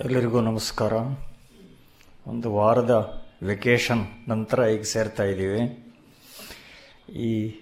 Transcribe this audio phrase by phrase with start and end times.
[0.00, 0.92] ಎಲ್ಲರಿಗೂ ನಮಸ್ಕಾರ.
[2.26, 5.92] ಒಂದು ವಾರದ ವೆಕೇಷನ್ ನಂತರ ಈಗ ಸೇರ್ತಾ ಇದ್ದೀವಿ.
[7.12, 7.54] ಈ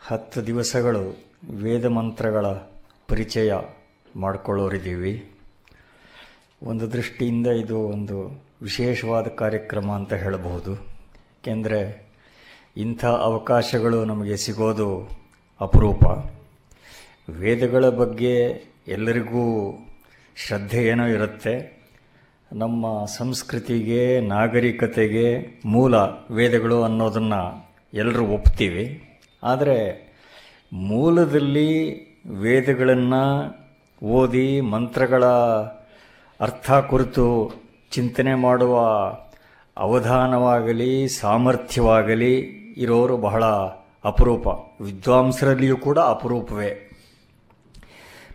[0.00, 1.18] ಹತ್ತು ದಿವಸಗಳು
[1.50, 2.46] ವೇದ ಮಂತ್ರಗಳ
[3.08, 3.52] ಪರಿಚಯ
[4.16, 5.30] ಮಾಡಿಕೊಳ್ಳೋರಿದ್ದೀವಿ.
[6.62, 10.74] ಒಂದು ದೃಷ್ಟಿಯಿಂದ ಇದು ಒಂದು ವಿಶೇಷವಾದ ಕಾರ್ಯಕ್ರಮ ಅಂತ ಹೇಳಬಹುದು.
[10.74, 12.10] ಏಕೆಂದರೆ
[12.76, 15.10] ಇಂಥ ಅವಕಾಶಗಳು ನಮಗೆ ಸಿಗೋದು
[15.60, 16.04] ಅಪರೂಪ.
[17.30, 19.72] ವೇದಗಳ ಬಗ್ಗೆ ಎಲ್ಲರಿಗೂ
[20.36, 21.82] ಶ್ರದ್ಧೆ ಏನೋ ಇರುತ್ತೆ.
[22.52, 25.94] ನಮ್ಮ ಸಂಸ್ಕೃತಿಗೆ, ನಾಗರಿಕತೆಗೆ ಮೂಲ
[26.30, 29.04] ವೇದಗಳು ಅನ್ನೋದನ್ನು ಎಲ್ಲರೂ ಒಪ್ತೀವಿ.
[29.42, 30.12] ಆದರೆ
[30.72, 33.54] ಮೂಲದಲ್ಲಿ ವೇದಗಳನ್ನು
[34.04, 35.24] ಓದಿ ಮಂತ್ರಗಳ
[36.40, 37.54] ಅರ್ಥ ಕುರಿತು
[37.90, 38.80] ಚಿಂತನೆ ಮಾಡುವ
[39.76, 42.38] ಅವಧಾನವಾಗಲಿ, ಸಾಮರ್ಥ್ಯವಾಗಲಿ
[42.76, 43.44] ಇರೋರು ಬಹಳ
[44.04, 44.46] ಅಪರೂಪ.
[44.82, 46.90] ವಿದ್ವಾಂಸರಲ್ಲಿಯೂ ಕೂಡ ಅಪರೂಪವೇ.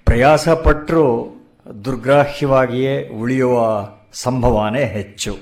[0.05, 1.36] ಪ್ರಯಾಸ ಪಟ್ಟರು
[1.85, 5.37] ದುರ್ಗ್ರಾಹ್ಯವಾಗಿಯೇ ಉಳಿಯುವ ಸಂಭವನೇ ಹೆಚ್ಚು.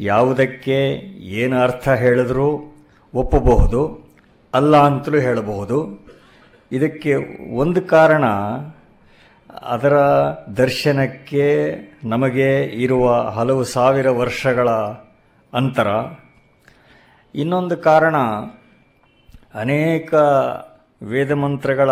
[0.00, 2.76] ಯಾವುದಕ್ಕೆ ಏನು ಅರ್ಥ ಹೇಳಿದ್ರೂ
[3.14, 4.08] ಒಪ್ಪಬಹುದು,
[4.54, 6.06] ಅಲ್ಲ ಅಂತಲೂ ಹೇಳಬಹುದು.
[6.72, 7.14] ಇದಕ್ಕೆ
[7.54, 8.24] ಒಂದು ಕಾರಣ,
[9.62, 9.94] ಅದರ
[10.56, 14.70] ದರ್ಶನಕ್ಕೆ ನಮಗೆ ಇರುವ ಹಲವು ಸಾವಿರ ವರ್ಷಗಳ
[15.54, 15.88] ಅಂತರ.
[17.34, 18.16] ಇನ್ನೊಂದು ಕಾರಣ,
[19.54, 20.14] ಅನೇಕ
[21.02, 21.90] ವೇದಮಂತ್ರಗಳ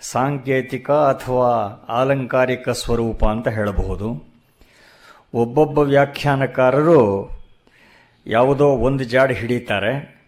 [0.00, 1.50] ಸಾಂಕೇತಿಕ ಅಥವಾ
[1.88, 4.28] ಆಲಂಕಾರಿಕ ಸ್ವರೂಪ ಅಂತ ಹೇಳಬಹುದು.
[5.34, 7.30] ಒಬ್ಬೊಬ್ಬ ವ್ಯಾಖ್ಯಾನಕಾರರು
[8.26, 10.18] ಯಾವುದೋ ಒಂದು ಜಾಡು ಹಿಡಿತಾರೆ.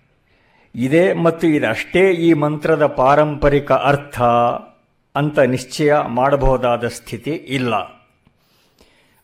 [0.75, 4.23] ಇದೇ ಮತ್ತು ಇದಷ್ಟೇ ಈ ಮಂತ್ರದ ಪಾರಂಪರಿಕ ಅರ್ಥ
[5.15, 7.75] ಅಂತ ನಿಶ್ಚಯ ಮಾಡಬಹುದಾದ ಸ್ಥಿತಿ ಇಲ್ಲ.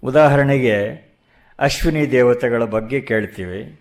[0.03, 1.06] ಉದಾಹರಣೆಗೆ
[1.58, 3.81] ಅಶ್ವಿನಿ ದೇವತೆಗಳ ಬಗ್ಗೆ ಕೇಳ್ತೀವಿ.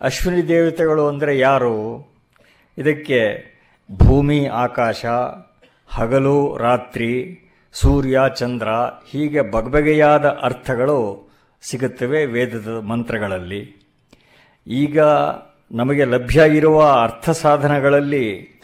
[0.00, 2.06] ಅಶ್ವಿನಿ ದೇವತೆಗಳು ಅಂದರೆ ಯಾರು?
[2.78, 3.44] ಇದಕ್ಕೆ
[3.92, 5.06] ಭೂಮಿ, ಆಕಾಶ
[5.88, 7.42] ಹಗಲು, ರಾತ್ರಿ,
[7.72, 8.68] ಸೂರ್ಯ, ಚಂದ್ರ
[9.10, 11.28] ಹೀಗೆ ಬಗೆಬಗೆಯಾದ ಅರ್ಥಗಳು
[11.62, 13.86] ಸಿಗುತ್ತವೆ ವೇದದ ಮಂತ್ರಗಳಲ್ಲಿ.
[14.66, 15.00] ಈಗ
[15.72, 18.56] ನಮಗೆ ಲಭ್ಯ ಇರುವ ಅರ್ಥ ಸಾಧನಗಳಲ್ಲಿ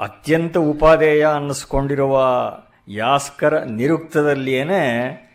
[0.00, 2.22] ಅತ್ಯಂತ ಉಪಾದೇಯ ಅನ್ನಿಸ್ಕೊಂಡಿರುವ
[2.88, 5.26] ಯಾಸ್ಕರ ನಿರುಕ್ತದಲ್ಲಿಯೇ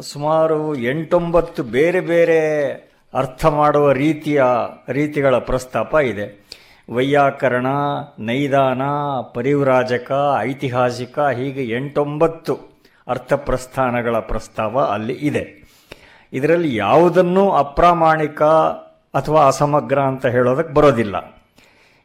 [0.00, 2.40] ಸುಮಾರು ಎಂಟೊಂಬತ್ತು ಬೇರೆ ಬೇರೆ
[3.14, 4.42] ಅರ್ಥ ಮಾಡುವ ರೀತಿಯ
[4.88, 6.46] ರೀತಿಗಳ ಪ್ರಸ್ತಾಪ ಇದೆ.
[6.90, 7.66] ವೈಯಾಕರಣ,
[8.18, 8.82] ನೈದಾನ,
[9.34, 12.58] ಪರಿವ್ರಾಜಕ, ಐತಿಹಾಸಿಕ ಹೀಗೆ ಎಂಟೊಂಬತ್ತು
[13.08, 15.66] ಅರ್ಥಪ್ರಸ್ಥಾನಗಳ ಪ್ರಸ್ತಾವ ಅಲ್ಲಿ ಇದೆ.
[16.32, 18.42] ಇದರಲ್ಲಿ ಯಾವುದನ್ನು ಅಪ್ರಾಮಾಣಿಕ
[19.14, 21.16] ಅಥವಾ ಅಸಮಗ್ರ ಅಂತ ಹೇಳೋದಕ್ಕೆ ಬರೋದಿಲ್ಲ.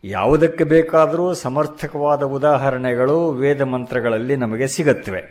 [0.04, 5.22] ಯಾವುದಕ್ಕೆ ಬೇಕಾದರೂ ಸಮರ್ಥಕವಾದ ಉದಾಹರಣೆಗಳು ವೇದ ಮಂತ್ರಗಳಲ್ಲಿ ನಮಗೆ ಸಿಗುತ್ತವೆ.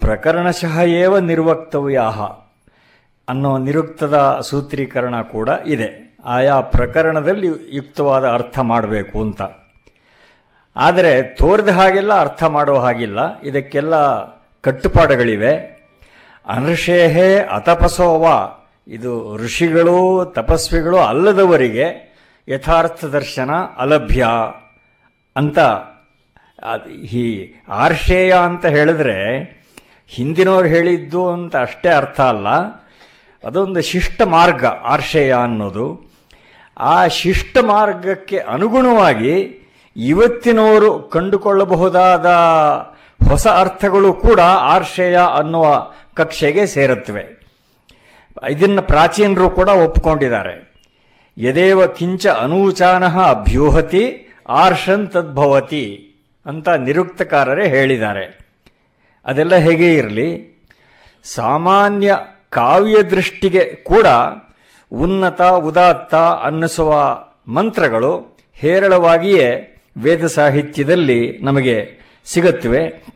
[0.00, 2.22] ಪ್ರಕರಣಶಃ ಏವ ನಿರ್ವಕ್ತವ್ಯಾಹ
[3.28, 6.13] ಅನ್ನೋ ನಿರುಕ್ತದ ಸೂತ್ರೀಕರಣ ಕೂಡ ಇದೆ.
[6.24, 9.42] ಆಯಾ ಪ್ರಕರಣದಲ್ಲಿ ಯುಕ್ತವಾದ ಅರ್ಥ ಮಾಡಬೇಕು ಅಂತ.
[10.76, 13.40] ಆದರೆ ತೋರಿದ ಹಾಗೆಲ್ಲ ಅರ್ಥ ಮಾಡೋ ಹಾಗಿಲ್ಲ.
[13.40, 13.94] ಇದಕ್ಕೆಲ್ಲ
[14.60, 15.74] ಕಟ್ಟುಪಾಡುಗಳಿವೆ.
[16.46, 18.26] ಅನೃಷೇಹೇ ಅತಪಸೋವ.
[18.88, 22.14] ಇದು ಋಷಿಗಳು ತಪಸ್ವಿಗಳು ಅಲ್ಲದವರಿಗೆ
[22.48, 24.26] ಯಥಾರ್ಥ ದರ್ಶನ ಅಲಭ್ಯ
[25.36, 25.58] ಅಂತ.
[26.92, 29.40] ಈ ಆರ್ಷೇಯ ಅಂತ ಹೇಳಿದ್ರೆ
[30.08, 32.48] ಹಿಂದಿನವ್ರು ಹೇಳಿದ್ದು ಅಂತ ಅಷ್ಟೇ ಅರ್ಥ ಅಲ್ಲ.
[33.46, 36.13] ಅದೊಂದು ಶಿಷ್ಟ ಮಾರ್ಗ ಆರ್ಷೇಯ ಅನ್ನೋದು.
[36.78, 39.60] ಆ ಶಿಷ್ಟ ಮಾರ್ಗಕ್ಕೆ ಅನುಗುಣವಾಗಿ
[39.96, 42.26] ಇವತ್ತಿನವರು ಕಂಡುಕೊಳ್ಳಬಹುದಾದ
[43.28, 47.44] ಹೊಸ ಅರ್ಥಗಳು ಕೂಡ ಆರ್ಷೇಯ ಅನ್ನುವ ಕಕ್ಷೆಗೆ ಸೇರುತ್ತವೆ.
[48.48, 50.74] ಇದನ್ನು ಪ್ರಾಚೀನರು ಕೂಡ ಒಪ್ಪಿಕೊಂಡಿದ್ದಾರೆ
[51.38, 56.14] ಯದೇವ ಕಿಂಚ ಅನೂಚಾನ ಅಭ್ಯೂಹತಿ ಆರ್ಷನ್ ತದ್ಭವತಿ
[56.46, 58.38] ಅಂತ ನಿರುಕ್ತಕಾರರೇ ಹೇಳಿದ್ದಾರೆ.
[59.26, 60.54] ಅದೆಲ್ಲ ಹೇಗೆ ಇರಲಿ?
[61.24, 62.16] ಸಾಮಾನ್ಯ
[62.50, 64.06] ಕಾವ್ಯ ದೃಷ್ಟಿಗೆ ಕೂಡ
[64.92, 67.18] ಉನ್ನತ, ಉದಾತ್ತ ಅನ್ನಿಸುವ
[67.48, 69.70] ಮಂತ್ರಗಳು ಹೇರಳವಾಗಿಯೇ
[70.02, 71.88] ವೇದ ಸಾಹಿತ್ಯದಲ್ಲಿ ನಮಗೆ
[72.24, 73.06] ಸಿಗುತ್ತವೆ.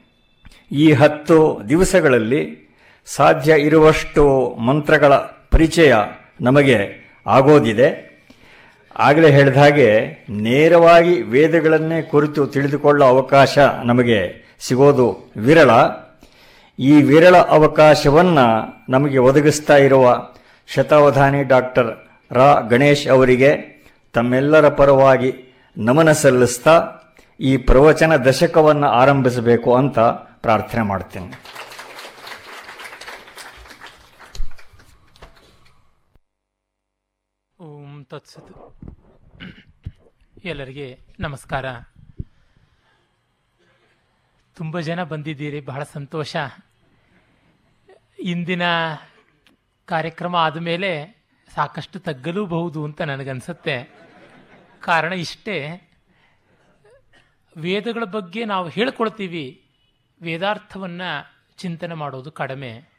[0.72, 2.68] ಈ ಹತ್ತು ದಿವಸಗಳಲ್ಲಿ
[3.06, 5.14] ಸಾಧ್ಯ ಇರುವಷ್ಟು ಮಂತ್ರಗಳ
[5.50, 5.94] ಪರಿಚಯ
[6.40, 8.08] ನಮಗೆ ಆಗೋದಿದೆ.
[8.98, 15.70] ಆಗಲೇ ಹೇಳಿದ ಹಾಗೆ ನೇರವಾಗಿ ವೇದಗಳನ್ನೇ ಕುರಿತು ತಿಳಿದುಕೊಳ್ಳೋ ಅವಕಾಶ ನಮಗೆ ಸಿಗೋದು ವಿರಳ.
[16.78, 20.28] ಈ ವಿರಳ ಅವಕಾಶವನ್ನು ನಮಗೆ ಒದಗಿಸ್ತಾ ಇರುವ
[20.74, 23.50] ಶತಾವಧಾನಿ ಡಾಕ್ಟರ್ ರಾ ಗಣೇಶ್ ಅವರಿಗೆ
[24.12, 25.32] ತಮ್ಮೆಲ್ಲರ ಪರವಾಗಿ
[25.76, 27.00] ನಮನ ಸಲ್ಲಿಸ್ತಾ
[27.40, 29.98] ಈ ಪ್ರವಚನ ದಶಕವನ್ನು ಆರಂಭಿಸಬೇಕು ಅಂತ
[30.42, 31.58] ಪ್ರಾರ್ಥನೆ ಮಾಡ್ತೇನೆ.
[37.60, 38.74] ಓಂ ತತ್ಸತ್.
[40.44, 41.64] ಎಲ್ಲರಿಗೆ ನಮಸ್ಕಾರ.
[44.56, 46.36] ತುಂಬ ಜನ ಬಂದಿದ್ದೀರಿ, ಬಹಳ ಸಂತೋಷ.
[48.18, 48.62] ಇಂದಿನ
[49.88, 51.18] ಕಾರ್ಯಕ್ರಮ ಆದಮೇಲೆ
[51.54, 53.90] ಸಾಕಷ್ಟು ತಗ್ಗಲೂಬಹುದು ಅಂತ ನನಗನ್ಸುತ್ತೆ.
[54.80, 55.84] ಕಾರಣ ಇಷ್ಟೇ,
[57.56, 59.64] ವೇದಗಳ ಬಗ್ಗೆ ನಾವು ಹೇಳ್ಕೊಳ್ತೀವಿ.
[60.22, 61.10] ವೇದಾರ್ಥವನ್ನು
[61.56, 62.98] ಚಿಂತನೆ ಮಾಡೋದು ಕಡಿಮೆ.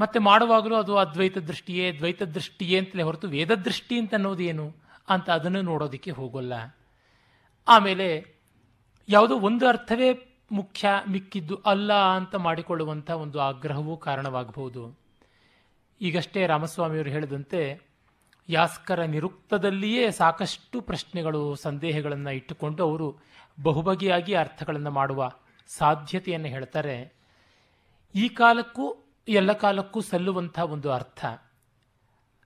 [0.00, 4.74] ಮತ್ತು ಮಾಡುವಾಗಲೂ ಅದು ಅದ್ವೈತ ದೃಷ್ಟಿಯೇ, ದ್ವೈತ ದೃಷ್ಟಿಯೇ ಅಂತಲೇ ಹೊರತು ವೇದ ದೃಷ್ಟಿ ಅಂತ ಅನ್ನೋದು ಏನು
[5.08, 6.76] ಅಂತ ಅದನ್ನು ನೋಡೋದಕ್ಕೆ ಹೋಗೋಲ್ಲ.
[7.68, 8.34] ಆಮೇಲೆ
[9.08, 14.99] ಯಾವುದೋ ಒಂದು ಅರ್ಥವೇ ಮುಖ್ಯ, ಮಿಕ್ಕಿದ್ದು ಅಲ್ಲ ಅಂತ ಮಾಡಿಕೊಳ್ಳುವಂಥ ಒಂದು ಆಗ್ರಹವೂ ಕಾರಣವಾಗಬಹುದು
[16.00, 17.80] ಈಗಷ್ಟೇ ರಾಮಸ್ವಾಮಿಯವರು ಹೇಳಿದಂತೆ
[18.48, 23.18] ಯಾಸ್ಕರ ನಿರುಕ್ತದಲ್ಲಿಯೇ ಸಾಕಷ್ಟು ಪ್ರಶ್ನೆಗಳು, ಸಂದೇಹಗಳನ್ನು ಇಟ್ಟುಕೊಂಡು ಅವರು
[23.62, 25.30] ಬಹುಬಗೆಯಾಗಿ ಅರ್ಥಗಳನ್ನು ಮಾಡುವ
[25.68, 27.12] ಸಾಧ್ಯತೆಯನ್ನು ಹೇಳ್ತಾರೆ.
[28.14, 28.86] ಈ ಕಾಲಕ್ಕೂ,
[29.28, 31.24] ಎಲ್ಲ ಕಾಲಕ್ಕೂ ಸಲ್ಲುವಂಥ ಒಂದು ಅರ್ಥ,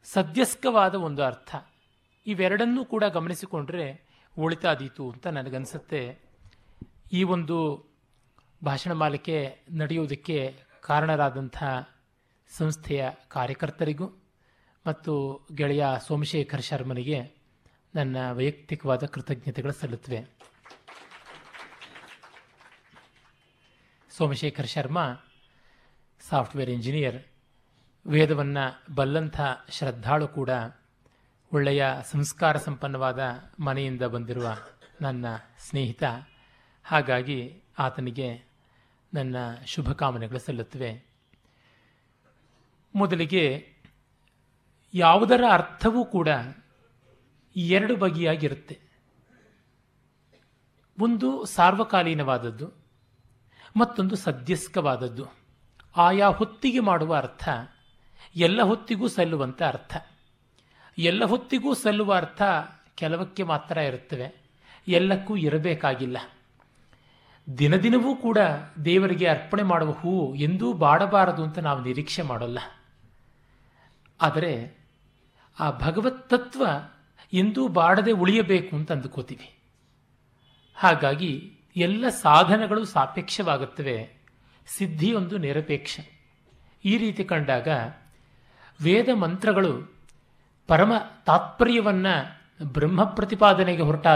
[0.04, 1.54] ಸದ್ಯಸ್ಕವಾದ ಒಂದು ಅರ್ಥ,
[2.26, 4.04] ಇವೆರಡನ್ನೂ ಕೂಡ ಗಮನಿಸಿಕೊಂಡ್ರೆ
[4.38, 6.18] ಒಳಿತಾದೀತು ಅಂತ ನನಗನ್ಸುತ್ತೆ.
[7.12, 7.56] ಈ ಒಂದು
[8.64, 11.64] ಭಾಷಣ ಮಾಲಿಕೆ ನಡೆಯುವುದಕ್ಕೆ ಕಾರಣರಾದಂಥ
[12.50, 14.22] ಸಂಸ್ಥೆಯ ಕಾರ್ಯಕರ್ತರಿಗೂ
[14.86, 17.32] ಮತ್ತು ಗೆಳೆಯ ಸೋಮಶೇಖರ್ ಶರ್ಮನಿಗೆ
[17.94, 20.26] ನನ್ನ ವೈಯಕ್ತಿಕವಾದ ಕೃತಜ್ಞತೆಗಳು ಸಲ್ಲುತ್ತವೆ.
[24.10, 25.14] ಸೋಮಶೇಖರ್ ಶರ್ಮಾ,
[26.28, 27.24] ಸಾಫ್ಟ್ವೇರ್ ಇಂಜಿನಿಯರ್,
[28.06, 30.50] ವೇದವನ್ನು ಬಲ್ಲಂಥ ಶ್ರದ್ಧಾಳು ಕೂಡ
[31.52, 33.20] ಒಳ್ಳೆಯ ಸಂಸ್ಕಾರ ಸಂಪನ್ನವಾದ
[33.60, 34.56] ಮನೆಯಿಂದ ಬಂದಿರುವ
[35.00, 35.26] ನನ್ನ
[35.58, 36.02] ಸ್ನೇಹಿತ.
[36.84, 38.44] ಹಾಗಾಗಿ ಆತನಿಗೆ
[39.14, 39.36] ನನ್ನ
[39.66, 41.13] ಶುಭಕಾಮನೆಗಳು ಸಲ್ಲುತ್ತವೆ.
[42.94, 43.68] ಮೊದಲಿಗೆ
[44.94, 46.28] ಯಾವುದರ ಅರ್ಥವೂ ಕೂಡ
[47.56, 48.78] ಎರಡು ಬಗೆಯಾಗಿರುತ್ತೆ.
[50.98, 52.72] ಒಂದು ಸಾರ್ವಕಾಲೀನವಾದದ್ದು,
[53.76, 55.26] ಮತ್ತೊಂದು ಸದ್ಯಸ್ಕವಾದದ್ದು.
[55.96, 57.48] ಆಯಾ ಹೊತ್ತಿಗೆ ಮಾಡುವ ಅರ್ಥ,
[58.36, 59.96] ಎಲ್ಲ ಹೊತ್ತಿಗೂ ಸಲ್ಲುವಂಥ ಅರ್ಥ.
[60.98, 62.42] ಎಲ್ಲ ಹೊತ್ತಿಗೂ ಸಲ್ಲುವ ಅರ್ಥ
[62.94, 64.44] ಕೆಲವಕ್ಕೆ ಮಾತ್ರ ಇರುತ್ತವೆ,
[64.88, 66.18] ಎಲ್ಲಕ್ಕೂ ಇರಬೇಕಾಗಿಲ್ಲ.
[67.58, 68.38] ದಿನದಿನವೂ ಕೂಡ
[68.84, 72.58] ದೇವರಿಗೆ ಅರ್ಪಣೆ ಮಾಡುವ ಹೂವು ಎಂದೂ ಬಾಡಬಾರದು ಅಂತ ನಾವು ನಿರೀಕ್ಷೆ ಮಾಡೋಲ್ಲ.
[74.20, 74.84] ಆದರೆ
[75.60, 76.66] ಆ ಭಗವತ್ ತತ್ವ
[77.32, 79.54] ಎಂದೂ ಬಾಡದೆ ಉಳಿಯಬೇಕು ಅಂತ ಅಂದುಕೋತೀವಿ.
[80.76, 84.16] ಹಾಗಾಗಿ ಎಲ್ಲ ಸಾಧನಗಳು ಸಾಪೇಕ್ಷವಾಗುತ್ತವೆ.
[84.66, 86.00] ಸಿದ್ಧಿಯೊಂದು ನಿರಪೇಕ್ಷ.
[86.84, 87.68] ಈ ರೀತಿ ಕಂಡಾಗ
[88.82, 89.94] ವೇದ ಮಂತ್ರಗಳು
[90.66, 90.92] ಪರಮ
[91.26, 94.06] ತಾತ್ಪರ್ಯವನ್ನು ಬ್ರಹ್ಮ ಪ್ರತಿಪಾದನೆಗೆ ಹೊರಟ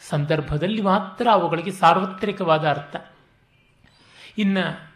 [0.00, 2.96] ಸಂದರ್ಭದಲ್ಲಿ ಮಾತ್ರ ಅವುಗಳಿಗೆ ಸಾರ್ವತ್ರಿಕವಾದ ಅರ್ಥ.
[4.38, 4.94] ಇನ್ನು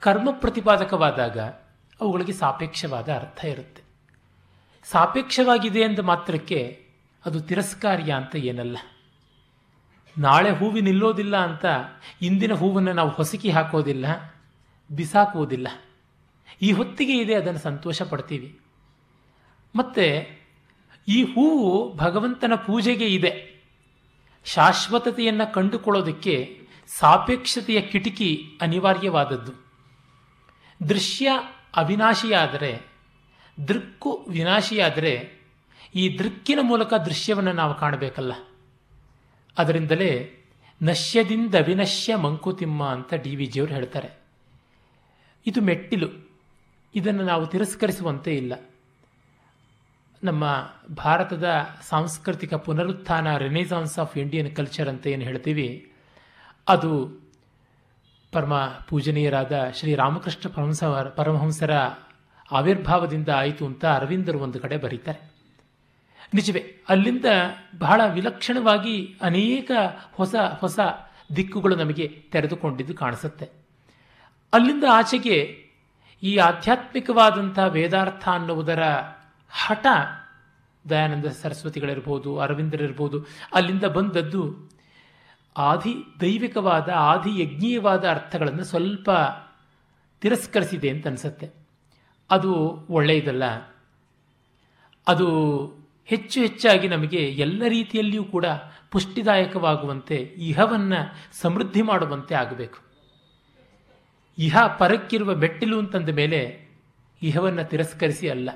[0.00, 1.38] ಕರ್ಮ ಪ್ರತಿಪಾದಕವಾದಾಗ
[2.00, 3.89] ಅವುಗಳಿಗೆ ಸಾಪೇಕ್ಷವಾದ ಅರ್ಥ ಇರುತ್ತೆ.
[4.90, 6.86] ಸಾಪೇಕ್ಷವಾಗಿದೆ ಎಂದ ಮಾತ್ರಕ್ಕೆ
[7.26, 8.78] ಅದು ತಿರಸ್ಕಾರ್ಯ ಅಂತ ಏನಲ್ಲ.
[10.18, 11.64] ನಾಳೆ ಹೂವಿ ನಿಲ್ಲೋದಿಲ್ಲ ಅಂತ
[12.22, 14.34] ಇಂದಿನ ಹೂವನ್ನು ನಾವು ಹೊಸಕಿ ಹಾಕೋದಿಲ್ಲ,
[14.90, 15.68] ಬಿಸಾಕುವುದಿಲ್ಲ.
[16.62, 18.60] ಈ ಹೊತ್ತಿಗೆ ಇದೆ ಅದನ್ನು ಸಂತೋಷ ಪಡ್ತೀವಿ.
[19.76, 20.38] ಮತ್ತು
[21.08, 23.62] ಈ ಹೂವು ಭಗವಂತನ ಪೂಜೆಗೆ ಇದೆ.
[24.44, 26.60] ಶಾಶ್ವತತೆಯನ್ನು ಕಂಡುಕೊಳ್ಳೋದಕ್ಕೆ
[26.98, 29.52] ಸಾಪೇಕ್ಷತೆಯ ಕಿಟಕಿ ಅನಿವಾರ್ಯವಾದದ್ದು.
[30.88, 31.30] ದೃಶ್ಯ
[31.76, 32.89] ಅವಿನಾಶಿಯಾದರೆ
[33.68, 35.40] ದೃಕ್ಕು ವಿನಾಶಿಯಾದರೆ
[35.94, 38.32] ಈ ದೃಕ್ಕಿನ ಮೂಲಕ ದೃಶ್ಯವನ್ನು ನಾವು ಕಾಣಬೇಕಲ್ಲ.
[39.58, 40.36] ಅದರಿಂದಲೇ
[40.82, 44.10] ನಶ್ಯದಿಂದ ವಿನಶ್ಯ ಮಂಕುತಿಮ್ಮ ಅಂತ ಡಿ ವಿ ಜಿಯವರು ಹೇಳ್ತಾರೆ.
[45.46, 46.30] ಇದು ಮೆಟ್ಟಿಲು.
[46.94, 48.52] ಇದನ್ನು ನಾವು ತಿರಸ್ಕರಿಸುವಂತೆ ಇಲ್ಲ.
[50.24, 51.48] ನಮ್ಮ ಭಾರತದ
[51.88, 55.92] ಸಾಂಸ್ಕೃತಿಕ ಪುನರುತ್ಥಾನ, ರೆನೇಸಾನ್ಸ್ ಆಫ್ ಇಂಡಿಯನ್ ಕಲ್ಚರ್ ಅಂತ ಏನು ಹೇಳ್ತೀವಿ,
[56.68, 57.20] ಅದು
[58.32, 58.54] ಪರಮ
[58.88, 61.70] ಪೂಜನೀಯರಾದ ಶ್ರೀ ರಾಮಕೃಷ್ಣ ಪರಮಹಂಸ ಪರಮಹಂಸರ
[62.52, 65.30] ಆವಿರ್ಭಾವದಿಂದ ಆಯಿತು ಅಂತ ಅರವಿಂದರು ಒಂದು ಕಡೆ ಬರೀತಾರೆ.
[66.34, 67.24] ನಿಜವೇ, ಅಲ್ಲಿಂದ
[67.78, 69.70] ಬಹಳ ವಿಲಕ್ಷಣವಾಗಿ ಅನೇಕ
[70.12, 70.78] ಹೊಸ ಹೊಸ
[71.36, 73.50] ದಿಕ್ಕುಗಳು ನಮಗೆ ತೆರೆದುಕೊಂಡಿದ್ದು ಕಾಣಿಸುತ್ತೆ.
[74.52, 75.66] ಅಲ್ಲಿಂದ ಆಚೆಗೆ
[76.22, 78.82] ಈ ಆಧ್ಯಾತ್ಮಿಕವಾದಂಥ ವೇದಾರ್ಥ ಅನ್ನುವುದರ
[79.50, 79.86] ಹಠ
[80.88, 84.70] ದಯಾನಂದ ಸರಸ್ವತಿಗಳಿರ್ಬೋದು, ಅರವಿಂದರಿರ್ಬೋದು, ಅಲ್ಲಿಂದ ಬಂದದ್ದು
[85.56, 89.10] ಆದಿ ದೈವಿಕವಾದ ಆದಿ ಯಜ್ಞೀಯವಾದ ಅರ್ಥಗಳನ್ನು ಸ್ವಲ್ಪ
[90.20, 91.59] ತಿರಸ್ಕರಿಸಿದೆ ಅಂತ ಅನಿಸುತ್ತೆ.
[92.30, 92.52] ಅದು
[92.90, 93.44] ಒಳ್ಳೆಯದಲ್ಲ.
[95.06, 95.28] ಅದು
[96.06, 98.44] ಹೆಚ್ಚು ಹೆಚ್ಚಾಗಿ ನಮಗೆ ಎಲ್ಲ ರೀತಿಯಲ್ಲಿಯೂ ಕೂಡ
[98.90, 102.78] ಪುಷ್ಟಿದಾಯಕವಾಗುವಂತೆ, ಇಹವನ್ನು ಸಮೃದ್ಧಿ ಮಾಡುವಂತೆ ಆಗಬೇಕು.
[104.38, 106.70] ಇಹ ಪರಕ್ಕಿರುವ ಮೆಟ್ಟಿಲು ಅಂತಂದ ಮೇಲೆ
[107.22, 108.50] ಇಹವನ್ನು ತಿರಸ್ಕರಿಸಿ ಅಲ್ಲ.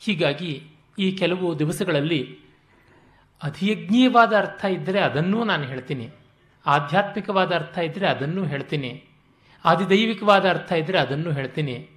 [0.00, 0.62] ಹೀಗಾಗಿ
[0.98, 2.38] ಈ ಕೆಲವು ದಿವಸಗಳಲ್ಲಿ
[3.42, 6.10] ಅಧಿಯಜ್ಞೀಯವಾದ ಅರ್ಥ ಇದ್ದರೆ ಅದನ್ನೂ ನಾನು ಹೇಳ್ತೀನಿ.
[6.66, 9.04] ಆಧ್ಯಾತ್ಮಿಕವಾದ ಅರ್ಥ ಇದ್ದರೆ ಅದನ್ನೂ ಹೇಳ್ತೀನಿ.
[9.64, 11.95] ಆದಿದೈವಿಕವಾದ ಅರ್ಥ ಇದ್ದರೆ ಅದನ್ನೂ ಹೇಳ್ತೀನಿ.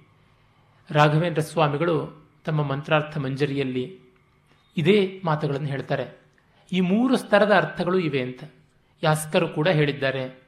[0.90, 4.00] ರಾಘವೇಂದ್ರ ಸ್ವಾಮಿಗಳು ತಮ್ಮ ಮಂತ್ರಾರ್ಥ ಮಂಜರಿಯಲ್ಲಿ
[4.76, 6.20] ಇದೇ ಮಾತುಗಳನ್ನು ಹೇಳ್ತಾರೆ.
[6.72, 8.44] ಈ ಮೂರು ಸ್ತರದ ಅರ್ಥಗಳು ಇವೆ ಅಂತ
[9.02, 10.42] ಯಾಸ್ಕರು ಕೂಡ ಹೇಳಿದ್ದಾರೆ.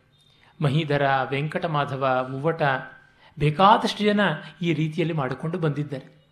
[0.62, 2.62] ಮಹೀಧರ, ವೆಂಕಟಮಾಧವ ಉವ್ವಟ
[3.38, 4.20] ಬೇಕಾದಷ್ಟು ಜನ
[4.62, 6.26] ಈ ರೀತಿಯಲ್ಲಿ ಮಾಡಿಕೊಂಡು ಬಂದಿದ್ದಾರೆ.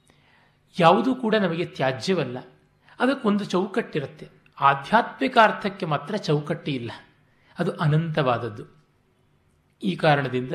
[0.81, 2.39] ಯಾವುದೂ ಕೂಡ ನಮಗೆ ತ್ಯಾಜ್ಯವಲ್ಲ.
[3.01, 4.29] ಅದಕ್ಕೊಂದು ಚೌಕಟ್ಟಿರುತ್ತೆ.
[4.61, 6.91] ಆಧ್ಯಾತ್ಮಿಕ ಅರ್ಥಕ್ಕೆ ಮಾತ್ರ ಚೌಕಟ್ಟಿ ಇಲ್ಲ.
[7.59, 8.65] ಅದು ಅನಂತವಾದದ್ದು.
[9.83, 10.53] ಈ ಕಾರಣದಿಂದ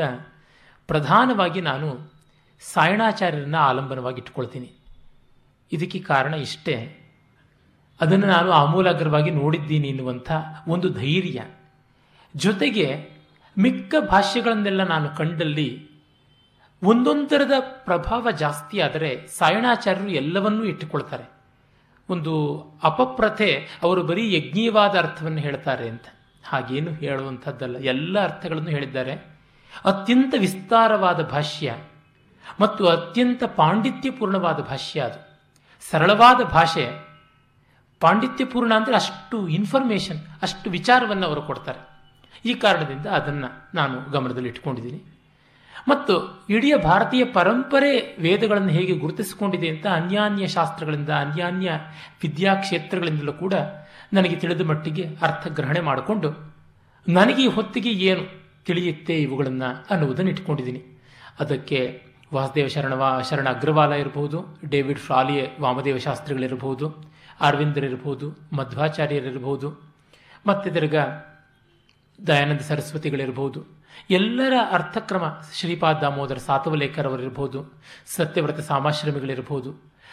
[0.88, 2.15] ಪ್ರಧಾನವಾಗಿ ನಾನು
[2.60, 4.72] ಸಾಯಣಾಚಾರ್ಯರನ್ನ ಆಲಂಬನವಾಗಿ ಇಟ್ಕೊಳ್ತೀನಿ
[5.72, 7.02] ಇದಕ್ಕೆ ಕಾರಣ ಇಷ್ಟೇ.
[8.02, 10.32] ಅದನ್ನು ನಾನು ಆಮೂಲಾಗ್ರವಾಗಿ ನೋಡಿದ್ದೀನಿ ಎನ್ನುವಂಥ
[10.68, 11.42] ಒಂದು ಧೈರ್ಯ.
[12.36, 13.10] ಜೊತೆಗೆ
[13.58, 15.90] ಮಿಕ್ಕ ಭಾಷೆಗಳನ್ನೆಲ್ಲ ನಾನು ಕಂಡಲ್ಲಿ
[16.84, 21.36] ಒಂದೊಂದರದ ಪ್ರಭಾವ ಜಾಸ್ತಿ ಆದರೆ ಸಾಯಣಾಚಾರ್ಯರು ಎಲ್ಲವನ್ನೂ ಇಟ್ಟುಕೊಳ್ತಾರೆ.
[22.10, 26.04] ಒಂದು ಅಪಪ್ರಥೆ, ಅವರು ಬರೀ ಯಜ್ಞೀಯವಾದ ಅರ್ಥವನ್ನು ಹೇಳ್ತಾರೆ ಅಂತ.
[26.44, 27.76] ಹಾಗೇನು ಹೇಳುವಂಥದ್ದಲ್ಲ.
[27.78, 29.14] ಎಲ್ಲ ಅರ್ಥಗಳನ್ನು ಹೇಳಿದ್ದಾರೆ.
[29.86, 31.76] ಅತ್ಯಂತ ವಿಸ್ತಾರವಾದ ಭಾಷ್ಯ.
[32.60, 35.20] ಮತ್ತು ಅತ್ಯಂತ ಪಾಂಡಿತ್ಯಪೂರ್ಣವಾದ ಭಾಷ್ಯ ಅದು.
[35.90, 36.86] ಸರಳವಾದ ಭಾಷೆ,
[38.00, 41.82] ಪಾಂಡಿತ್ಯಪೂರ್ಣ ಅಂದರೆ ಅಷ್ಟು ಇನ್ಫಾರ್ಮೇಷನ್ ಅಷ್ಟು ವಿಚಾರವನ್ನು ಅವರು ಕೊಡ್ತಾರೆ.
[42.46, 45.04] ಈ ಕಾರಣದಿಂದ ಅದನ್ನು ನಾನು ಗಮನದಲ್ಲಿ ಇಟ್ಕೊಂಡಿದ್ದೀನಿ.
[45.88, 51.72] ಮತ್ತು ಇಡೀ ಭಾರತೀಯ ಪರಂಪರೆ ವೇದಗಳನ್ನು ಹೇಗೆ ಗುರುತಿಸಿಕೊಂಡಿದೆ ಅಂತ ಅನ್ಯಾನ್ಯ ಶಾಸ್ತ್ರಗಳಿಂದ, ಅನ್ಯಾನ್ಯ
[52.24, 53.54] ವಿದ್ಯಾಕ್ಷೇತ್ರಗಳಿಂದಲೂ ಕೂಡ
[54.14, 56.56] ನನಗೆ ತಿಳಿದ ಮಟ್ಟಿಗೆ ಅರ್ಥಗ್ರಹಣೆ ಮಾಡಿಕೊಂಡು
[57.08, 58.24] ನನಗೆ ಈ ಹೊತ್ತಿಗೆ ಏನು
[58.66, 60.82] ತಿಳಿಯುತ್ತೆ ಇವುಗಳನ್ನು ಅನ್ನುವುದನ್ನು ಇಟ್ಕೊಂಡಿದ್ದೀನಿ.
[61.40, 61.80] ಅದಕ್ಕೆ
[62.36, 64.40] ವಾಸುದೇವ ಶರಣವ ಶರಣ ಅಗ್ರವಾಲ ಇರಬಹುದು,
[64.70, 66.86] ಡೇವಿಡ್ ಫ್ರಾಲಿಯ ವಾಮದೇವ ಶಾಸ್ತ್ರಿಗಳಿರಬಹುದು
[67.42, 69.70] ಅರವಿಂದರಿರ್ಬೋದು ಮಧ್ವಾಚಾರ್ಯರಿರ್ಬೋದು
[70.48, 70.96] ಮತ್ತು ತಿರ್ಗ
[72.28, 73.60] ದಯಾನಂದ ಸರಸ್ವತಿಗಳಿರ್ಬೋದು
[74.10, 77.60] ಎಲ್ಲರ ಅರ್ಥಕ್ರಮ ಶ್ರೀಪಾದ ದಾಮೋದರ ಸಾತವಲೇಖರವರಿರ್ಬೋದು
[78.16, 79.70] ಸತ್ಯವ್ರತ ಸಾಮಾಶ್ರಮಿಗಳಿರ್ಬೋದು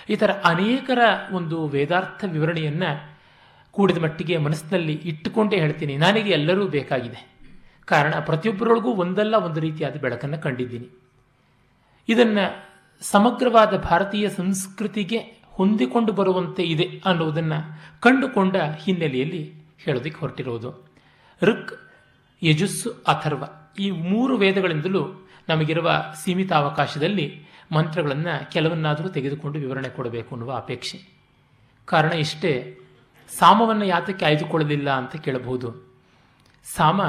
[0.09, 0.99] ಈ ಥರ ಅನೇಕರ
[1.33, 2.91] ಒಂದು ವೇದಾರ್ಥ ವಿವರಣೆಯನ್ನು
[3.71, 5.97] ಕೂಡಿದ ಮಟ್ಟಿಗೆ ಮನಸ್ಸಿನಲ್ಲಿ ಇಟ್ಟುಕೊಂಡೇ ಹೇಳ್ತೀನಿ.
[5.97, 7.21] ನನಗೆ ಎಲ್ಲರೂ ಬೇಕಾಗಿದೆ.
[7.85, 11.02] ಕಾರಣ ಪ್ರತಿಯೊಬ್ಬರೊಳಗೂ ಒಂದಲ್ಲ ಒಂದು ರೀತಿಯಾದ ಬೆಳಕನ್ನು ಕಂಡಿದ್ದೀನಿ.
[12.09, 20.93] ಇದನ್ನು ಸಮಗ್ರವಾದ ಭಾರತೀಯ ಸಂಸ್ಕೃತಿಗೆ ಹೊಂದಿಕೊಂಡು ಬರುವಂತೆ ಇದೆ ಅನ್ನುವುದನ್ನು ಕಂಡುಕೊಂಡ ಹಿನ್ನೆಲೆಯಲ್ಲಿ ಹೇಳೋದಕ್ಕೆ ಹೊರಟಿರೋದು
[21.43, 21.91] ಋಕ್,
[22.43, 23.45] ಯಜಸ್ಸು, ಅಥರ್ವ
[23.79, 30.99] ಈ ಮೂರು ವೇದಗಳಿಂದಲೂ ನಮಗಿರುವ ಸೀಮಿತ ಅವಕಾಶದಲ್ಲಿ ಮಂತ್ರಗಳನ್ನು ಕೆಲವನ್ನಾದರೂ ತೆಗೆದುಕೊಂಡು ವಿವರಣೆ ಕೊಡಬೇಕು ಅನ್ನುವ ಅಪೇಕ್ಷೆ.
[31.85, 32.79] ಕಾರಣ ಇಷ್ಟೇ,
[33.39, 35.95] ಸಾಮವನ್ನು ಯಾತಕ್ಕೆ ಆಯ್ದುಕೊಳ್ಳಲಿಲ್ಲ ಅಂತ ಕೇಳಬಹುದು.
[36.77, 37.01] ಸಾಮ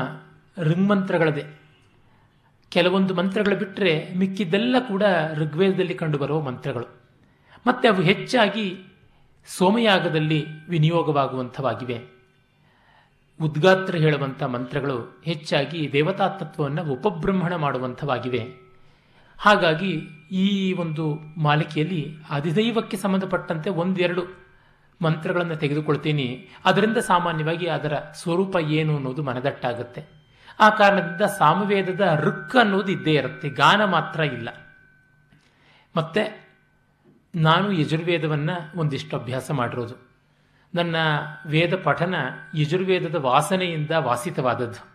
[0.57, 1.62] ಋಗ್ಮಂತ್ರಗಳದೇ.
[2.73, 5.03] ಕೆಲವೊಂದು ಮಂತ್ರಗಳು ಬಿಟ್ಟರೆ ಮಿಕ್ಕಿದ್ದೆಲ್ಲ ಕೂಡ
[5.33, 6.85] ಋಗ್ವೇದದಲ್ಲಿ ಕಂಡುಬರುವ ಮಂತ್ರಗಳು.
[7.67, 8.75] ಮತ್ತು ಅವು ಹೆಚ್ಚಾಗಿ
[9.57, 12.01] ಸೋಮಯಾಗದಲ್ಲಿ ವಿನಿಯೋಗವಾಗುವಂಥವಾಗಿವೆ.
[13.41, 18.45] ಉದ್ಗಾತ್ರ ಹೇಳುವಂಥ ಮಂತ್ರಗಳು ಹೆಚ್ಚಾಗಿ ದೇವತಾ ತತ್ವವನ್ನು ಉಪಬ್ರಹ್ಮಣ ಮಾಡುವಂಥವಾಗಿವೆ.
[19.37, 19.91] ಹಾಗಾಗಿ
[20.31, 24.23] ಈ ಒಂದು ಮಾಲಿಕೆಯಲ್ಲಿ ಅಧಿದೈವಕ್ಕೆ ಸಂಬಂಧಪಟ್ಟಂತೆ ಒಂದೆರಡು
[25.01, 26.49] ಮಂತ್ರಗಳನ್ನು ತೆಗೆದುಕೊಳ್ತೀನಿ.
[26.65, 30.22] ಅದರಿಂದ ಸಾಮಾನ್ಯವಾಗಿ ಅದರ ಸ್ವರೂಪ ಏನು ಅನ್ನೋದು ಮನದಟ್ಟಾಗುತ್ತೆ.
[30.59, 33.49] ಆ ಕಾರಣದಿಂದ ಸಾಮವೇದದ ಋಕ್ ಅನ್ನೋದು ಇದ್ದೇ ಇರುತ್ತೆ.
[33.49, 34.49] ಗಾನ ಮಾತ್ರ ಇಲ್ಲ.
[35.97, 36.43] ಮತ್ತೆ
[37.35, 40.13] ನಾನು ಯಜುರ್ವೇದವನ್ನು ಒಂದಿಷ್ಟು ಅಭ್ಯಾಸ ಮಾಡಿರೋದು.
[40.75, 40.95] ನನ್ನ
[41.45, 42.15] ವೇದ ಪಠನ
[42.55, 44.85] ಯಜುರ್ವೇದದ ವಾಸನೆಯಿಂದ ವಾಸಿತವಾದದ್ದು.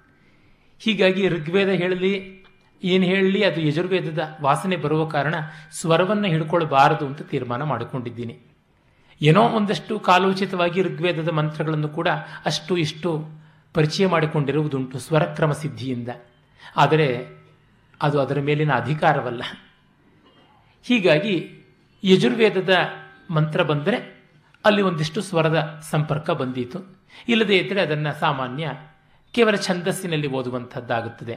[0.78, 2.44] ಹೀಗಾಗಿ ಋಗ್ವೇದ ಹೇಳಲಿ,
[2.84, 5.34] ಏನು ಹೇಳಲಿ, ಅದು ಯಜುರ್ವೇದದ ವಾಸನೆ ಬರುವ ಕಾರಣ
[5.70, 8.38] ಸ್ವರವನ್ನು ಹಿಡ್ಕೊಳ್ಬಾರದು ಅಂತ ತೀರ್ಮಾನ ಮಾಡಿಕೊಂಡಿದ್ದೀನಿ.
[9.22, 12.08] ಏನೋ ಒಂದಷ್ಟು ಕಾಲೋಚಿತವಾಗಿ ಋಗ್ವೇದದ ಮಂತ್ರಗಳನ್ನು ಕೂಡ
[12.46, 13.28] ಅಷ್ಟು ಇಷ್ಟು
[13.78, 16.08] ಪರಿಚಯ ಮಾಡಿಕೊಂಡಿರುವುದುಂಟು ಸ್ವರಕ್ರಮ ಸಿದ್ಧಿಯಿಂದ.
[16.76, 17.26] ಆದರೆ
[18.02, 19.42] ಅದು ಅದರ ಮೇಲಿನ ಅಧಿಕಾರವಲ್ಲ.
[20.82, 21.50] ಹೀಗಾಗಿ
[22.04, 22.76] ಯಜುರ್ವೇದದ
[23.30, 24.24] ಮಂತ್ರ ಬಂದರೆ
[24.64, 26.98] ಅಲ್ಲಿ ಒಂದಿಷ್ಟು ಸ್ವರದ ಸಂಪರ್ಕ ಬಂದಿತು.
[27.28, 28.70] ಇಲ್ಲದೇ ಇದ್ದರೆ ಅದನ್ನು ಸಾಮಾನ್ಯ
[29.32, 31.34] ಕೇವಲ ಛಂದಸ್ಸಿನಲ್ಲಿ ಓದುವಂಥದ್ದಾಗುತ್ತದೆ.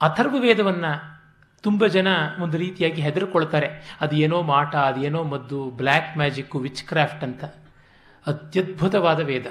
[0.00, 1.22] ಅಥರ್ವ ವೇದವನ್ನು
[1.62, 2.06] ತುಂಬ ಜನ
[2.40, 3.98] ಒಂದು ರೀತಿಯಾಗಿ ಹೆದರ್ಕೊಳ್ತಾರೆ.
[4.00, 7.44] ಅದು ಏನೋ ಮಾಟ ಅದೇನೋ ಮದ್ದು, ಬ್ಲ್ಯಾಕ್ ಮ್ಯಾಜಿಕ್ಕು ವಿಚ್ ಕ್ರಾಫ್ಟ್ ಅಂತ.
[8.26, 9.46] ಅತ್ಯದ್ಭುತವಾದ ವೇದ.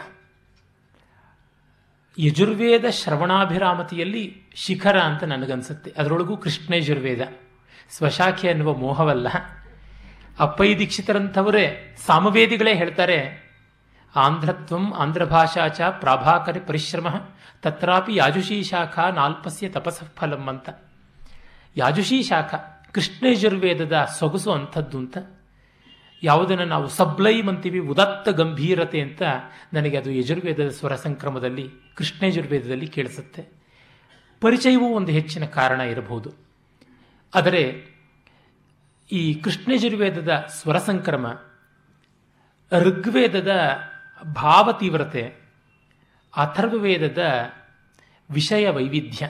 [2.20, 5.94] ಯಜುರ್ವೇದ ಶ್ರವಣಾಭಿರಾಮತಿಯಲ್ಲಿ ಶಿಖರ ಅಂತ ನನಗನ್ಸುತ್ತೆ.
[5.98, 7.22] ಅದರೊಳಗೂ ಕೃಷ್ಣಯಜುರ್ವೇದ.
[7.90, 9.28] ಸ್ವಶಾಖೆ ಅನ್ನುವ ಮೋಹವಲ್ಲ.
[10.40, 13.48] ಅಪ್ಪೈ ದೀಕ್ಷಿತರಂಥವರೇ, ಸಾಮವೇದಿಗಳೇ ಹೇಳ್ತಾರೆ,
[14.16, 17.08] ಆಂಧ್ರತ್ವಂ ಆಂಧ್ರ ಭಾಷಾಚ ಪ್ರಾಭಾಕರಿ ಪರಿಶ್ರಮ,
[17.62, 20.70] ತತ್ರಾಪಿ ಯಾಜುಷೀ ಶಾಖಾ ನಾಲ್ಪಸ್ಯ ತಪಸಫಲಂ ಫಲಂ ಅಂತ.
[21.76, 22.56] ಯಾಜುಷೀ ಶಾಖ
[22.92, 25.18] ಕೃಷ್ಣಯಜುರ್ವೇದದ ಸೊಗಸು ಅಂಥದ್ದು ಅಂತ
[26.24, 29.22] ಯಾವುದನ್ನು ನಾವು ಸಬ್ಲೈಮ್ ಅಂತೀವಿ, ಉದತ್ತ ಗಂಭೀರತೆ ಅಂತ
[29.74, 33.46] ನನಗೆ ಅದು ಯಜುರ್ವೇದದ ಸ್ವರ ಸಂಕ್ರಮದಲ್ಲಿ ಕೃಷ್ಣಯಜುರ್ವೇದದಲ್ಲಿ ಕೇಳಿಸುತ್ತೆ.
[34.42, 36.34] ಪರಿಚಯವೂ ಒಂದು ಹೆಚ್ಚಿನ ಕಾರಣ ಇರಬಹುದು.
[37.36, 37.88] ಆದರೆ
[39.12, 41.40] ಈ ಕೃಷ್ಣಯಜುರ್ವೇದದ ಸ್ವರ ಸಂಕ್ರಮ,
[42.72, 43.52] ಋಗ್ವೇದದ
[44.34, 45.24] ಭಾವತೀವ್ರತೆ
[46.38, 47.24] ಅಥರ್ವವೇದದ
[48.32, 49.30] ವಿಷಯ ವೈವಿಧ್ಯ,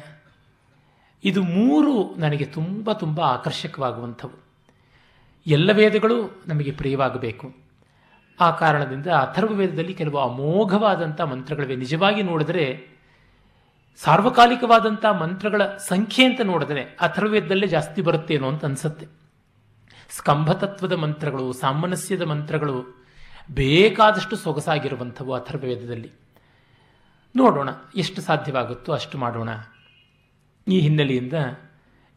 [1.24, 4.47] ಇದು ಮೂರು ನನಗೆ ತುಂಬ ತುಂಬ ಆಕರ್ಷಕವಾಗುವಂಥವು.
[5.48, 7.56] ಎಲ್ಲ ವೇದಗಳು ನಮಗೆ ಪ್ರಿಯವಾಗಬೇಕು.
[8.40, 11.76] ಆ ಕಾರಣದಿಂದ ಅಥರ್ವವೇದದಲ್ಲಿ ಕೆಲವು ಅಮೋಘವಾದಂಥ ಮಂತ್ರಗಳಿವೆ.
[11.76, 12.88] ನಿಜವಾಗಿ ನೋಡಿದರೆ
[13.98, 19.08] ಸಾರ್ವಕಾಲಿಕವಾದಂಥ ಮಂತ್ರಗಳ ಸಂಖ್ಯೆ ಅಂತ ನೋಡಿದ್ರೆ ಅಥರ್ವವೇದದಲ್ಲೇ ಜಾಸ್ತಿ ಬರುತ್ತೇನೋ ಅಂತ ಅನಿಸುತ್ತೆ.
[20.10, 23.06] ಸ್ಕಂಭತತ್ವದ ಮಂತ್ರಗಳು, ಸಾಮನಸ್ಯದ ಮಂತ್ರಗಳು
[23.52, 26.12] ಬೇಕಾದಷ್ಟು ಸೊಗಸಾಗಿರುವಂಥವು ಅಥರ್ವವೇದದಲ್ಲಿ.
[27.36, 29.50] ನೋಡೋಣ, ಎಷ್ಟು ಸಾಧ್ಯವಾಗುತ್ತೋ ಅಷ್ಟು ಮಾಡೋಣ.
[30.68, 31.34] ಈ ಹಿನ್ನೆಲೆಯಿಂದ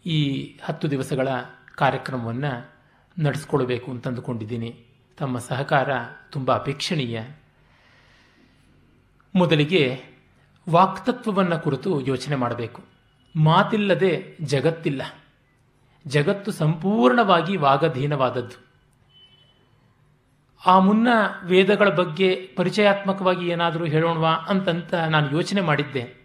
[0.06, 1.28] ಈ ಹತ್ತು ದಿವಸಗಳ
[1.74, 2.79] ಕಾರ್ಯಕ್ರಮವನ್ನು
[3.18, 4.84] ನಡೆಸ್ಕೊಳ್ಬೇಕು ಅಂತಂದುಕೊಂಡಿದ್ದೀನಿ
[5.18, 5.88] ತಮ್ಮ ಸಹಕಾರ
[6.32, 7.20] ತುಂಬ ಅಪೇಕ್ಷಣೀಯ.
[9.34, 10.02] ಮೊದಲಿಗೆ
[10.70, 12.84] ವಾಕ್ತತ್ವವನ್ನು ಕುರಿತು ಯೋಚನೆ ಮಾಡಬೇಕು.
[13.36, 15.02] ಮಾತಿಲ್ಲದೆ ಜಗತ್ತಿಲ್ಲ.
[16.06, 18.70] ಜಗತ್ತು ಸಂಪೂರ್ಣವಾಗಿ ವಾಗಧೀನವಾದದ್ದು.
[20.66, 21.08] ಆ ಮುನ್ನ
[21.44, 26.20] ವೇದಗಳ ಬಗ್ಗೆ ಪರಿಚಯಾತ್ಮಕವಾಗಿ ಏನಾದರೂ ಹೇಳೋಣವಾ ಅಂತಂತ ನಾನು ಯೋಚನೆ ಮಾಡಿದ್ದೆ.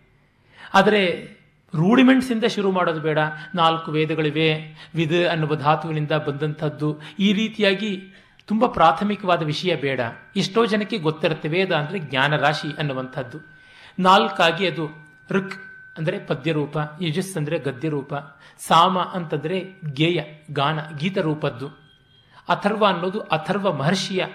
[0.73, 1.34] ಆದರೆ
[1.75, 3.19] ರೂಡಿಮೆಂಟ್ಸಿಂದ ಶುರು ಮಾಡೋದು ಬೇಡ.
[3.55, 4.75] ನಾಲ್ಕು ವೇದಗಳಿವೆ.
[4.95, 8.13] ವಿಧ ಅನ್ನುವ ಧಾತುವಿನಿಂದ ಬಂದಂಥದ್ದು ಈ ರೀತಿಯಾಗಿ
[8.47, 9.99] ತುಂಬ ಪ್ರಾಥಮಿಕವಾದ ವಿಷಯ ಬೇಡ.
[10.35, 13.37] ಎಷ್ಟೋ ಜನಕ್ಕೆ ಗೊತ್ತಿರುತ್ತೆ ವೇದ ಅಂದರೆ ಜ್ಞಾನರಾಶಿ ಅನ್ನುವಂಥದ್ದು.
[13.99, 14.85] ನಾಲ್ಕಾಗಿ ಅದು
[15.31, 15.55] ಋಕ್
[15.97, 18.13] ಅಂದರೆ ಪದ್ಯರೂಪ, ಯಜಸ್ ಅಂದರೆ ಗದ್ಯರೂಪ,
[18.59, 21.67] ಸಾಮ ಅಂತಂದರೆ ಗೇಯ ಗಾನ ಗೀತರೂಪದ್ದು
[22.49, 24.25] ಅಥರ್ವ ಅನ್ನೋದು ಅಥರ್ವ ಮಹರ್ಷಿಯ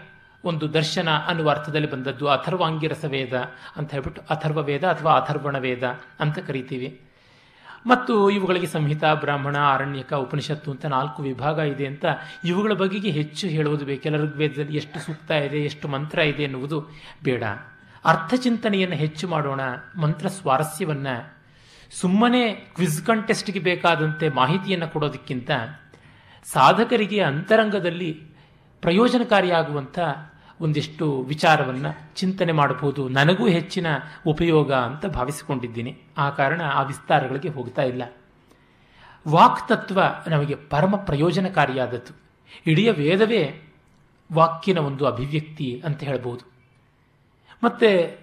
[0.45, 2.29] ಒಂದು ದರ್ಶನ ಅನ್ನುವ ಅರ್ಥದಲ್ಲಿ ಬಂದದ್ದು.
[2.29, 3.35] ಅಥರ್ವಾಂಗಿರಸ ವೇದ
[3.77, 5.83] ಅಂತ ಹೇಳ್ಬಿಟ್ಟು ಅಥರ್ವ ವೇದ ಅಥವಾ ಅಥರ್ವಣ ವೇದ
[6.21, 7.10] ಅಂತ ಕರಿತೀವಿ.
[7.87, 12.05] ಮತ್ತು ಇವುಗಳಿಗೆ ಸಂಹಿತ, ಬ್ರಾಹ್ಮಣ, ಅರಣ್ಯಕ, ಉಪನಿಷತ್ತು ಅಂತ ನಾಲ್ಕು ವಿಭಾಗ ಇದೆ ಅಂತ
[12.45, 16.89] ಇವುಗಳ ಬಗೆಗೆ ಹೆಚ್ಚು ಹೇಳುವುದು ಬೇಕೆಲ್ಲ ಋಗ್ವೇದದಲ್ಲಿ ಎಷ್ಟು ಸೂಕ್ತ ಇದೆ, ಎಷ್ಟು ಮಂತ್ರ ಇದೆ ಎನ್ನುವುದು
[17.25, 17.43] ಬೇಡ.
[18.05, 19.61] ಅರ್ಥ ಚಿಂತನೆಯನ್ನು ಹೆಚ್ಚು ಮಾಡೋಣ,
[20.01, 21.41] ಮಂತ್ರ ಸ್ವಾರಸ್ಯವನ್ನು.
[22.01, 25.51] ಸುಮ್ಮನೆ ಕ್ವಿಜ್ ಕಂಟೆಸ್ಟ್ಗೆ ಬೇಕಾದಂತೆ ಮಾಹಿತಿಯನ್ನು ಕೊಡೋದಕ್ಕಿಂತ
[26.53, 28.23] ಸಾಧಕರಿಗೆ ಅಂತರಂಗದಲ್ಲಿ
[28.81, 29.99] ಪ್ರಯೋಜನಕಾರಿಯಾಗುವಂಥ
[30.61, 33.09] ಒಂದಿಷ್ಟು ವಿಚಾರವನ್ನು ಚಿಂತನೆ ಮಾಡಬಹುದು.
[33.09, 33.87] ನನಗೂ ಹೆಚ್ಚಿನ
[34.27, 35.99] ಉಪಯೋಗ ಅಂತ ಭಾವಿಸಿಕೊಂಡಿದ್ದೀನಿ.
[36.19, 38.03] ಆ ಕಾರಣ ಆ ವಿಸ್ತಾರಗಳಿಗೆ ಹೋಗ್ತಾ ಇಲ್ಲ.
[39.29, 42.17] ವಾಕ್ತತ್ವ ನಮಗೆ ಪರಮ ಪ್ರಯೋಜನಕಾರಿಯಾದದ್ದು.
[42.67, 43.73] ಇಡೀ ವೇದವೇ
[44.33, 46.53] ವಾಕ್ಯನ ಒಂದು ಅಭಿವ್ಯಕ್ತಿ ಅಂತ ಹೇಳ್ಬೋದು.
[47.65, 48.21] ಮತ್ತು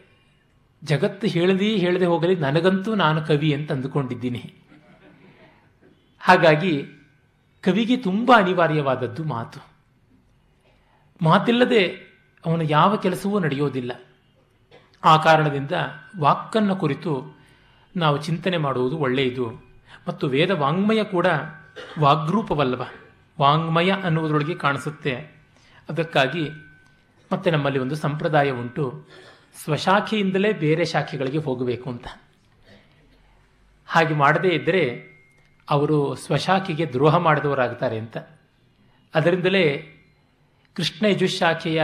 [0.83, 4.53] ಜಗತ್ತು ಹೇಳದೇ ಹೇಳದೆ ಹೋಗಲಿ, ನನಗಂತೂ ನಾನು ಕವಿ ಅಂತ ಅಂದುಕೊಂಡಿದ್ದೀನಿ.
[6.19, 6.85] ಹಾಗಾಗಿ
[7.61, 9.67] ಕವಿಗೆ ತುಂಬ ಅನಿವಾರ್ಯವಾದದ್ದು ಮಾತು.
[11.21, 12.06] ಮಾತಿಲ್ಲದೆ
[12.47, 13.91] ಅವನ ಯಾವ ಕೆಲಸವೂ ನಡೆಯೋದಿಲ್ಲ.
[15.05, 15.71] ಆ ಕಾರಣದಿಂದ
[16.19, 17.37] ವಾಕ್ಕನ್ನು ಕುರಿತು
[17.95, 19.51] ನಾವು ಚಿಂತನೆ ಮಾಡುವುದು ಒಳ್ಳೆಯದು.
[20.07, 21.25] ಮತ್ತು ವೇದ ವಾಂಗ್ಮಯ ಕೂಡ
[21.99, 22.87] ವಾಗ್ರೂಪವಲ್ಲವ?
[23.41, 25.13] ವಾಂಗ್ಮಯ ಅನ್ನುವುದರೊಳಗೆ ಕಾಣಿಸುತ್ತೆ.
[25.89, 26.49] ಅದಕ್ಕಾಗಿ
[27.31, 29.07] ಮತ್ತೆ ನಮ್ಮಲ್ಲಿ ಒಂದು ಸಂಪ್ರದಾಯ ಉಂಟು.
[29.63, 32.07] ಸ್ವಶಾಖೆಯಿಂದಲೇ ಬೇರೆ ಶಾಖೆಗಳಿಗೆ ಹೋಗಬೇಕು ಅಂತ.
[33.87, 35.03] ಹಾಗೆ ಮಾಡದೇ ಇದ್ದರೆ
[35.69, 38.17] ಅವರು ಸ್ವಶಾಖೆಗೆ ದ್ರೋಹ ಮಾಡಿದವರಾಗ್ತಾರೆ ಅಂತ.
[39.15, 39.93] ಅದರಿಂದಲೇ
[40.75, 41.83] ಕೃಷ್ಣ ಯಜುಶಾಖೆಯ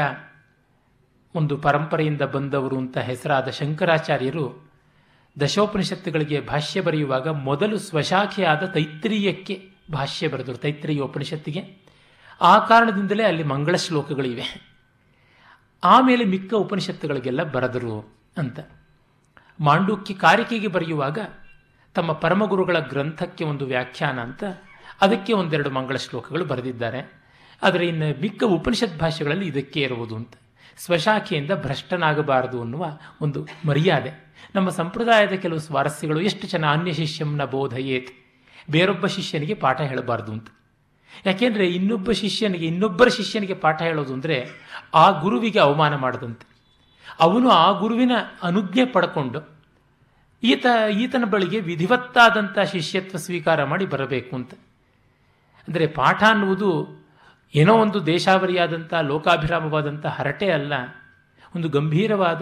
[1.35, 4.73] ಒಂದು ಪರಂಪರೆಯಿಂದ ಬಂದವರು ಅಂತ ಹೆಸರಾದ ಶಂಕರಾಚಾರ್ಯರು
[5.41, 11.83] ದಶೋಪನಿಷತ್ತುಗಳಿಗೆ ಭಾಷ್ಯ ಬರೆಯುವಾಗ ಮೊದಲು ಸ್ವಶಾಖೆಯಾದ ತೈತ್ರಿಯಕ್ಕೆ ಭಾಷ್ಯ ಬರೆದರು ತೈತ್ರೀಯ ಉಪನಿಷತ್ತಿಗೆ
[12.41, 14.73] ಆ ಕಾರಣದಿಂದಲೇ ಅಲ್ಲಿ ಮಂಗಳ ಶ್ಲೋಕಗಳಿವೆ.
[15.83, 18.59] ಆಮೇಲೆ ಮಿಕ್ಕ ಉಪನಿಷತ್ತುಗಳಿಗೆಲ್ಲ ಬರೆದರು ಅಂತ.
[19.59, 21.19] ಮಾಂಡೂಕ್ಯ ಕಾರಿಕೆಗೆ ಬರೆಯುವಾಗ
[21.95, 24.43] ತಮ್ಮ ಪರಮಗುರುಗಳ ಗ್ರಂಥಕ್ಕೆ ಒಂದು ವ್ಯಾಖ್ಯಾನ ಅಂತ
[25.01, 27.23] ಅದಕ್ಕೆ ಒಂದೆರಡು ಮಂಗಳ ಶ್ಲೋಕಗಳು ಬರೆದಿದ್ದಾರೆ.
[27.63, 30.33] ಆದರೆ ಇನ್ನು ಮಿಕ್ಕ ಉಪನಿಷತ್ ಭಾಷೆಗಳಲ್ಲಿ ಇದಕ್ಕೆ ಇರುವುದು ಅಂತ.
[30.77, 32.85] ಸ್ವಶಾಖೆಯಿಂದ ಭ್ರಷ್ಟನಾಗಬಾರದು ಅನ್ನುವ
[33.21, 34.33] ಒಂದು ಮರ್ಯಾದೆ.
[34.55, 38.07] ನಮ್ಮ ಸಂಪ್ರದಾಯದ ಕೆಲವು ಸ್ವಾರಸ್ಯಗಳು ಎಷ್ಟು ಜನ ಅನ್ಯ ಶಿಷ್ಯಂನ ಬೋಧಯೇತ್?
[38.71, 40.47] ಬೇರೊಬ್ಬ ಶಿಷ್ಯನಿಗೆ ಪಾಠ ಹೇಳಬಾರ್ದು ಅಂತ.
[41.25, 44.47] ಯಾಕೆಂದರೆ ಇನ್ನೊಬ್ಬ ಶಿಷ್ಯನಿಗೆ, ಇನ್ನೊಬ್ಬರ ಶಿಷ್ಯನಿಗೆ ಪಾಠ ಹೇಳೋದು ಅಂದರೆ
[44.93, 46.47] ಆ ಗುರುವಿಗೆ ಅವಮಾನ ಮಾಡದಂತೆ.
[47.19, 48.11] ಅವನು ಆ ಗುರುವಿನ
[48.43, 49.53] ಅನುಜ್ಞೆ ಪಡ್ಕೊಂಡು
[50.43, 54.53] ಈತ, ಈತನ ಬಳಿಗೆ ವಿಧಿವತ್ತಾದಂಥ ಶಿಷ್ಯತ್ವ ಸ್ವೀಕಾರ ಮಾಡಿ ಬರಬೇಕು ಅಂತ.
[55.67, 57.02] ಅಂದರೆ ಪಾಠ ಅನ್ನುವುದು
[57.55, 60.73] ಏನೋ ಒಂದು ದೇಶಾವರಿಯಾದಂಥ, ಲೋಕಾಭಿರಾಮವಾದಂಥ ಹರಟೆ ಅಲ್ಲ,
[61.55, 62.41] ಒಂದು ಗಂಭೀರವಾದ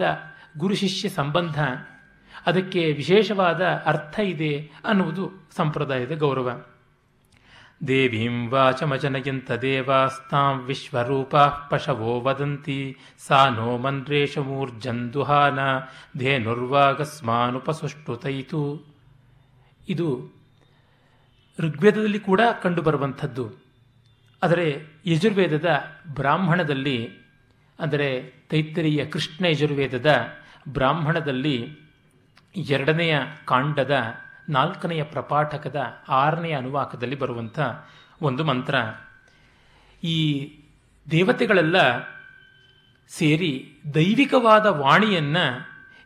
[0.58, 1.60] ಗುರು ಶಿಷ್ಯ ಸಂಬಂಧ,
[2.46, 6.60] ಅದಕ್ಕೆ ವಿಶೇಷವಾದ ಅರ್ಥ ಇದೆ ಅನ್ನುವುದು ಸಂಪ್ರದಾಯದ ಗೌರವ.
[7.86, 11.36] ದೇವೀಂ ವಾಚಮಜನಯಂತ ದೇವಾಸ್ತಾಂ ವಿಶ್ವರೂಪ
[11.70, 12.96] ಪಶವೋ ವದಂತಿ,
[13.26, 15.58] ಸಾ ನೋ ಮನ್ರೇಶಮೂರ್ಜಂದುಹಾನ
[16.18, 18.86] ಧೇನುರ್ವಾಗಸ್ಮಾನುಪಸುಷ್ಟುತೈತು
[19.88, 20.30] ಇದು
[21.60, 23.61] ಋಗ್ವೇದದಲ್ಲಿ ಕೂಡ ಕಂಡುಬರುವಂಥದ್ದು.
[24.42, 25.68] ಆದರೆ ಯಜುರ್ವೇದದ
[26.14, 27.08] ಬ್ರಾಹ್ಮಣದಲ್ಲಿ,
[27.78, 28.08] ಅಂದರೆ
[28.50, 30.10] ತೈತ್ತರಿಯ ಕೃಷ್ಣ ಯಜುರ್ವೇದದ
[30.68, 31.78] ಬ್ರಾಹ್ಮಣದಲ್ಲಿ
[32.56, 33.94] ಎರಡನೆಯ ಕಾಂಡದ
[34.48, 35.76] ನಾಲ್ಕನೆಯ ಪ್ರಪಾಠಕದ
[36.08, 37.58] ಆರನೆಯ ಅನುವಾಕದಲ್ಲಿ ಬರುವಂಥ
[38.22, 38.74] ಒಂದು ಮಂತ್ರ.
[40.04, 40.18] ಈ
[41.10, 41.76] ದೇವತೆಗಳೆಲ್ಲ
[43.08, 45.44] ಸೇರಿ ದೈವಿಕವಾದ ವಾಣಿಯನ್ನು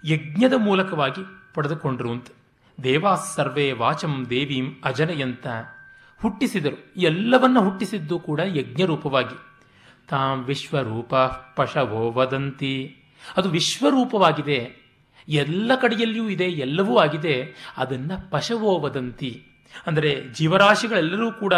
[0.04, 1.22] ಯಜ್ಞದ ಮೂಲಕವಾಗಿ
[1.54, 2.26] ಪಡೆದುಕೊಂಡ್ರು ಅಂತ.
[2.82, 5.46] ದೇವಾ ಸರ್ವೇ ವಾಚಂ ದೇವೀಂ ಅಜನಯಂತ.
[6.22, 6.92] ಹುಟ್ಟಿಸಿದರು.
[6.96, 9.38] ಎಲ್ಲವನ್ನ ಹುಟ್ಟಿಸಿದ್ದು ಕೂಡ ಯಜ್ಞರೂಪವಾಗಿ.
[10.08, 11.14] ತಾಂ ವಿಶ್ವರೂಪ
[11.56, 12.96] ಪಶವೋ ವದಂತಿ.
[13.36, 14.86] ಅದು ವಿಶ್ವರೂಪವಾಗಿದೆ.
[15.28, 17.54] ಎಲ್ಲ ಕಡೆಯಲ್ಲಿಯೂ ಇದೆ, ಎಲ್ಲವೂ ಆಗಿದೆ.
[17.76, 19.46] ಅದನ್ನು ಪಶವೋ ವದಂತಿ.
[19.86, 21.54] ಅಂದರೆ ಜೀವರಾಶಿಗಳೆಲ್ಲರೂ ಕೂಡ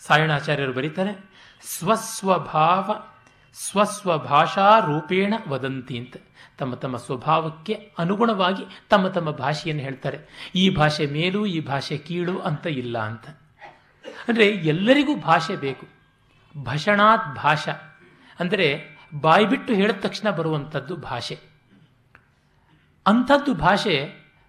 [0.00, 1.30] ಸಾಯಣಾಚಾರ್ಯರು ಬರೀತಾರೆ,
[1.62, 3.02] ಸ್ವಸ್ವಭಾವ,
[3.54, 6.16] ಸ್ವಸ್ವಭಾಷಾ ರೂಪೇಣ ವದಂತಿ ಅಂತ.
[6.58, 10.50] ತಮ್ಮ ತಮ್ಮ ಸ್ವಭಾವಕ್ಕೆ ಅನುಗುಣವಾಗಿ ತಮ್ಮ ತಮ್ಮ ಭಾಷೆಯನ್ನು ಹೇಳ್ತಾರೆ.
[10.54, 13.41] ಈ ಭಾಷೆ ಮೇಲು, ಈ ಭಾಷೆ ಕೀಳು ಅಂತ ಇಲ್ಲ ಅಂತ.
[14.28, 15.86] ಅಂದರೆ ಎಲ್ಲರಿಗೂ ಭಾಷೆ ಬೇಕು.
[16.62, 17.68] ಭಷಣಾತ್ ಭಾಷ
[18.40, 18.68] ಅಂದರೆ
[19.20, 21.38] ಬಾಯ್ಬಿಟ್ಟು ಹೇಳಿದ ತಕ್ಷಣ ಬರುವಂಥದ್ದು ಭಾಷೆ.
[23.06, 23.94] ಅಂಥದ್ದು ಭಾಷೆ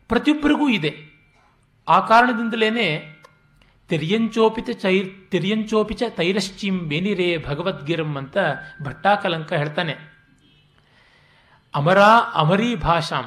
[0.07, 0.91] ಪ್ರತಿಯೊಬ್ಬರಿಗೂ ಇದೆ.
[1.87, 2.69] ಆ ಕಾರಣದಿಂದಲೇ
[3.89, 8.37] ತಿರ್ಯಂಚೋಪಿತ ಚೈರ್ ತಿರ್ಯಂಚೋಪಿಚ ತೈರಶ್ಚಿಂ ಬೇನಿರೇ ಭಗವದ್ಗಿರಂ ಅಂತ
[8.83, 9.93] ಭಟ್ಟಾಕಲಂಕ ಹೇಳ್ತಾನೆ.
[11.75, 13.25] ಅಮರಾ ಅಮರೀ ಭಾಷಾಂ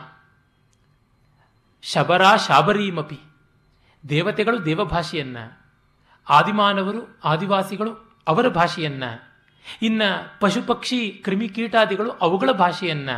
[1.82, 3.18] ಶಬರಾ ಶಾಬರೀಮಪಿ
[4.08, 5.36] ದೇವತೆಗಳು ದೇವಭಾಷೆಯನ್ನ
[6.28, 9.02] ಆದಿಮಾನವರು, ಆದಿವಾಸಿಗಳು ಅವರ ಭಾಷೆಯನ್ನ.
[9.82, 10.02] ಇನ್ನ
[10.40, 13.10] ಪಶು ಪಕ್ಷಿ ಕ್ರಿಮಿಕೀಟಾದಿಗಳು ಅವುಗಳ ಭಾಷೆಯನ್ನ.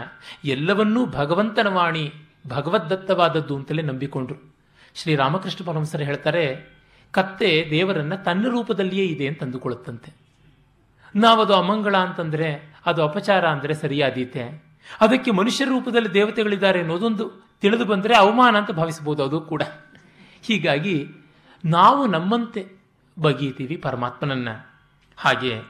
[0.44, 2.12] ಎಲ್ಲವನ್ನೂ ಭಗವಂತನ ವಾಣಿ
[2.48, 4.54] ಭಗವದ್ದತ್ತವಾದದ್ದು ಅಂತಲೇ ನಂಬಿಕೊಂಡ್ರು.
[4.94, 6.78] ಶ್ರೀರಾಮಕೃಷ್ಣ ಪರಮಸರು ಹೇಳ್ತಾರೆ,
[7.10, 10.12] ಕತ್ತೆ ದೇವರನ್ನ ತನ್ನ ರೂಪದಲ್ಲಿಯೇ ಇದೆ ಅಂತ ಅಂದುಕೊಳ್ಳುತ್ತಂತೆ.
[11.16, 14.64] ನಾವದು ಅಮಂಗಳ ಅಂತಂದ್ರೆ, ಅದು ಅಪಚಾರ ಅಂದರೆ ಸರಿಯಾದೀತೆ.
[15.00, 19.62] ಅದಕ್ಕೆ ಮನುಷ್ಯ ರೂಪದಲ್ಲಿ ದೇವತೆಗಳಿದ್ದಾರೆ ಅನ್ನೋದೊಂದು ತಿಳಿದು ಬಂದರೆ ಅವಮಾನ ಅಂತ ಭಾವಿಸಬಹುದು ಅದು ಕೂಡ.
[20.42, 21.06] ಹೀಗಾಗಿ,
[21.64, 22.77] ನಾವು ನಮ್ಮಂತೆ
[23.20, 24.48] ಬಗೀತೀವಿ ಪರಮಾತ್ಮನನ್ನ.
[25.16, 25.62] ಹಾಗೆ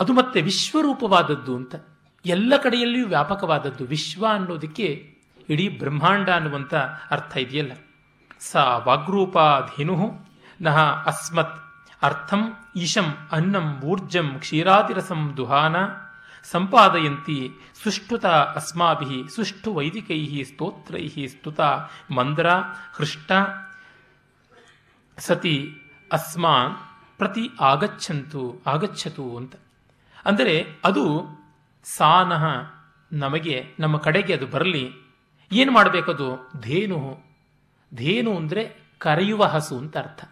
[0.00, 1.74] ಅದು ಮತ್ತೆ ವಿಶ್ವರೂಪವಾದದ್ದು ಅಂತ.
[2.26, 5.16] ಎಲ್ಲ ಕಡೆಯಲ್ಲಿಯೂ ವ್ಯಾಪಕವಾದದ್ದು ವಿಶ್ವ ಅನ್ನೋದಕ್ಕೆ
[5.48, 6.74] ಇಡೀ ಬ್ರಹ್ಮಾಂಡ ಅನ್ನುವಂಥ
[7.10, 7.72] ಅರ್ಥ ಇದೆಯಲ್ಲ.
[8.40, 9.38] ಸ ವಾಗ್ರೂಪ
[9.76, 9.96] ಧೇನು
[10.60, 11.64] ನಹ ಅಸ್ಮತ್
[12.02, 15.76] ಅರ್ಥಂ ಈಶಂ ಅನ್ನಂ ಊರ್ಜಂ ಕ್ಷೀರಾತಿರಸಂ ದುಹಾನ
[16.44, 17.50] ಸಂಪಾದಯಂತಿ
[17.84, 21.60] ಸುಷ್ಟುತ ಅಸ್ಮಾಭಿ ಸುಷ್ಟು ವೈದಿಕೈ ಸ್ತೋತ್ರೈ ಸ್ತುತ
[22.10, 22.50] ಮಂದ್ರ
[22.92, 23.32] ಹೃಷ್ಟ
[25.18, 25.70] ಸತಿ
[26.12, 26.74] ಅಸ್ಮಾನ್
[27.18, 29.54] ಪ್ರತಿ ಆಗಚ್ಚಂತು ಆಗಚ್ಚತು ಅಂತ.
[30.24, 31.24] ಅಂದರೆ ಅದು
[31.84, 32.44] ಸಾನಹ
[33.12, 34.90] ನಮಗೆ, ನಮ್ಮ ಕಡೆಗೆ ಅದು ಬರಲಿ.
[35.52, 36.52] ಏನು ಮಾಡಬೇಕದು?
[36.60, 37.18] ಧೇನು.
[37.94, 40.24] ಧೇನು ಅಂದರೆ ಕರೆಯುವ ಹಸು ಅಂತ ಅರ್ಥ.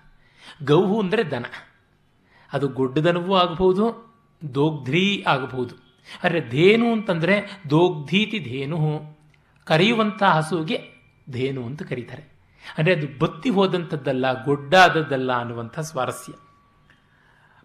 [0.64, 1.46] ಗೌಹು ಅಂದರೆ ದನ.
[2.52, 4.12] ಅದು ಗೊಡ್ಡದನವೂ ಆಗಬಹುದು
[4.54, 5.74] ದೋಗ್ಧ್ರೀ ಆಗಬಹುದು.
[6.24, 9.02] ಆದರೆ ಧೇನು ಅಂತಂದರೆ ದೋಗ್ಧೀತಿ ಧೇನು.
[9.64, 10.90] ಕರೆಯುವಂಥ ಹಸುವಿಗೆ
[11.30, 12.31] ಧೇನು ಅಂತ ಕರೀತಾರೆ.
[12.78, 16.32] ಅಂದರೆ ಅದು ಬತ್ತಿ ಹೋದಂಥದ್ದಲ್ಲ, ಗೊಡ್ಡಾದದ್ದಲ್ಲ ಅನ್ನುವಂಥ ಸ್ವಾರಸ್ಯ.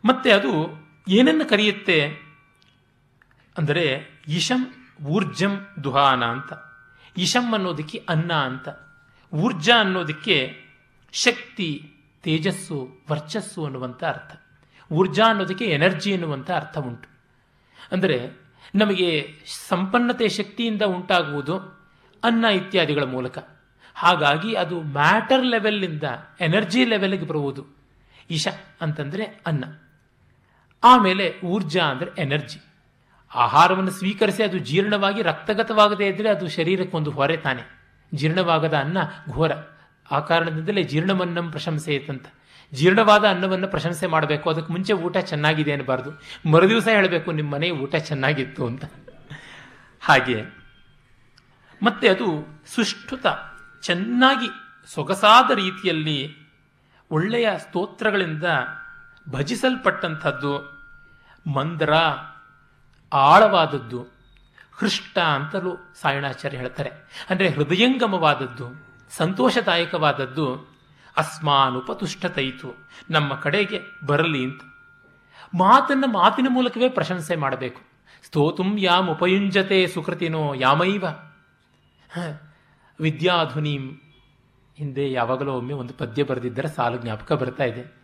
[0.06, 0.52] ಮತ್ತೆ ಅದು
[1.08, 2.28] ಏನನ್ನು ಕರೆಯುತ್ತೆ?
[3.58, 4.74] ಅಂದರೆ ಇಶಂ
[5.06, 6.54] ಊರ್ಜಂ ದುಹಾನ ಅಂತ.
[7.18, 8.68] ಇಶಂ ಅನ್ನೋದಕ್ಕೆ ಅನ್ನ ಅಂತ.
[9.34, 10.56] ಊರ್ಜ ಅನ್ನೋದಕ್ಕೆ
[11.14, 11.92] ಶಕ್ತಿ,
[12.24, 14.42] ತೇಜಸ್ಸು, ವರ್ಚಸ್ಸು ಅನ್ನುವಂಥ ಅರ್ಥ.
[14.92, 17.10] ಊರ್ಜಾ ಅನ್ನೋದಕ್ಕೆ ಎನರ್ಜಿ ಅನ್ನುವಂಥ ಅರ್ಥ ಉಂಟು.
[17.92, 19.34] ಅಂದರೆ ನಮಗೆ
[19.68, 21.58] ಸಂಪನ್ನತೆ ಶಕ್ತಿಯಿಂದ ಉಂಟಾಗುವುದು
[22.24, 23.57] ಅನ್ನ ಇತ್ಯಾದಿಗಳ ಮೂಲಕ.
[23.98, 26.04] ಹಾಗಾಗಿ ಅದು ಮ್ಯಾಟರ್ ಲೆವೆಲ್ಲಿಂದ
[26.40, 27.66] ಎನರ್ಜಿ ಲೆವೆಲ್ಗೆ ಬರುವುದು.
[28.30, 28.48] ಇಶ
[28.82, 29.64] ಅಂತಂದರೆ ಅನ್ನ.
[30.84, 32.60] ಆಮೇಲೆ ಊರ್ಜಾ ಅಂದರೆ ಎನರ್ಜಿ.
[33.36, 37.64] ಆಹಾರವನ್ನು ಸ್ವೀಕರಿಸಿ ಅದು ಜೀರ್ಣವಾಗಿ ರಕ್ತಗತವಾಗದೇ ಇದ್ದರೆ ಅದು ಶರೀರಕ್ಕೊಂದು ಹೊರೆ ತಾನೆ.
[38.14, 38.98] ಜೀರ್ಣವಾಗದ ಅನ್ನ
[39.30, 39.52] ಘೋರ.
[40.12, 42.26] ಆ ಕಾರಣದಿಂದಲೇ ಜೀರ್ಣಮನ್ನಂ ಪ್ರಶಂಸೆಯತ್ತಂತ
[42.74, 44.50] ಜೀರ್ಣವಾದ ಅನ್ನವನ್ನು ಪ್ರಶಂಸೆ ಮಾಡಬೇಕು.
[44.50, 46.12] ಅದಕ್ಕೆ ಮುಂಚೆ ಊಟ ಚೆನ್ನಾಗಿದೆ ಅನ್ನಬಾರ್ದು
[46.52, 48.86] ಮರುದಿವಸ ಹೇಳಬೇಕು, ನಿಮ್ಮ ಮನೆ ಊಟ ಚೆನ್ನಾಗಿತ್ತು ಅಂತ.
[50.02, 50.44] ಹಾಗೆ.
[51.84, 53.26] ಮತ್ತೆ ಅದು ಸುಷ್ಠುತ.
[53.82, 54.48] ಚೆನ್ನಾಗಿ
[54.96, 56.48] ಸೊಗಸಾದ ರೀತಿಯಲ್ಲಿ
[57.12, 58.44] ಒಳ್ಳೆಯ ಸ್ತೋತ್ರಗಳಿಂದ
[59.30, 60.78] ಭಜಿಸಲ್ಪಟ್ಟಂಥದ್ದು
[61.54, 61.94] ಮಂದ್ರ
[63.14, 64.02] ಆಳವಾದದ್ದು,
[64.80, 66.90] ಹೃಷ್ಟ ಅಂತಲೂ ಸಾಯಣಾಚಾರ್ಯ ಹೇಳ್ತಾರೆ.
[67.30, 68.88] ಅಂದರೆ ಹೃದಯಂಗಮವಾದದ್ದು,
[69.18, 70.78] ಸಂತೋಷದಾಯಕವಾದದ್ದು
[71.18, 72.90] ಅಸ್ಮಾನುಪತುಷ್ಟತೈತು.
[73.10, 74.62] ನಮ್ಮ ಕಡೆಗೆ ಬರಲಿ ಅಂತ.
[75.56, 77.82] ಮಾತನ್ನು ಮಾತಿನ ಮೂಲಕವೇ ಪ್ರಶಂಸೆ ಮಾಡಬೇಕು.
[78.24, 81.06] ಸ್ತೋತುಂ ಯಾಮ್ ಉಪಯುಂಜತೆ ಸುಕೃತಿನೋ ಯಾಮೈವ.
[83.00, 84.02] ವಿದ್ಯಾಧುನೀಂ
[84.78, 87.98] ಹಿಂದೆ ಯಾವಾಗಲೂ ಒಮ್ಮೆ ಒಂದು ಪದ್ಯ ಬರೆದಿದ್ದರೆ ಸಾಲು ಜ್ಞಾಪಕ ಬರ್ತಾ ಇದೆ.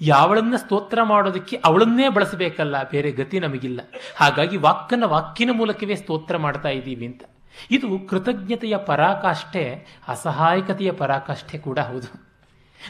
[0.00, 3.80] ಯಾವಳನ್ನ ಸ್ತೋತ್ರ ಮಾಡೋದಕ್ಕೆ ಅವಳನ್ನೇ ಬಳಸಬೇಕಲ್ಲ, ಬೇರೆ ಗತಿ ನಮಗಿಲ್ಲ.
[4.16, 7.22] ಹಾಗಾಗಿ ವಾಕ್ಕನ ವಾಕ್ಯನ ಮೂಲಕವೇ ಸ್ತೋತ್ರ ಮಾಡ್ತಾ ಇದ್ದೀವಿ ಅಂತ.
[7.70, 12.32] ಇದು ಕೃತಜ್ಞತೆಯ ಪರಾಕಾಷ್ಠೆ, ಅಸಹಾಯಕತೆಯ ಪರಾಕಾಷ್ಠೆ ಕೂಡ ಹೌದು.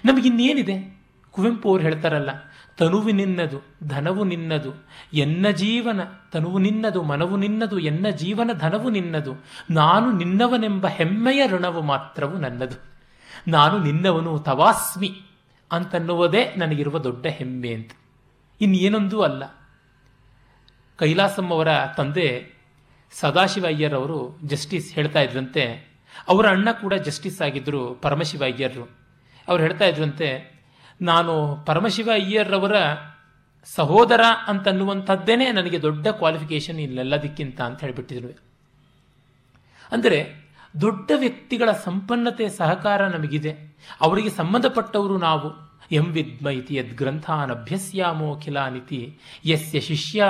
[0.04, 1.02] ನಮಗಿನ್ನೇನಿದೆ?
[1.30, 2.30] ಕುವೆಂಪು ಅವ್ರು ಹೇಳ್ತಾರಲ್ಲ
[2.76, 6.00] ತನುವು ನಿನ್ನದು, ಧನವು ನಿನ್ನದು, ಎನ್ನ ಜೀವನ
[6.32, 9.32] ತನುವು ನಿನ್ನದು, ಮನವು ನಿನ್ನದು, ಎನ್ನ ಜೀವನ ಧನವು ನಿನ್ನದು,
[9.70, 12.82] ನಾನು ನಿನ್ನವನೆಂಬ ಹೆಮ್ಮೆಯ ಋಣವು ಮಾತ್ರವು ನನ್ನದು.
[13.48, 15.22] ನಾನು ನಿನ್ನವನು ತವಾಸ್ಮಿ
[15.72, 17.90] ಅಂತನ್ನುವುದೇ ನನಗಿರುವ ದೊಡ್ಡ ಹೆಮ್ಮೆ ಅಂತ.
[18.60, 19.44] ಇನ್ನೇನೊಂದೂ ಅಲ್ಲ.
[20.96, 22.52] ಕೈಲಾಸಮ್ಮವರ ತಂದೆ
[23.12, 25.92] ಸದಾಶಿವಯ್ಯರವರು ಜಸ್ಟಿಸ್ ಹೇಳ್ತಾ ಇದ್ರಂತೆ,
[26.28, 28.90] ಅವರ ಅಣ್ಣ ಕೂಡ ಜಸ್ಟಿಸ್ ಆಗಿದ್ದರು ಪರಮಶಿವ ಅಯ್ಯರ್ರು
[29.48, 30.51] ಅವ್ರು ಹೇಳ್ತಾ ಇದ್ರಂತೆ
[31.02, 32.74] ನಾನು ಪರಮಶಿವ ಅಯ್ಯರ್ರವರ
[33.64, 38.38] ಸಹೋದರ ಅಂತನ್ನುವಂಥದ್ದೇನೆ ನನಗೆ ದೊಡ್ಡ ಕ್ವಾಲಿಫಿಕೇಶನ್ ಇಲ್ಲೆಲ್ಲದಕ್ಕಿಂತ ಅಂತ ಹೇಳಿಬಿಟ್ಟಿದ್ರು.
[39.92, 40.42] ಅಂದರೆ
[40.80, 43.76] ದೊಡ್ಡ ವ್ಯಕ್ತಿಗಳ ಸಂಪನ್ನತೆ ಸಹಕಾರ ನಮಗಿದೆ.
[44.00, 45.72] ಅವರಿಗೆ ಸಂಬಂಧಪಟ್ಟವರು ನಾವು.
[45.92, 50.24] ಎಂ ವಿದ್ಮ ಇತಿ ಯದ್ ಗ್ರಂಥಾನ್ ಅಭ್ಯಸ್ಯಾಮೋಖಿಲಾನಿತಿ ಯಸ್ಯ ಶಿಷ್ಯ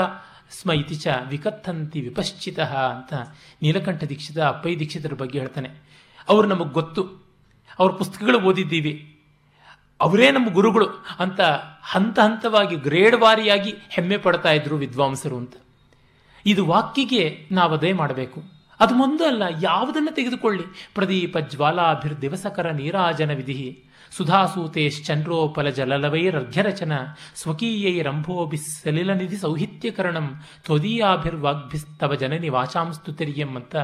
[0.50, 3.14] ಸ್ಮ ಇತಿ ಚ ವಿಕಥಂತಿ ವಿಪಶ್ಚಿತ ಅಂತ
[3.62, 5.70] ನೀಲಕಂಠ ದೀಕ್ಷಿತ ಅಪ್ಪೈ ದೀಕ್ಷಿತರ ಬಗ್ಗೆ ಹೇಳ್ತಾನೆ.
[6.28, 7.26] ಅವರು ನಮಗೆ ಗೊತ್ತು.
[7.78, 9.11] ಅವ್ರ ಪುಸ್ತಕಗಳು ಓದಿದ್ದೀವಿ.
[10.02, 10.86] ಅವರೇ ನಮ್ಮ ಗುರುಗಳು
[11.18, 11.40] ಅಂತ
[11.82, 15.54] ಹಂತ ಹಂತವಾಗಿ ಗ್ರೇಡ್ ವಾರಿಯಾಗಿ ಹೆಮ್ಮೆ ಪಡ್ತಾ ಇದ್ರು ವಿದ್ವಾಂಸರು ಅಂತ.
[16.46, 18.42] ಇದು ವಾಕ್ಯಗೆ ನಾವು ಅದೇ ಮಾಡಬೇಕು.
[18.80, 20.64] ಅದು ಮುಂದೆ ಅಲ್ಲ, ಯಾವುದನ್ನು ತೆಗೆದುಕೊಳ್ಳಿ.
[20.94, 26.92] ಪ್ರದೀಪ ಜ್ವಾಲಾಭಿರ್ ದಿವಸಕರ ನೀರಾಜನ ವಿಧಿ ಸುಧಾಸೂತೇಶ್ಚಂದ್ರೋಪಲ ಜಲಲವೈರರ್ಘ್ಯರಚನ
[27.34, 30.40] ಸಲಿಲ ಸಲಿಲನಿಧಿ ಸೌಹಿತ್ಯಕರಣಂ.
[30.64, 33.76] ತ್ವದೀಯಾಭಿರ್ವಾಗ್ಭಿಸ್ತವ ಜನನಿ ವಾಚಾಂಸ್ತು ತೆರಿಗೆ ಅಂತ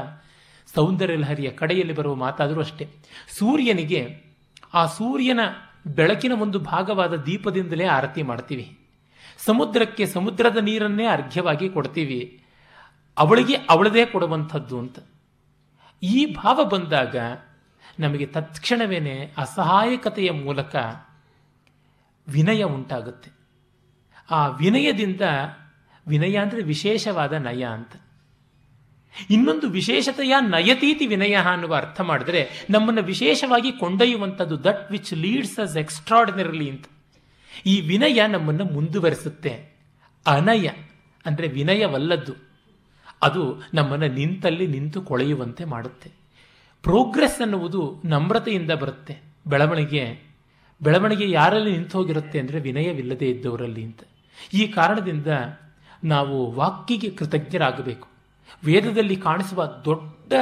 [0.75, 2.87] ಸೌಂದರ್ಯ ಲಹರಿಯ ಕಡೆಯಲ್ಲಿ ಬರುವ ಮಾತಾದರೂ ಅಷ್ಟೇ.
[3.37, 4.01] ಸೂರ್ಯನಿಗೆ
[4.73, 5.39] ಆ ಸೂರ್ಯನ
[5.87, 8.79] ಬೆಳಕಿನ ಒಂದು ಭಾಗವಾದ ದೀಪದಿಂದಲೇ ಆರತಿ ಮಾಡ್ತೀವಿ.
[9.37, 12.43] ಸಮುದ್ರಕ್ಕೆ ಸಮುದ್ರದ ನೀರನ್ನೇ ಅರ್ಘ್ಯವಾಗಿ ಕೊಡ್ತೀವಿ.
[13.17, 14.99] ಅವಳಿಗೆ ಅವಳದೇ ಕೊಡುವಂಥದ್ದು ಅಂತ.
[16.03, 17.15] ಈ ಭಾವ ಬಂದಾಗ
[17.99, 20.75] ನಮಗೆ ತತ್ಕ್ಷಣವೇನೆ ಅಸಹಾಯಕತೆಯ ಮೂಲಕ
[22.27, 23.31] ವಿನಯ ಉಂಟಾಗುತ್ತೆ.
[24.31, 25.21] ಆ ವಿನಯದಿಂದ
[26.07, 27.91] ವಿನಯ ಅಂದರೆ ವಿಶೇಷವಾದ ನಯ ಅಂತ.
[29.29, 36.69] ಇನ್ನೊಂದು ವಿಶೇಷತೆಯ ನಯತೀತಿ ವಿನಯ ಅನ್ನುವ ಅರ್ಥ ಮಾಡಿದ್ರೆ ನಮ್ಮನ್ನು ವಿಶೇಷವಾಗಿ ಕೊಂಡೊಯ್ಯುವಂಥದ್ದು that which leads us extraordinarily
[36.69, 36.85] ಅಂತ
[37.65, 39.77] ಈ ವಿನಯ ನಮ್ಮನ್ನು ಮುಂದುವರೆಸುತ್ತೆ.
[40.27, 40.69] ಅನಯ
[41.25, 42.33] ಅಂದರೆ ವಿನಯವಲ್ಲದ್ದು.
[43.21, 46.11] ಅದು ನಮ್ಮನ್ನು ನಿಂತಲ್ಲಿ ನಿಂತು ಕೊಳೆಯುವಂತೆ ಮಾಡುತ್ತೆ.
[46.83, 49.17] ಪ್ರೋಗ್ರೆಸ್ ಅನ್ನುವುದು ನಮ್ರತೆಯಿಂದ ಬರುತ್ತೆ.
[49.47, 50.19] ಬೆಳವಣಿಗೆ
[50.81, 53.99] ಬೆಳವಣಿಗೆ ಯಾರಲ್ಲಿ ನಿಂತು ಹೋಗಿರುತ್ತೆ ಅಂದರೆ ವಿನಯವಿಲ್ಲದೆ ಇದ್ದವರಲ್ಲಿ ಅಂತ.
[54.53, 55.27] ಈ ಕಾರಣದಿಂದ
[56.03, 58.07] ನಾವು ವಾಕ್ಯಿಗೆ ಕೃತಜ್ಞರಾಗಬೇಕು.
[58.65, 60.33] ವೇದದಲ್ಲಿ ಕಾಣಿಸುವ ದೊಡ್ಡ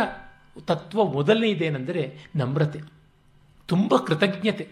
[0.66, 2.80] ತತ್ವ ಮೊದಲನೇದೇನೆಂದರೆ ನಮ್ರತೆ.
[3.68, 4.68] ತುಂಬ ಕೃತಜ್ಞತೆ.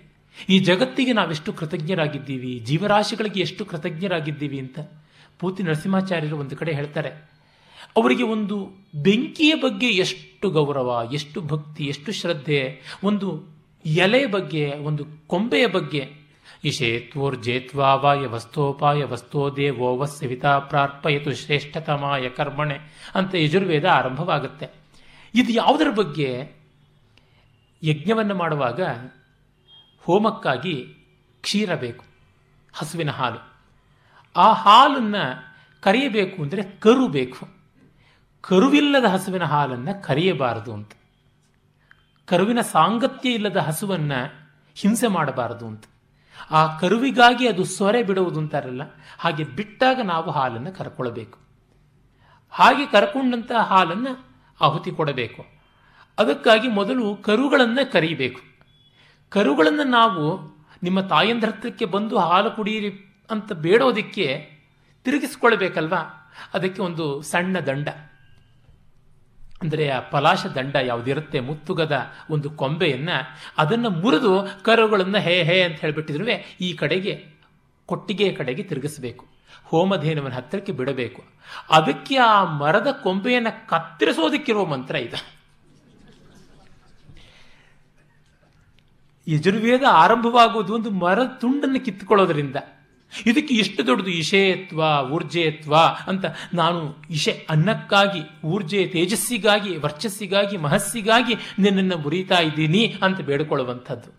[0.49, 4.79] ಈ ಜಗತ್ತಿಗೆ ನಾವೆಷ್ಟು ಕೃತಜ್ಞರಾಗಿದ್ದೀವಿ, ಜೀವರಾಶಿಗಳಿಗೆ ಎಷ್ಟು ಕೃತಜ್ಞರಾಗಿದ್ದೀವಿ ಅಂತ
[5.39, 7.09] ಪೂತಿ ನರಸಿಂಹಾಚಾರ್ಯರು ಒಂದು ಕಡೆ ಹೇಳ್ತಾರೆ.
[7.97, 8.69] ಅವರಿಗೆ ಒಂದು
[9.01, 13.43] ಬೆಂಕಿಯ ಬಗ್ಗೆ ಎಷ್ಟು ಗೌರವ, ಎಷ್ಟು ಭಕ್ತಿ, ಎಷ್ಟು ಶ್ರದ್ಧೆ, ಒಂದು
[13.85, 16.24] ಎಲೆ ಬಗ್ಗೆ, ಒಂದು ಕೊಂಬೆಯ ಬಗ್ಗೆ
[16.65, 22.77] ಇಶೇತ್ವೋರ್ಜೇತ್ವಾವಾಯ ವಸ್ತೋಪಾಯ ವಸ್ತೋ ದೇವೋ ಸವಿತಾ ಪ್ರಾರ್ಪಯತು ಶ್ರೇಷ್ಠತಮಾಯ ಕರ್ಮಣೆ
[23.15, 24.67] ಅಂತ ಯಜುರ್ವೇದ ಆರಂಭವಾಗುತ್ತೆ.
[25.33, 26.29] ಇದು ಯಾವುದರ ಬಗ್ಗೆ?
[27.83, 28.81] ಯಜ್ಞವನ್ನು ಮಾಡುವಾಗ
[30.05, 30.75] ಹೋಮಕ್ಕಾಗಿ
[31.43, 32.05] ಕ್ಷೀರ ಬೇಕು,
[32.73, 33.41] ಹಸುವಿನ ಹಾಲು.
[34.35, 35.23] ಆ ಹಾಲನ್ನು
[35.83, 37.43] ಕರೆಯಬೇಕು ಅಂದರೆ ಕರು ಬೇಕು.
[38.43, 40.91] ಕರುವಿಲ್ಲದ ಹಸುವಿನ ಹಾಲನ್ನು ಕರೆಯಬಾರದು ಅಂತ.
[42.27, 44.19] ಕರುವಿನ ಸಾಂಗತ್ಯ ಇಲ್ಲದ ಹಸುವನ್ನು
[44.77, 45.85] ಹಿಂಸೆ ಮಾಡಬಾರದು ಅಂತ.
[46.51, 48.81] ಆ ಕರುವಿಗಾಗಿ ಅದು ಸೊರೆ ಬಿಡುವುದು ಅಂತಾರಲ್ಲ,
[49.19, 51.39] ಹಾಗೆ ಬಿಟ್ಟಾಗ ನಾವು ಹಾಲನ್ನು ಕರ್ಕೊಳ್ಬೇಕು
[52.49, 54.11] ಹಾಗೆ ಕರ್ಕೊಂಡಂಥ ಹಾಲನ್ನು
[54.61, 55.45] ಆಹುತಿ ಕೊಡಬೇಕು.
[56.19, 58.41] ಅದಕ್ಕಾಗಿ ಮೊದಲು ಕರುಗಳನ್ನು ಕರೀಬೇಕು.
[59.29, 64.49] ಕರುಗಳನ್ನು ನಾವು ನಿಮ್ಮ ತಾಯಂದ್ರ ಹತ್ರಕ್ಕೆ ಬಂದು ಹಾಲು ಕುಡಿಯಿರಿ ಅಂತ ಬೇಡೋದಕ್ಕೆ
[65.03, 66.31] ತಿರುಗಿಸ್ಕೊಳ್ಬೇಕಲ್ವಾ?
[66.53, 67.87] ಅದಕ್ಕೆ ಒಂದು ಸಣ್ಣ ದಂಡ.
[69.61, 71.39] ಅಂದರೆ ಆ ಪಲಾಶ ದಂಡ ಯಾವುದಿರುತ್ತೆ?
[71.39, 76.25] ಮುತ್ತುಗದ ಒಂದು ಕೊಂಬೆಯನ್ನು ಅದನ್ನು ಮುರಿದು ಕರುಗಳನ್ನು ಹೇ ಹೇ ಅಂತ ಹೇಳಿಬಿಟ್ಟಿದ್ರು
[76.61, 77.25] ಈ ಕಡೆಗೆ,
[77.85, 79.27] ಕೊಟ್ಟಿಗೆಯ ಕಡೆಗೆ ತಿರುಗಿಸಬೇಕು.
[79.63, 81.23] ಹೋಮಧೇನುವಿನ ಹತ್ತಿರಕ್ಕೆ ಬಿಡಬೇಕು.
[81.69, 85.35] ಅದಕ್ಕೆ ಆ ಮರದ ಕೊಂಬೆಯನ್ನು ಕತ್ತರಿಸೋದಕ್ಕಿರುವ ಮಂತ್ರ ಇದು.
[89.27, 92.55] ಯಜುರ್ವೇದ ಆರಂಭವಾಗುವುದು ಒಂದು ಮರದ ತುಂಡನ್ನು ಕಿತ್ತುಕೊಳ್ಳೋದ್ರಿಂದ.
[93.27, 95.75] ಇದಕ್ಕೆ ಇಷ್ಟು ದೊಡ್ಡದು ಇಷೇತ್ವ ಊರ್ಜೇತ್ವ
[96.07, 104.11] ಅಂತ ನಾನು ಇಷೆ ಅನ್ನಕ್ಕಾಗಿ ಊರ್ಜೆ ತೇಜಸ್ಸಿಗಾಗಿ, ವರ್ಚಸ್ಸಿಗಾಗಿ, ಮಹಸ್ಸಿಗಾಗಿ ನಿನ್ನನ್ನು ಮುರಿತಾ ಇದ್ದೀನಿ ಅಂತ ಬೇಡಿಕೊಳ್ಳುವಂಥದ್ದು.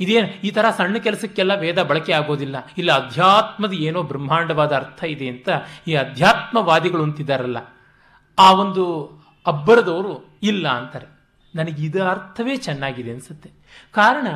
[0.00, 2.56] ಇದೇನು, ಈ ಥರ ಸಣ್ಣ ಕೆಲಸಕ್ಕೆಲ್ಲ ವೇದ ಬಳಕೆ ಆಗೋದಿಲ್ಲ.
[2.78, 5.48] ಇಲ್ಲ, ಅಧ್ಯಾತ್ಮದ ಏನೋ ಬ್ರಹ್ಮಾಂಡವಾದ ಅರ್ಥ ಇದೆ ಅಂತ
[5.88, 7.58] ಈ ಅಧ್ಯಾತ್ಮವಾದಿಗಳು ಅಂತಿದ್ದಾರಲ್ಲ,
[8.38, 8.84] ಆ ಒಂದು
[9.46, 11.15] ಅಬ್ಬರದವರು ಇಲ್ಲ ಅಂತಾರೆ.
[11.54, 13.50] ನನಗೆ ಇದು ಅರ್ಥವೇ ಚೆನ್ನಾಗಿದೆ ಅನಿಸುತ್ತೆ.
[13.92, 14.26] ಕಾರಣ,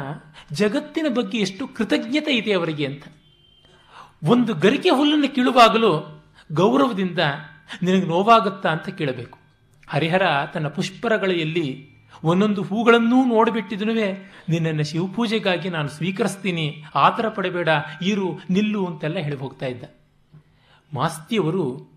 [0.52, 3.04] ಜಗತ್ತಿನ ಬಗ್ಗೆ ಎಷ್ಟು ಕೃತಜ್ಞತೆ ಇದೆ ಅವರಿಗೆ ಅಂತ.
[4.24, 7.18] ಒಂದು ಗರಿಕೆ ಹುಲ್ಲನ್ನು ಕೀಳುವಾಗಲೂ ಗೌರವದಿಂದ
[7.82, 9.38] ನಿನಗೆ ನೋವಾಗುತ್ತಾ ಅಂತ ಕೇಳಬೇಕು.
[9.88, 10.22] ಹರಿಹರ
[10.54, 11.90] ತನ್ನ ಪುಷ್ಪರಗಳೆಯಲ್ಲಿ
[12.24, 14.12] ಒಂದೊಂದು ಹೂಗಳನ್ನೂ ನೋಡಿಬಿಟ್ಟಿದನುವೆ
[14.48, 17.68] ನಿನ್ನನ್ನು ಶಿವಪೂಜೆಗಾಗಿ ನಾನು ಸ್ವೀಕರಿಸ್ತೀನಿ, ಆತರ ಪಡಬೇಡ,
[18.02, 19.84] ಇರು, ನಿಲ್ಲು ಅಂತೆಲ್ಲ ಹೇಳಿ ಹೋಗ್ತಾ ಇದ್ದ.
[20.92, 21.90] ಮಾಸ್ತಿಯವರು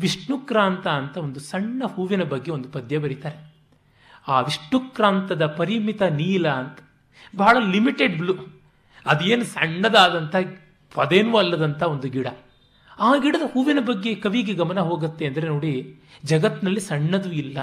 [0.00, 3.47] ವಿಷ್ಣುಕ್ರಾಂತ ಅಂತ ಒಂದು ಸಣ್ಣ ಹೂವಿನ ಬಗ್ಗೆ ಒಂದು ಪದ್ಯ ಬರೀತಾರೆ.
[4.28, 6.78] ಆ ವಿಷ್ಣುಕ್ರಾಂತದ ಪರಿಮಿತ ನೀಲ ಅಂತ.
[7.36, 8.34] ಬಹಳ ಲಿಮಿಟೆಡ್ ಬ್ಲೂ.
[9.06, 10.36] ಅದೇನು ಸಣ್ಣದಾದಂಥ,
[10.94, 12.26] ಪದೇನೂ ಅಲ್ಲದಂಥ ಒಂದು ಗಿಡ.
[12.98, 17.58] ಆ ಗಿಡದ ಹೂವಿನ ಬಗ್ಗೆ ಕವಿಗೆ ಗಮನ ಹೋಗುತ್ತೆ ಅಂದರೆ ನೋಡಿ ಜಗತ್ತಿನಲ್ಲಿ ಸಣ್ಣದು ಇಲ್ಲ.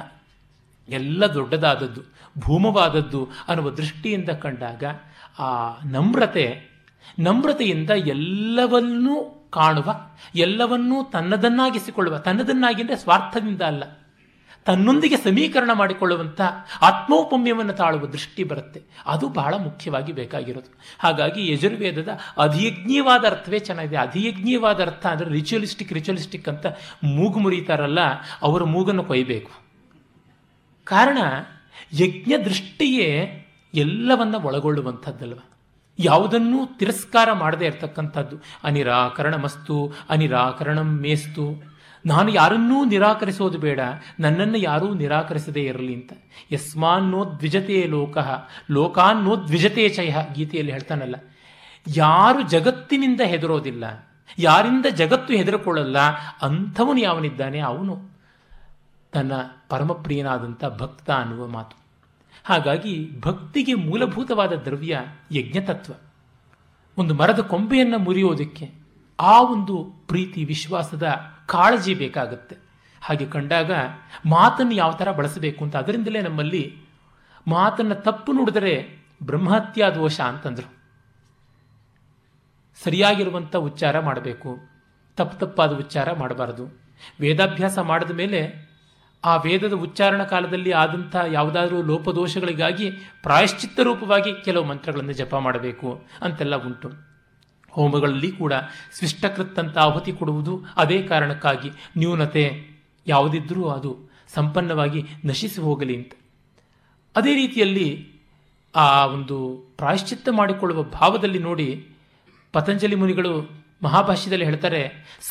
[0.90, 2.02] ಎಲ್ಲ ದೊಡ್ಡದಾದದ್ದು,
[2.40, 4.84] ಭೂಮವಾದದ್ದು ಅನ್ನುವ ದೃಷ್ಟಿಯಿಂದ ಕಂಡಾಗ
[5.40, 5.50] ಆ
[5.86, 6.46] ನಮ್ರತೆ,
[7.20, 9.96] ನಮ್ರತೆಯಿಂದ ಎಲ್ಲವನ್ನೂ ಕಾಣುವ,
[10.36, 13.84] ಎಲ್ಲವನ್ನೂ ತನ್ನದನ್ನಾಗಿಸಿಕೊಳ್ಳುವ, ತನ್ನದನ್ನಾಗಿ ಸ್ವಾರ್ಥದಿಂದ ಅಲ್ಲ.
[14.66, 16.42] ತನ್ನೊಂದಿಗೆ ಸಮೀಕರಣ ಮಾಡಿಕೊಳ್ಳುವಂಥ
[16.82, 18.82] ಆತ್ಮೌಪಮ್ಯವನ್ನು ತಾಳುವ ದೃಷ್ಟಿ ಬರುತ್ತೆ.
[19.06, 20.74] ಅದು ಬಹಳ ಮುಖ್ಯವಾಗಿ ಬೇಕಾಗಿರೋದು.
[21.00, 23.98] ಹಾಗಾಗಿ ಯಜುರ್ವೇದದ ಅಧಿಯಜ್ಞೀಯವಾದ ಅರ್ಥವೇ ಚೆನ್ನಾಗಿದೆ.
[23.98, 26.66] ಅಧಿಯಜ್ಞೀಯವಾದ ಅರ್ಥ ಅಂದರೆ ರಿಚುವಲಿಸ್ಟಿಕ್ ರಿಚುವಲಿಸ್ಟಿಕ್ ಅಂತ
[27.04, 28.00] ಮೂಗು ಮುರಿತಾರಲ್ಲ,
[28.42, 29.52] ಅವರ ಮೂಗನ್ನು ಕೊಯ್ಬೇಕು.
[30.84, 31.18] ಕಾರಣ,
[31.94, 33.42] ಯಜ್ಞ ದೃಷ್ಟಿಯೇ
[33.74, 35.40] ಎಲ್ಲವನ್ನ ಒಳಗೊಳ್ಳುವಂಥದ್ದಲ್ವ?
[36.00, 38.38] ಯಾವುದನ್ನೂ ತಿರಸ್ಕಾರ ಮಾಡದೇ ಇರತಕ್ಕಂಥದ್ದು.
[38.64, 41.75] ಅನಿರಾಕರಣ ಮಸ್ತು ಅನಿರಾಕರಣಂ ಮೇಸ್ತು.
[42.06, 43.80] ನಾನು ಯಾರನ್ನೂ ನಿರಾಕರಿಸೋದು ಬೇಡ,
[44.20, 46.14] ನನ್ನನ್ನು ಯಾರೂ ನಿರಾಕರಿಸದೇ ಇರಲಿ ಅಂತ.
[46.52, 48.18] ಯಸ್ಮಾನ್ನೋ ದ್ವಿಜತೆಯೇ ಲೋಕ
[48.72, 51.16] ಲೋಕಾನ್ನೋ ದ್ವಿಜತೆಯ ಚಯ ಗೀತೆಯಲ್ಲಿ ಹೇಳ್ತಾನಲ್ಲ.
[51.96, 53.86] ಯಾರು ಜಗತ್ತಿನಿಂದ ಹೆದರೋದಿಲ್ಲ,
[54.40, 55.98] ಯಾರಿಂದ ಜಗತ್ತು ಹೆದರಿಕೊಳ್ಳಲ್ಲ,
[56.42, 57.60] ಅಂಥವನು ಯಾವನಿದ್ದಾನೆ?
[57.60, 57.96] ಅವನು
[59.14, 59.34] ತನ್ನ
[59.70, 61.76] ಪರಮಪ್ರಿಯನಾದಂಥ ಭಕ್ತ ಅನ್ನುವ ಮಾತು.
[62.44, 64.96] ಹಾಗಾಗಿ ಭಕ್ತಿಗೆ ಮೂಲಭೂತವಾದ ದ್ರವ್ಯ
[65.32, 65.94] ಯಜ್ಞತತ್ವ.
[66.98, 68.66] ಒಂದು ಮರದ ಕೊಂಬೆಯನ್ನು ಮುರಿಯೋದಕ್ಕೆ
[69.20, 69.76] ಆ ಒಂದು
[70.08, 71.08] ಪ್ರೀತಿ, ವಿಶ್ವಾಸದ
[71.46, 72.58] ಕಾಳಜಿ ಬೇಕಾಗುತ್ತೆ.
[73.02, 73.72] ಹಾಗೆ ಕಂಡಾಗ
[74.26, 76.78] ಮಾತನ್ನು ಯಾವ ಥರ ಬಳಸಬೇಕು ಅಂತ ಅದರಿಂದಲೇ ನಮ್ಮಲ್ಲಿ
[77.48, 80.74] ಮಾತನ್ನು ತಪ್ಪು ನುಡಿದರೆ ಬ್ರಹ್ಮಹತ್ಯಾ ದೋಷ ಅಂತಂದರು.
[82.84, 84.58] ಸರಿಯಾಗಿರುವಂಥ ಉಚ್ಚಾರ ಮಾಡಬೇಕು.
[85.18, 86.80] ತಪ್ಪು ತಪ್ಪಾದ ಉಚ್ಚಾರ ಮಾಡಬಾರದು.
[87.20, 88.70] ವೇದಾಭ್ಯಾಸ ಮಾಡಿದ ಮೇಲೆ
[89.26, 92.92] ಆ ವೇದದ ಉಚ್ಚಾರಣ ಕಾಲದಲ್ಲಿ ಆದಂಥ ಯಾವುದಾದ್ರೂ ಲೋಪದೋಷಗಳಿಗಾಗಿ
[93.24, 97.05] ಪ್ರಾಯಶ್ಚಿತ್ತ ರೂಪವಾಗಿ ಕೆಲವು ಮಂತ್ರಗಳನ್ನು ಜಪ ಮಾಡಬೇಕು ಅಂತೆಲ್ಲ ಉಂಟು.
[97.76, 98.54] ಹೋಮಗಳಲ್ಲಿ ಕೂಡ
[98.94, 102.46] ಸ್ವಿಷ್ಟಕೃತ್ತಂತ ಆಹುತಿ ಕೊಡುವುದು ಅದೇ ಕಾರಣಕ್ಕಾಗಿ ನ್ಯೂನತೆ
[103.08, 103.92] ಯಾವುದಿದ್ರೂ ಅದು
[104.34, 106.14] ಸಂಪನ್ನವಾಗಿ ನಶಿಸಿ ಹೋಗಲಿ ಅಂತ.
[107.16, 107.88] ಅದೇ ರೀತಿಯಲ್ಲಿ
[108.76, 109.38] ಆ ಒಂದು
[109.78, 111.68] ಪ್ರಾಯಶ್ಚಿತ್ತ ಮಾಡಿಕೊಳ್ಳುವ ಭಾವದಲ್ಲಿ ನೋಡಿ
[112.52, 113.34] ಪತಂಜಲಿ ಮುನಿಗಳು
[113.84, 114.82] ಮಹಾಭಾಷ್ಯದಲ್ಲಿ ಹೇಳ್ತಾರೆ,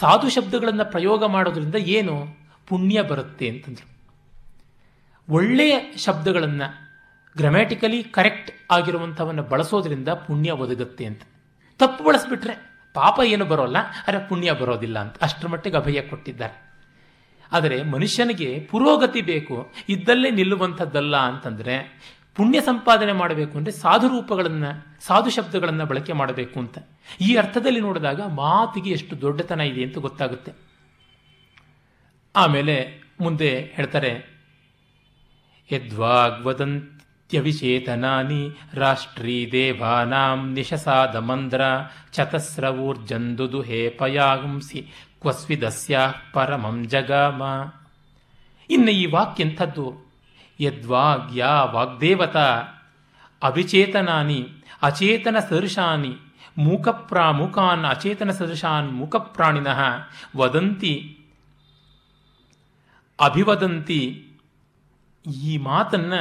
[0.00, 2.14] ಸಾಧು ಶಬ್ದಗಳನ್ನು ಪ್ರಯೋಗ ಮಾಡೋದ್ರಿಂದ ಏನು
[2.68, 3.86] ಪುಣ್ಯ ಬರುತ್ತೆ ಅಂತಂದರು.
[5.32, 6.68] ಒಳ್ಳೆಯ ಶಬ್ದಗಳನ್ನು
[7.36, 11.22] ಗ್ರಾಮ್ಯಾಟಿಕಲಿ ಕರೆಕ್ಟ್ ಆಗಿರುವಂಥವನ್ನು ಬಳಸೋದ್ರಿಂದ ಪುಣ್ಯ ಒದಗುತ್ತೆ ಅಂತ.
[11.80, 12.54] ತಪ್ಪು ಬಳಸಿಬಿಟ್ರೆ
[12.94, 15.14] ಪಾಪ ಏನು ಬರೋಲ್ಲ ಆದರೆ ಪುಣ್ಯ ಬರೋದಿಲ್ಲ ಅಂತ.
[15.26, 16.56] ಅಷ್ಟರ ಮಟ್ಟಿಗೆ ಅಭಯ ಕೊಟ್ಟಿದ್ದಾರೆ.
[17.52, 19.56] ಆದರೆ ಮನುಷ್ಯನಿಗೆ ಪುರೋಗತಿ ಬೇಕು,
[19.94, 21.74] ಇದ್ದಲ್ಲೇ ನಿಲ್ಲುವಂಥದ್ದಲ್ಲ ಅಂತಂದರೆ
[22.36, 24.70] ಪುಣ್ಯ ಸಂಪಾದನೆ ಮಾಡಬೇಕು ಅಂದರೆ ಸಾಧು ರೂಪಗಳನ್ನು,
[25.08, 26.76] ಸಾಧು ಶಬ್ದಗಳನ್ನು ಬಳಕೆ ಮಾಡಬೇಕು ಅಂತ.
[27.26, 30.52] ಈ ಅರ್ಥದಲ್ಲಿ ನೋಡಿದಾಗ ಮಾತಿಗೆ ಎಷ್ಟು ದೊಡ್ಡತನ ಇದೆ ಅಂತ ಗೊತ್ತಾಗುತ್ತೆ.
[32.34, 32.76] ಆಮೇಲೆ
[33.24, 34.12] ಮುಂದೆ ಹೇಳ್ತಾರೆ
[37.32, 41.60] ಯದ್ವಾಗ್ವದಂತ್ಯವಿಚೇತನಾನಿ ರಾಷ್ಟ್ರೀ ದೇವಾನಾಂ ನಿಶಸಾದ ಮಂದ್ರ
[42.12, 45.98] ಚತಸ್ರವೂರ್ಜಂದುದು ಹೇ ಪಯಾಂಸಿ ಕ್ವಸ್ವಿದಸ್ಯ
[46.32, 47.42] ಪರಮಂ ಜಗಾಮ.
[48.70, 50.12] ಇನ್ನು ಈ ವಾಕ್ಯ ಎಂಥದ್ದು
[50.86, 52.36] ವಾಗ್ದೇವತ,
[53.42, 54.48] ಅವಿಚೇತನಾನಿ,
[54.82, 56.16] ಅಚೇತನ ಸದೃಶಾನಿ
[56.58, 59.80] ಮೂಕಪ್ರಾ ಮೂಕಾನ್ ಅಚೇತನ ಸದೃಶಾನ್, ಮೂಕಪ್ರಾಣಿನಃ
[60.36, 61.18] ವದಂತಿ,
[63.20, 64.28] ಅಭಿವದಂತಿ,
[65.44, 66.12] ಈ ಮಾತನ್ನ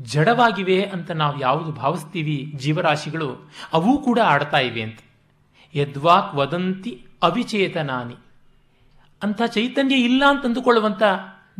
[0.00, 4.98] ಜಡವಾಗಿವೆ ಅಂತ ನಾವು ಯಾವುದು ಭಾವಿಸ್ತೀವಿ ಜೀವರಾಶಿಗಳು, ಅವು ಕೂಡ ಆಡ್ತಾ ಇವೆ ಅಂತ.
[5.74, 8.14] ಯದ್ವಾಕ್ ವದಂತಿ ಅವಿಚೇತನಾನಿ.
[9.22, 11.02] ಅಂಥ ಚೈತನ್ಯ ಇಲ್ಲ ಅಂತ ಅಂದುಕೊಳ್ಳುವಂಥ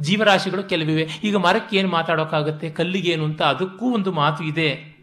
[0.01, 1.09] ಜೀವರಾಶಿಗಳು ಕೆಲವಿವೆ.
[1.25, 4.95] ಈಗ ಮರಕ್ಕೆ ಏನು ಮಾತಾಡೋಕ್ಕಾಗುತ್ತೆ ಕಲ್ಲಿಗೇನು ಅಂತ ಅದಕ್ಕೂ ಒಂದು ಮಾತು ಇದೆ.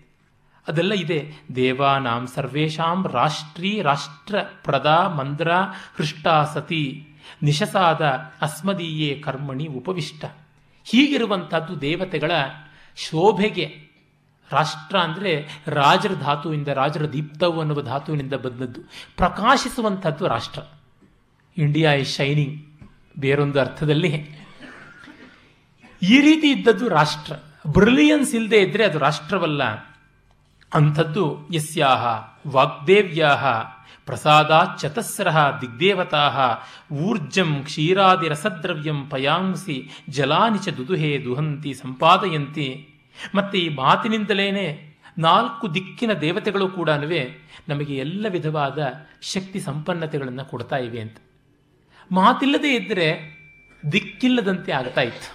[0.68, 1.34] ಅದೆಲ್ಲ ಇದೆ.
[1.56, 5.52] ದೇವಾನಾಂ ಸರ್ವೇಷಾಂ ರಾಷ್ಟ್ರೀ ರಾಷ್ಟ್ರ ಪ್ರದಾ ಮಂದ್ರ
[5.98, 7.08] ಹೃಷ್ಟಾ ಸತಿ.
[7.44, 8.02] ನಿಶಸಾದ
[8.42, 10.26] ಅಸ್ಮದೀಯೇ ಕರ್ಮಣಿ ಉಪವಿಷ್ಟ.
[10.84, 12.32] ಹೀಗಿರುವಂಥದ್ದು ದೇವತೆಗಳ
[12.96, 13.92] ಶೋಭೆಗೆ
[14.52, 18.82] ರಾಷ್ಟ್ರ ಅಂದರೆ ರಾಜರ ಧಾತುವಿಂದ ರಾಜರ ದೀಪ್ತವು ಅನ್ನುವ ಧಾತುವಿನಿಂದ ಬಂದದ್ದು.
[19.18, 20.62] ಪ್ರಕಾಶಿಸುವಂಥದ್ದು ರಾಷ್ಟ್ರ.
[21.58, 22.66] ಇಂಡಿಯಾ ಇಸ್ ಶೈನಿಂಗ್
[23.20, 24.42] ಬೇರೊಂದು ಅರ್ಥದಲ್ಲಿ.
[26.02, 27.34] ಈ ರೀತಿ ಇದ್ದದ್ದು ರಾಷ್ಟ್ರ.
[27.72, 29.64] ಬ್ರಿಲಿಯನ್ಸ್ ಇಲ್ಲದೆ ಇದ್ದರೆ ಅದು ರಾಷ್ಟ್ರವಲ್ಲ.
[30.74, 32.06] ಅಂಥದ್ದು ಯಸ್ಯಾಹ,
[32.48, 33.46] ವಾಗ್ದೇವ್ಯಾಹ
[34.12, 35.28] ಪ್ರಸಾದಾ ಚತಸ್ರ
[35.62, 36.24] ದಿಗ್ದೇವತಾ
[36.94, 39.78] ಊರ್ಜಂ ಕ್ಷೀರಾದಿರಸದ್ರವ್ಯಂ ಪಯಾಂಸಿ
[40.10, 42.68] ಜಲಾನಿಚ ದುದುಹೆ ದುಹಂತಿ ಸಂಪಾದಯಂತಿ.
[43.36, 44.68] ಮತ್ತೆ ಈ ಮಾತಿನಿಂದಲೇನೆ
[45.18, 46.90] ನಾಲ್ಕು ದಿಕ್ಕಿನ ದೇವತೆಗಳು ಕೂಡ
[47.70, 48.80] ನಮಗೆ ಎಲ್ಲ ವಿಧವಾದ
[49.22, 51.18] ಶಕ್ತಿ ಸಂಪನ್ನತೆಗಳನ್ನು ಕೊಡ್ತಾ ಇವೆ ಅಂತ.
[52.12, 53.08] ಮಾತಿಲ್ಲದೆ ಇದ್ದರೆ
[53.92, 55.30] ದಿಕ್ಕಿಲ್ಲದಂತೆ ಆಗ್ತಾ ಇತ್ತು.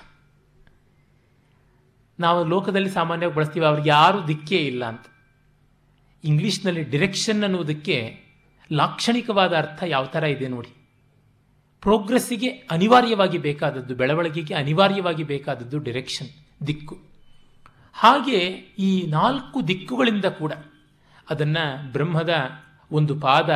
[2.21, 5.07] ನಾವು ಲೋಕದಲ್ಲಿ ಸಾಮಾನ್ಯವಾಗಿ ಬಳಸ್ತೀವಿ, ಅವ್ರಿಗೆ ಯಾರು ದಿಕ್ಕೇ ಇಲ್ಲ ಅಂತ.
[6.25, 8.26] ಇಂಗ್ಲಿಷ್ನಲ್ಲಿ ಡಿರೆಕ್ಷನ್ ಅನ್ನುವುದಕ್ಕೆ
[8.73, 10.73] ಲಾಕ್ಷಣಿಕವಾದ ಅರ್ಥ ಯಾವ ಥರ ಇದೆ ನೋಡಿ.
[11.83, 16.31] ಪ್ರೋಗ್ರೆಸ್ಸಿಗೆ ಅನಿವಾರ್ಯವಾಗಿ ಬೇಕಾದದ್ದು, ಬೆಳವಣಿಗೆಗೆ ಅನಿವಾರ್ಯವಾಗಿ ಬೇಕಾದದ್ದು ಡಿರೆಕ್ಷನ್,
[16.67, 16.97] ದಿಕ್ಕು.
[17.95, 18.39] ಹಾಗೆ
[18.79, 20.53] ಈ ನಾಲ್ಕು ದಿಕ್ಕುಗಳಿಂದ ಕೂಡ
[21.31, 22.35] ಅದನ್ನು ಬ್ರಹ್ಮದ
[22.91, 23.51] ಒಂದು ಪಾದ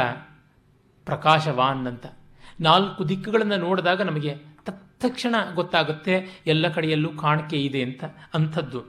[1.07, 2.07] ಪ್ರಕಾಶವಾನ್ ಅಂತ.
[2.61, 8.81] ನಾಲ್ಕು ದಿಕ್ಕುಗಳನ್ನು ನೋಡಿದಾಗ ನಮಗೆ ತತ್ಕ್ಷಣ ಗೊತ್ತಾಗುತ್ತೆ, ಎಲ್ಲ ಕಡೆಯಲ್ಲೂ ಕಾಣಿಕೆ ಇದೆ ಅಂತ ಅಂಥದ್ದು.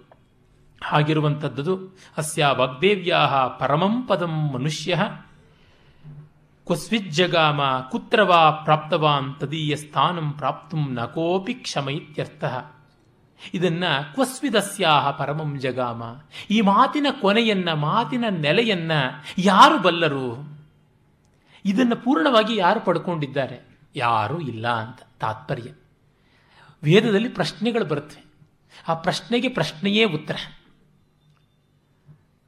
[0.82, 1.76] ಹಾಗಿರುವಂಥದ್ದು,
[2.18, 4.98] ಅಸ್ಯ ವಾಗ್ದೇವ್ಯಾ ಪರಮಂ ಪದಂ ಮನುಷ್ಯ
[6.65, 12.43] ಕ್ವಸ್ವಿಜ್ಜಗಾಮ ಕುತ್ರವಾ ಪ್ರಾಪ್ತವಾನ್ ತದೀಯ ಸ್ಥಾನಂ ಪ್ರಾಪ್ತು ನ ಕೋಪಿ ಕ್ಷಮ ಇತ್ಯರ್ಥ
[13.54, 16.04] ಇದನ್ನ ಕ್ವಸ್ವಿದಸ್ಯಾಹ ಪರಮಂ ಜಗಾಮ.
[16.50, 18.91] ಈ ಮಾತಿನ ಕೊನೆಯನ್ನ, ಮಾತಿನ ನೆಲೆಯನ್ನ
[19.38, 20.60] ಯಾರು ಬಲ್ಲರು?
[21.65, 23.80] ಇದನ್ನು ಪೂರ್ಣವಾಗಿ ಯಾರು ಪಡ್ಕೊಂಡಿದ್ದಾರೆ?
[23.95, 25.71] ಯಾರೂ ಇಲ್ಲ ಅಂತ ತಾತ್ಪರ್ಯ.
[26.84, 28.26] ವೇದದಲ್ಲಿ ಪ್ರಶ್ನೆಗಳು ಬರುತ್ತವೆ.
[28.88, 30.36] ಆ ಪ್ರಶ್ನೆಗೆ ಪ್ರಶ್ನೆಯೇ ಉತ್ತರ.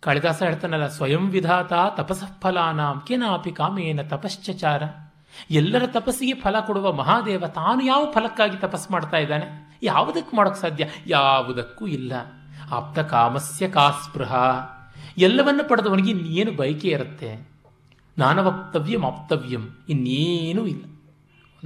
[0.04, 4.84] ಕಾಳಿದಾಸ ಹೇಳ್ತಾನಲ್ಲ, ಸ್ವಯಂ ವಿಧಾತ ತಪಸಫಲಾನಾಂ ಕೇನಾಪಿ ಕಾಮೇನ ತಪಶ್ಚಚಾರ.
[5.52, 9.78] ಎಲ್ಲರ ತಪಸ್ಸಿಗೆ ಫಲ ಕೊಡುವ ಮಹಾದೇವ ತಾನು ಯಾವ ಫಲಕ್ಕಾಗಿ ತಪಸ್ ಮಾಡ್ತಾ ಇದ್ದಾನೆ?
[9.84, 10.90] ಯಾವುದಕ್ಕೆ ಮಾಡೋಕ್ಕೆ ಸಾಧ್ಯ?
[11.08, 12.14] ಯಾವುದಕ್ಕೂ ಇಲ್ಲ.
[12.72, 14.36] ಆಪ್ತ ಕಾಮಸ್ಯ ಕಾಸ್ಪೃಹ.
[15.18, 17.50] ಎಲ್ಲವನ್ನು ಪಡೆದವನಿಗೆ ಇನ್ನೇನು ಬಯಕೆ ಇರುತ್ತೆ?
[18.18, 20.84] ನಾನವಕ್ತವ್ಯಂ ಆಪ್ತವ್ಯಂ, ಇನ್ನೇನೂ ಇಲ್ಲ.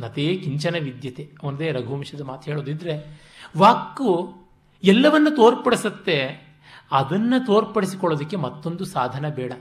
[0.03, 1.29] ನತೇ ಕಿಂಚನ ವಿದ್ಯತೆ.
[1.43, 3.21] ಅವನದೇ ರಘುವಂಶದ ಮಾತು ಹೇಳೋದಿದ್ರೆ
[3.57, 4.35] ವಾಕು
[4.83, 6.46] ಎಲ್ಲವನ್ನು ತೋರ್ಪಡಿಸುತ್ತೆ.
[6.91, 9.53] ಅದನ್ನು ತೋರ್ಪಡಿಸಿಕೊಳ್ಳೋದಕ್ಕೆ ಮತ್ತೊಂದು ಸಾಧನ ಬೇಡ.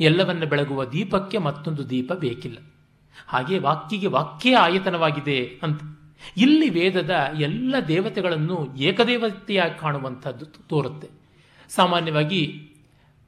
[0.00, 2.58] ಎಲ್ಲವನ್ನ ಬೆಳಗುವ ದೀಪಕ್ಕೆ ಮತ್ತೊಂದು ದೀಪ ಬೇಕಿಲ್ಲ.
[3.26, 5.82] ಹಾಗೆ ವಾಕ್ಯಿಗೆ ವಾಕ್ಯೇ ಆಯತನವಾಗಿದೆ ಅಂತ.
[6.36, 7.10] ಇಲ್ಲಿ ವೇದದ
[7.40, 11.08] ಎಲ್ಲ ದೇವತೆಗಳನ್ನು ಏಕದೇವತೆಯಾಗಿ ಕಾಣುವಂಥದ್ದು ತೋರುತ್ತೆ.
[11.68, 12.70] ಸಾಮಾನ್ಯವಾಗಿ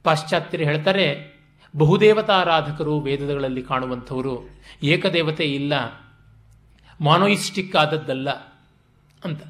[0.05, 1.33] ಪಾಶ್ಚಾತ್ಯರು ಹೇಳ್ತಾರೆ,
[1.77, 4.51] ಬಹುದೇವತಾರಾಧಕರು ವೇದಗಳಲ್ಲಿ ಕಾಣುವಂಥವರು
[4.83, 5.73] ಏಕದೇವತೆ ಇಲ್ಲ
[7.01, 8.31] ಮಾನೋಯಿಸ್ಟಿಕ್ ಆದದ್ದಲ್ಲ
[9.25, 9.43] ಅಂತ.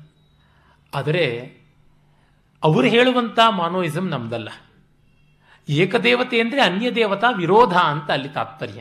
[0.95, 1.57] ಆದರೆ
[2.63, 4.49] ಅವರು ಹೇಳುವಂಥ ಮಾನೋಯಿಸಮ್ ನಮ್ದಲ್ಲ.
[5.69, 8.81] ಏಕದೇವತೆ ಅಂದರೆ ಅನ್ಯ ದೇವತಾ ವಿರೋಧ ಅಂತ ಅಲ್ಲಿ ತಾತ್ಪರ್ಯ.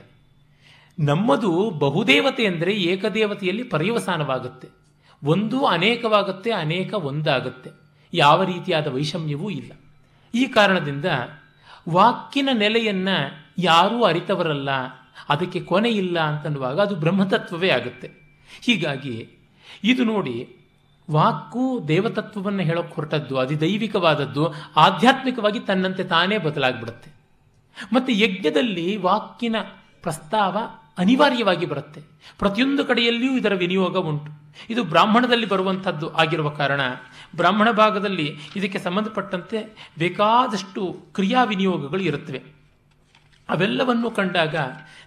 [0.99, 4.67] ನಮ್ಮದು ಬಹುದೇವತೆ ಅಂದರೆ ಏಕದೇವತೆಯಲ್ಲಿ ಪರ್ಯವಸಾನವಾಗುತ್ತೆ.
[5.23, 7.69] ಒಂದು ಅನೇಕವಾಗುತ್ತೆ, ಅನೇಕ ಒಂದಾಗುತ್ತೆ.
[8.13, 9.71] ಯಾವ ರೀತಿಯಾದ ವೈಷಮ್ಯವೂ ಇಲ್ಲ.
[10.35, 11.05] ಈ ಕಾರಣದಿಂದ
[11.89, 13.17] ವಾಕ್ಯನ ನೆಲೆಯನ್ನು
[13.57, 14.69] ಯಾರೂ ಅರಿತವರಲ್ಲ,
[15.29, 18.07] ಅದಕ್ಕೆ ಕೊನೆ ಇಲ್ಲ ಅಂತನ್ನುವಾಗ ಅದು ಬ್ರಹ್ಮತತ್ವವೇ ಆಗುತ್ತೆ.
[18.61, 19.15] ಹೀಗಾಗಿ
[19.83, 20.60] ಇದು ನೋಡಿ
[21.11, 27.11] ವಾಕು ದೇವತತ್ವವನ್ನು ಹೇಳೋಕ್ಕೆ ಹೊರಟದ್ದು, ಅಧಿದೈವಿಕವಾದದ್ದು, ಆಧ್ಯಾತ್ಮಿಕವಾಗಿ ತನ್ನಂತೆ ತಾನೇ ಬದಲಾಗ್ಬಿಡುತ್ತೆ.
[27.93, 29.55] ಮತ್ತು ಯಜ್ಞದಲ್ಲಿ ವಾಕಿನ
[30.01, 30.57] ಪ್ರಸ್ತಾವ
[30.97, 32.01] ಅನಿವಾರ್ಯವಾಗಿ ಬರುತ್ತೆ.
[32.39, 34.41] ಪ್ರತಿಯೊಂದು ಕಡೆಯಲ್ಲಿಯೂ ಇದರ ವಿನಿಯೋಗ ಉಂಟು.
[34.69, 36.81] ಇದು ಬ್ರಾಹ್ಮಣದಲ್ಲಿ ಬರುವಂಥದ್ದು ಆಗಿರುವ ಕಾರಣ
[37.35, 42.43] ಬ್ರಾಹ್ಮಣ ಭಾಗದಲ್ಲಿ ಇದಕ್ಕೆ ಸಂಬಂಧಪಟ್ಟಂತೆ ಬೇಕಾದಷ್ಟು ಕ್ರಿಯಾ ವಿನಿಯೋಗಗಳು ಇರುತ್ತವೆ.
[43.49, 44.55] ಅವೆಲ್ಲವನ್ನು ಕಂಡಾಗ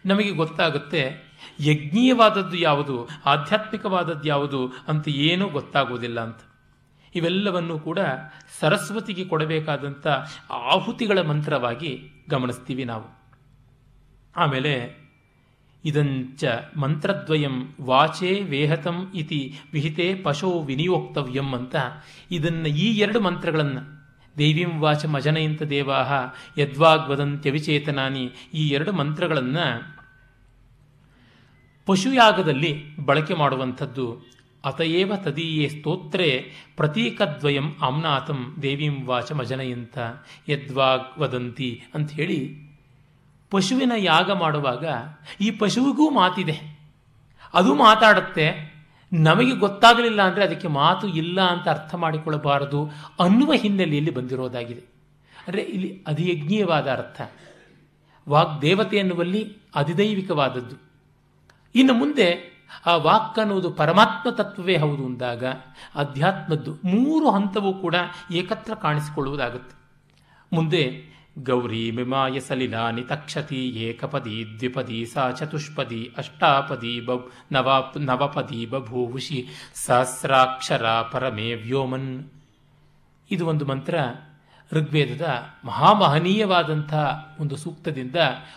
[0.07, 3.09] ನಮಗೆ ಗೊತ್ತಾಗುತ್ತೆ ಯಜ್ಞೀಯವಾದದ್ದು ಯಾವುದು?
[3.25, 6.39] ಆಧ್ಯಾತ್ಮಿಕವಾದದ್ದು ಯಾವುದು ಅಂತ ಏನೂ ಗೊತ್ತಾಗುವುದಿಲ್ಲ ಅಂತ.
[7.15, 7.99] ಇವೆಲ್ಲವನ್ನು ಕೂಡ
[8.61, 10.07] ಸರಸ್ವತಿಗೆ ಕೊಡಬೇಕಾದಂಥ
[10.51, 11.99] ಆಹುತಿಗಳ ಮಂತ್ರವಾಗಿ
[12.31, 13.25] ಗಮನಿಸ್ತೀವಿ ನಾವು.
[14.37, 15.05] ಆಮೇಲೆ
[15.85, 16.45] ಇದಂಚ
[16.77, 21.77] ಮಂತ್ರದ್ವಯಂ ವಾಚೇ ವೇಹತಂ ಇತಿ ವಿಹಿತೆ ಪಶೋ ವಿನಿಯೋಕ್ತವ್ಯಂ ಅಂತ
[22.31, 23.95] ಇದನ್ನು ಈ ಎರಡು ಮಂತ್ರಗಳನ್ನು
[24.39, 26.13] ದೇವೀಂ ವಾಚ ಮಜನಯಂತ ದೇವಾಹ
[26.61, 29.94] ಯದ್ವಾಗ್ವದಂತ್ಯವಿಚೇತನಾನಿ ಈ ಎರಡು ಮಂತ್ರಗಳನ್ನು
[31.87, 34.22] ಪಶುಯಾಗದಲ್ಲಿ ಬಳಕೆ ಮಾಡುವಂಥದ್ದು.
[34.64, 39.99] ಅತಯೇವ ತದೀಯೇ ಸ್ತೋತ್ರೇ ಪ್ರತೀಕದ್ವಯಂ ಆಮ್ನಾಥಂ ದೇವೀಂ ವಾಚ ಮಜನಯಂತ
[40.49, 42.59] ಯದ್ವಾಗ್ ವದಂತಿ ಅಂತ ಹೇಳಿ
[43.51, 44.87] ಪಶುವಿನ ಯಾಗ ಮಾಡುವಾಗ
[45.41, 46.78] ಈ ಪಶುವಿಗೂ ಮಾತಿದೆ.
[47.55, 48.74] ಅದು ಮಾತಾಡುತ್ತೆ.
[49.12, 54.80] ನಮಗೆ ಗೊತ್ತಾಗಲಿಲ್ಲ ಅಂದರೆ ಅದಕ್ಕೆ ಮಾತು ಇಲ್ಲ ಅಂತ ಅರ್ಥ ಮಾಡಿಕೊಳ್ಳಬಾರದು ಅನ್ನುವ ಹಿನ್ನೆಲೆಯಲ್ಲಿ ಬಂದಿರೋದಾಗಿದೆ.
[55.49, 57.20] ಅಂದರೆ ಇಲ್ಲಿ ಅಧಿಯಜ್ಞೀಯವಾದ ಅರ್ಥ.
[58.28, 60.94] ವಾಗ್ದೇವತೆ ಎನ್ನುವಲ್ಲಿ ಅಧಿದೈವಿಕವಾದದ್ದು.
[61.75, 62.55] ಇನ್ನು ಮುಂದೆ
[62.87, 65.45] ಆ ವಾಕ್ ಅನ್ನುವುದು ಪರಮಾತ್ಮ ತತ್ವವೇ ಹೌದು ಅಂದಾಗ
[65.95, 67.95] ಅಧ್ಯಾತ್ಮದ್ದು ಮೂರು ಹಂತವೂ ಕೂಡ
[68.31, 69.77] ಏಕತ್ರ ಕಾಣಿಸಿಕೊಳ್ಳುವುದಾಗುತ್ತೆ.
[70.53, 77.11] ಮುಂದೆ ಗೌರಿ ಮಿಮಾಯ ಸಲಿಲಾನಿ ತಕ್ಷತಿ ಏಕಪದಿ ದ್ವಿಪದಿ ಸಾ ಚತುಷ್ಪದಿ ಅಷ್ಟಾಪದಿ ಬ
[77.53, 82.25] ನವಾ ನವಪದಿ ಬಭೂವುಷಿ ಸಹಸ್ರಾಕ್ಷರ ಪರಮೇ ವ್ಯೋಮನ್.
[83.31, 83.99] ಇದು ಒಂದು ಮಂತ್ರ
[84.72, 85.27] ಋಗ್ವೇದದ
[85.64, 86.95] ಮಹಾಮಹನೀಯವಾದಂಥ
[87.41, 88.16] ಒಂದು ಸೂಕ್ತದಿಂದ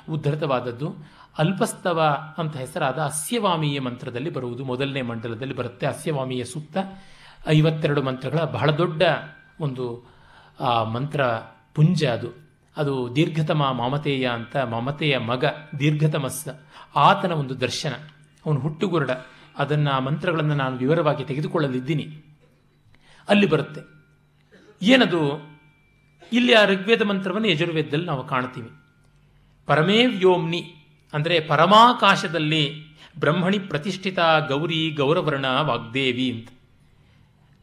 [0.09, 1.16] ಉದ್ಧೃತವಾದದ್ದು.
[1.37, 4.65] ಅಲ್ಪಸ್ತವ ಅಂತ ಹೆಸರಾದ ಅಸ್ಯವಾಮೀಯ ಮಂತ್ರದಲ್ಲಿ ಬರುವುದು.
[4.65, 6.77] ಮೊದಲನೇ ಮಂಡಲದಲ್ಲಿ ಬರುತ್ತೆ ಅಸ್ಯವಾಮೀಯ ಸೂಕ್ತ.
[7.47, 9.01] ಐವತ್ತೆರಡು ಮಂತ್ರಗಳ ಬಹಳ ದೊಡ್ಡ
[9.59, 10.11] ಒಂದು
[10.93, 11.25] ಮಂತ್ರ
[11.75, 12.47] ಪುಂಜ ಅದು.
[12.77, 15.45] ಅದು ದೀರ್ಘತಮ ಮಾಮತೇಯ ಅಂತ ಮಮತೆಯ ಮಗ
[15.79, 16.47] ದೀರ್ಘತಮಸ್ಸ.
[16.95, 17.93] ಆತನ ಒಂದು ದರ್ಶನ.
[18.45, 19.11] ಅವನು ಹುಟ್ಟುಗುರಡ.
[19.57, 22.37] ಅದನ್ನು ಆ ಮಂತ್ರಗಳನ್ನು ನಾನು ವಿವರವಾಗಿ ತೆಗೆದುಕೊಳ್ಳಲಿದ್ದೀನಿ.
[23.29, 23.81] ಅಲ್ಲಿ ಬರುತ್ತೆ.
[24.81, 25.49] ಏನದು?
[26.33, 28.69] ಇಲ್ಲಿ ಆ ಋಗ್ವೇದ ಮಂತ್ರವನ್ನು ಯಜುರ್ವೇದದಲ್ಲಿ ನಾವು ಕಾಣ್ತೀವಿ.
[29.65, 30.73] ಪರಮೇ ವ್ಯೋಮ್ನಿ
[31.13, 32.87] ಅಂದರೆ ಪರಮಾಕಾಶದಲ್ಲಿ
[33.19, 36.47] ಬ್ರಹ್ಮಣಿ ಪ್ರತಿಷ್ಠಿತ ಗೌರಿ ಗೌರವರ್ಣ ವಾಗ್ದೇವಿ ಅಂತ.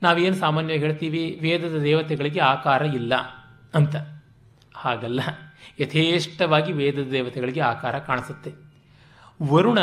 [0.02, 1.38] ನಾವೇನು ಸಾಮಾನ್ಯವಾಗಿ ಹೇಳ್ತೀವಿ?
[1.42, 3.14] ವೇದದ ದೇವತೆಗಳಿಗೆ ಆಕಾರ ಇಲ್ಲ
[3.74, 3.94] ಅಂತ.
[4.74, 5.20] ಹಾಗಲ್ಲ.
[5.80, 8.52] ಯಥೇಷ್ಟವಾಗಿ ವೇದದ ದೇವತೆಗಳಿಗೆ ಆಕಾರ ಕಾಣಿಸುತ್ತೆ.
[9.42, 9.78] ವರುಣ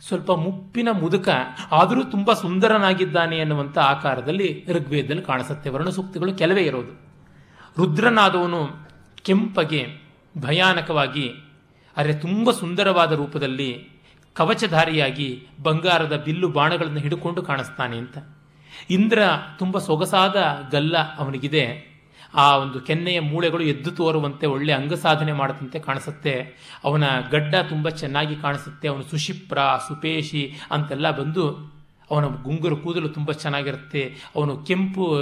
[0.00, 1.28] ಸ್ವಲ್ಪ ಮುಪ್ಪಿನ ಮುದುಕ,
[1.72, 5.70] ಆದರೂ ತುಂಬ ಸುಂದರನಾಗಿದ್ದಾನೆ ಅನ್ನುವಂಥ ಆಕಾರದಲ್ಲಿ ಋಗ್ವೇದದಲ್ಲಿ ಕಾಣಿಸುತ್ತೆ.
[5.70, 6.92] ವರುಣ ಸೂಕ್ತಿಗಳು ಕೆಲವೇ ಇರೋದು.
[7.78, 8.68] ರುದ್ರನಾದವನು
[9.22, 9.86] ಕೆಂಪಗೆ
[10.38, 11.30] ಭಯಾನಕವಾಗಿ
[11.96, 13.88] ಆದರೆ ತುಂಬ ಸುಂದರವಾದ ರೂಪದಲ್ಲಿ
[14.34, 18.18] ಕವಚಧಾರಿಯಾಗಿ ಬಂಗಾರದ ಬಿಲ್ಲು ಬಾಣಗಳನ್ನು ಹಿಡ್ಕೊಂಡು ಕಾಣಿಸ್ತಾನೆ ಅಂತ.
[18.90, 19.22] ಇಂದ್ರ
[19.58, 20.36] ತುಂಬ ಸೊಗಸಾದ
[20.72, 21.96] ಗಲ್ಲ ಅವನಿಗಿದೆ.
[22.34, 26.56] ಆ ಒಂದು ಕೆನ್ನೆಯ ಮೂಳೆಗಳು ಎದ್ದು ತೋರುವಂತೆ ಒಳ್ಳೆ ಅಂಗಸಾಧನೆ ಮಾಡದಂತೆ ಕಾಣಿಸುತ್ತೆ.
[26.84, 28.88] ಅವನ ಗಡ್ಡ ತುಂಬ ಚೆನ್ನಾಗಿ ಕಾಣಿಸುತ್ತೆ.
[28.88, 31.76] ಅವನು ಸುಶಿಪ್ರ ಸುಪೇಶಿ ಅಂತೆಲ್ಲ ಬಂದು
[32.10, 34.14] ಅವನ ಗುಂಗುರು ಕೂದಲು ತುಂಬ ಚೆನ್ನಾಗಿರುತ್ತೆ.
[34.36, 35.16] ಅವನು ಕೆಂಪು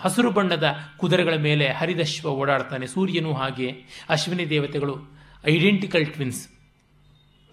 [0.00, 2.86] ಹಸಿರು ಬಣ್ಣದ ಕುದುರೆಗಳ ಮೇಲೆ ಹರಿದಶ್ವ ಓಡಾಡ್ತಾನೆ.
[2.86, 3.76] ಸೂರ್ಯನೂ ಹಾಗೆ.
[4.08, 5.14] ಅಶ್ವಿನಿ ದೇವತೆಗಳು
[5.46, 6.48] ಐಡೆಂಟಿಕಲ್ ಟ್ವಿನ್ಸ್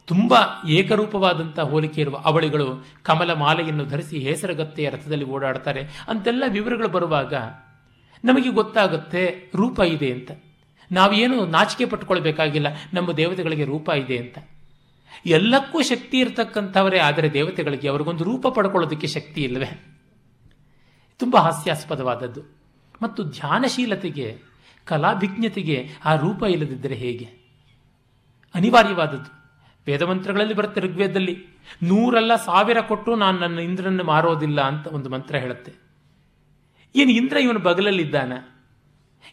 [0.07, 0.33] ತುಂಬ
[0.69, 5.81] ಏಕರೂಪವಾದಂಥ ಹೋಲಿಕೆ ಇರುವ ಅವಳಿಗಳು ಕಮಲ ಮಾಲೆಯನ್ನು ಧರಿಸಿ ಹೆಸರಗತ್ತೆಯ ರಥದಲ್ಲಿ ಓಡಾಡ್ತಾರೆ.
[6.07, 7.33] ಅಂತೆಲ್ಲ ವಿವರಗಳು ಬರುವಾಗ
[8.23, 10.31] ನಮಗೆ ಗೊತ್ತಾಗುತ್ತೆ ರೂಪ ಇದೆ ಅಂತ.
[10.91, 12.67] ನಾವೇನು ನಾಚಿಕೆ ಪಟ್ಟುಕೊಳ್ಬೇಕಾಗಿಲ್ಲ.
[12.93, 14.37] ನಮ್ಮ ದೇವತೆಗಳಿಗೆ ರೂಪ ಇದೆ ಅಂತ.
[15.25, 19.97] ಎಲ್ಲಕ್ಕೂ ಶಕ್ತಿ ಇರತಕ್ಕಂಥವರೇ, ಆದರೆ ದೇವತೆಗಳಿಗೆ ಅವ್ರಿಗೊಂದು ರೂಪ ಪಡ್ಕೊಳ್ಳೋದಕ್ಕೆ ಶಕ್ತಿ ಇಲ್ಲವೇ?
[21.17, 22.41] ತುಂಬ ಹಾಸ್ಯಾಸ್ಪದವಾದದ್ದು.
[23.01, 24.37] ಮತ್ತು ಧ್ಯಾನಶೀಲತೆಗೆ
[24.85, 27.40] ಕಲಾಭಿಜ್ಞತೆಗೆ ಆ ರೂಪ ಇಲ್ಲದಿದ್ದರೆ ಹೇಗೆ?
[28.55, 29.41] ಅನಿವಾರ್ಯವಾದದ್ದು.
[29.87, 31.45] ವೇದಮಂತ್ರಗಳಲ್ಲಿ ಬರುತ್ತೆ ಋಗ್ವೇದದಲ್ಲಿ,
[31.83, 35.73] ನೂರಲ್ಲ ಸಾವಿರ ಕೊಟ್ಟು ನಾನು ನನ್ನ ಇಂದ್ರನ್ನು ಮಾರೋದಿಲ್ಲ ಅಂತ ಒಂದು ಮಂತ್ರ ಹೇಳುತ್ತೆ.
[36.95, 38.33] ಏನು ಇಂದ್ರ ಇವನು ಬಗಲಲ್ಲಿದ್ದಾನ?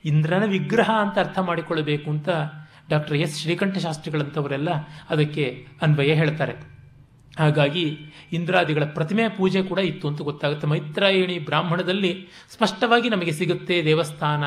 [0.05, 2.29] ಇಂದ್ರನ ವಿಗ್ರಹ ಅಂತ ಅರ್ಥ ಮಾಡಿಕೊಳ್ಳಬೇಕು ಅಂತ
[2.91, 3.43] ಡಾಕ್ಟರ್ ಎಸ್.
[3.43, 4.69] ಶ್ರೀಕಂಠ ಶಾಸ್ತ್ರಿಗಳಂಥವರೆಲ್ಲ
[5.11, 6.53] ಅದಕ್ಕೆ ಅನ್ವಯ ಹೇಳ್ತಾರೆ.
[7.39, 7.99] ಹಾಗಾಗಿ
[8.33, 10.66] ಇಂದ್ರಾದಿಗಳ ಪ್ರತಿಮೆ ಪೂಜೆ ಕೂಡ ಇತ್ತು ಅಂತ ಗೊತ್ತಾಗುತ್ತೆ.
[10.66, 14.45] ಮೈತ್ರಾಯಣಿ ಬ್ರಾಹ್ಮಣದಲ್ಲಿ ಸ್ಪಷ್ಟವಾಗಿ ನಮಗೆ ಸಿಗುತ್ತೆ ದೇವಸ್ಥಾನ,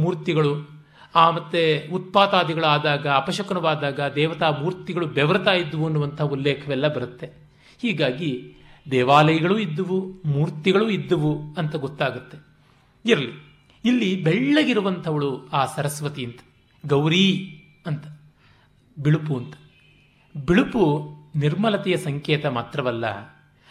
[0.00, 0.79] ಮೂರ್ತಿಗಳು
[1.14, 7.26] ಆ ಮತ್ತೆ ಉತ್ಪಾತಾದಿಗಳಾದಾಗ, ಅಪಶಕನವಾದಾಗ ದೇವತಾ ಮೂರ್ತಿಗಳು ಬೆವರ್ತಾ ಇದ್ದುವು ಅನ್ನುವಂಥ ಉಲ್ಲೇಖವೆಲ್ಲ ಬರುತ್ತೆ.
[7.82, 8.54] ಹೀಗಾಗಿ
[8.90, 12.38] ದೇವಾಲಯಗಳು ಇದ್ದುವು, ಮೂರ್ತಿಗಳು ಇದ್ದುವು ಅಂತ ಗೊತ್ತಾಗುತ್ತೆ.
[13.10, 13.50] ಇರಲಿ,
[13.84, 16.40] ಇಲ್ಲಿ ಬೆಳ್ಳಗಿರುವಂಥವಳು ಆ ಸರಸ್ವತಿ ಅಂತ,
[16.86, 18.04] ಗೌರಿ ಅಂತ,
[18.98, 19.54] ಬಿಳುಪು ಅಂತ.
[20.46, 23.06] ಬಿಳುಪು ನಿರ್ಮಲತೆಯ ಸಂಕೇತ ಮಾತ್ರವಲ್ಲ,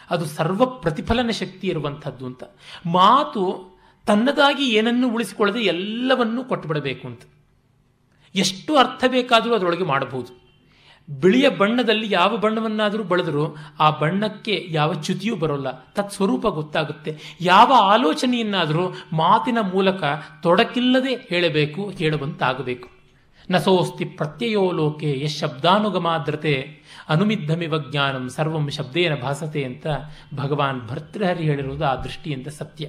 [0.09, 2.43] ಅದು ಸರ್ವ ಪ್ರತಿಫಲನ ಶಕ್ತಿ ಇರುವಂಥದ್ದು ಅಂತ.
[2.85, 3.68] ಮಾತು
[4.09, 7.21] ತನ್ನದಾಗಿ ಏನನ್ನು ಉಳಿಸಿಕೊಳ್ಳದೆ ಎಲ್ಲವನ್ನೂ ಕೊಟ್ಟುಬಿಡಬೇಕು ಅಂತ.
[8.35, 10.49] ಎಷ್ಟು ಅರ್ಥ ಬೇಕಾದರೂ ಅದರೊಳಗೆ ಮಾಡಬಹುದು.
[11.21, 15.71] ಬಿಳಿಯ ಬಣ್ಣದಲ್ಲಿ ಯಾವ ಬಣ್ಣವನ್ನಾದರೂ ಬಳದರೂ ಆ ಬಣ್ಣಕ್ಕೆ ಯಾವ ಚ್ಯುತಿಯೂ ಬರೋಲ್ಲ.
[15.71, 17.19] ತತ್ಸ್ವರೂಪ ಗೊತ್ತಾಗುತ್ತೆ.
[17.41, 20.03] ಯಾವ ಆಲೋಚನೆಯನ್ನಾದರೂ ಮಾತಿನ ಮೂಲಕ
[20.43, 22.89] ತೊಡಕಿಲ್ಲದೆ ಹೇಳಬೇಕು, ಹೇಳುವಂತಾಗಬೇಕು.
[23.51, 26.79] ನಸೋಸ್ತಿ ಪ್ರತ್ಯಯೋ ಲೋಕೆ ಯಶ್ ಶಬ್ದಾನುಗಮಾದ್ರತೆ
[27.09, 29.87] ಅನುಮಿದ್ಧಮಿವ ಜ್ಞಾನಂ ಸರ್ವಂ ಶಬ್ದೇನ ಭಾಸತೆ ಅಂತ
[30.35, 32.87] ಭಗವಾನ್ ಭರ್ತೃಹರಿ ಹೇಳಿರುವುದು ಆ ದೃಷ್ಟಿಯಿಂದ ಸತ್ಯ.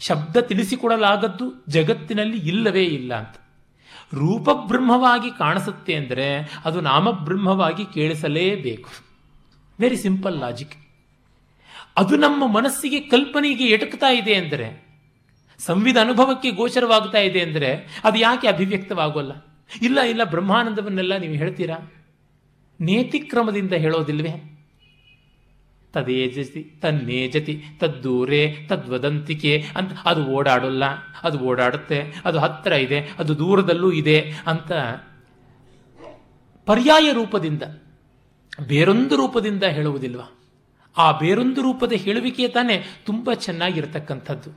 [0.00, 3.36] ಶಬ್ದ ತಿಳಿಸಿಕೊಡಲಾಗದ್ದು ಜಗತ್ತಿನಲ್ಲಿ ಇಲ್ಲವೇ ಇಲ್ಲ ಅಂತ.
[4.14, 6.26] ರೂಪಬ್ರಹ್ಮವಾಗಿ ಕಾಣಿಸುತ್ತೆ ಅಂದರೆ
[6.64, 8.90] ಅದು ನಾಮಬ್ರಹ್ಮವಾಗಿ ಕೇಳಿಸಲೇಬೇಕು.
[9.80, 10.74] ವೆರಿ ಸಿಂಪಲ್ ಲಾಜಿಕ್
[11.96, 14.84] ಅದು ನಮ್ಮ ಮನಸ್ಸಿಗೆ ಕಲ್ಪನೆಗೆ ಎಟುಕ್ತಾ ಇದೆ ಅಂದರೆ
[15.60, 19.32] ಸಂವಿಧ ಅನುಭವಕ್ಕೆ ಗೋಚರವಾಗ್ತಾ ಇದೆ ಅಂದರೆ ಅದು ಯಾಕೆ ಅಭಿವ್ಯಕ್ತವಾಗೋಲ್ಲ?
[19.82, 21.76] ಇಲ್ಲ ಇಲ್ಲ, ಬ್ರಹ್ಮಾನಂದವನ್ನೆಲ್ಲ ನೀವು ಹೇಳ್ತೀರಾ?
[22.80, 24.53] ನೇತಿಕ್ರಮದಿಂದ ಹೇಳೋದಿಲ್ವೇ?
[25.94, 30.84] ತದೇಜತಿ ತನ್ನೇಜತಿ, ತದ್ದೂರೇ, ತದ್ವದಂತಿಕೆ ಅಂತ ಅದು ಓಡಾಡೋಲ್ಲ.
[31.22, 34.72] ಅದು ಓಡಾಡುತ್ತೆ, ಅದು ಹತ್ತಿರ ಇದೆ, ಅದು ದೂರದಲ್ಲೂ ಇದೆ ಅಂತ
[36.66, 37.62] ಪರ್ಯಾಯ ರೂಪದಿಂದ,
[38.66, 40.20] ಬೇರೊಂದು ರೂಪದಿಂದ ಹೇಳುವುದಿಲ್ವ?
[40.96, 42.76] ಆ ಬೇರೊಂದು ರೂಪದ ಹೇಳುವಿಕೆ ತಾನೇ
[43.06, 44.50] ತುಂಬ ಚೆನ್ನಾಗಿರತಕ್ಕಂಥದ್ದು.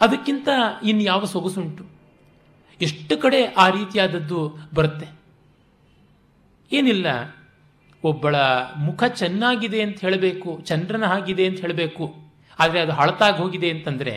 [0.00, 0.48] ಅದಕ್ಕಿಂತ
[0.82, 1.84] ಇನ್ಯಾವ ಸೊಗಸುಂಟು?
[2.80, 5.08] ಎಷ್ಟು ಕಡೆ ಆ ರೀತಿಯಾದದ್ದು ಬರುತ್ತೆ?
[6.72, 7.06] ಏನಿಲ್ಲ.
[8.10, 8.36] ಒಬ್ಬಳ
[8.86, 12.06] ಮುಖ ಚೆನ್ನಾಗಿದೆ ಅಂತ ಹೇಳಬೇಕು, ಚಂದ್ರನ ಹಾಗಿದೆ ಅಂತ ಹೇಳಬೇಕು,
[12.58, 14.14] ಆದರೆ ಅದು ಹಳತಾಗಿ ಹೋಗಿದೆ ಅಂತಂದರೆ,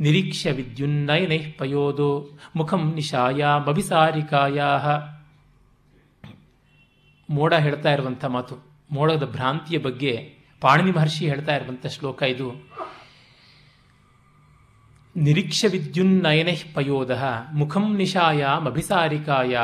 [0.00, 2.08] ನಿರೀಕ್ಷ ವಿದ್ಯುನ್ನಯನೈಃ ಪಯೋದು,
[2.56, 4.60] ಮುಖಂ ನಿಶಾಯ ಮಭಿಸಾರಿಕಾಯ
[7.28, 8.56] ಮೋಡ ಹೇಳ್ತಾ ಇರುವಂಥ ಮಾತು,
[8.90, 10.14] ಮೋಡದ ಭ್ರಾಂತಿಯ ಬಗ್ಗೆ
[10.62, 12.48] ಪಾಣಿನಿ ಮಹರ್ಷಿ ಹೇಳ್ತಾ ಇರುವಂಥ ಶ್ಲೋಕ ಇದು.
[15.16, 17.12] ನಿರೀಕ್ಷ ವಿದ್ಯುನ್ನಯನೈಃ ಪಯೋದ,
[17.60, 19.56] ಮುಖಂ ನಿಶಾಯ ಮಭಿಸಾರಿಕಾಯ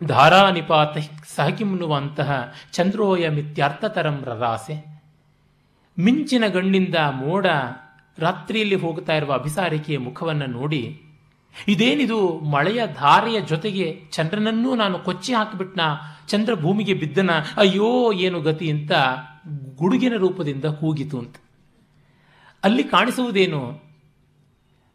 [0.00, 0.96] ಧಾರಾನಿಪಾತ
[1.36, 2.30] ಸಹಕಿಮ್ನುವಂತಹ
[2.72, 4.76] ಚಂದ್ರೋಯ ಮಿತ್ಯಾರ್ಥತರಂ ರರಾಸೆ.
[5.98, 7.46] ಮಿಂಚಿನ ಗಣ್ಣಿಂದ ಮೋಡ
[8.18, 10.82] ರಾತ್ರಿಯಲ್ಲಿ ಹೋಗ್ತಾ ಇರುವ ಅಭಿಸಾರಿಕೆಯ ಮುಖವನ್ನು ನೋಡಿ,
[11.54, 12.18] ಇದೇನಿದು
[12.50, 15.82] ಮಳೆಯ ಧಾರೆಯ ಜೊತೆಗೆ ಚಂದ್ರನನ್ನೂ ನಾನು ಕೊಚ್ಚಿ ಹಾಕಿಬಿಟ್ನ,
[16.28, 17.90] ಚಂದ್ರ ಭೂಮಿಗೆ ಬಿದ್ದನ, ಅಯ್ಯೋ
[18.26, 18.92] ಏನು ಗತಿ ಅಂತ
[19.78, 21.36] ಗುಡುಗಿನ ರೂಪದಿಂದ ಕೂಗಿತು ಅಂತ.
[22.62, 23.62] ಅಲ್ಲಿ ಕಾಣಿಸುವುದೇನು?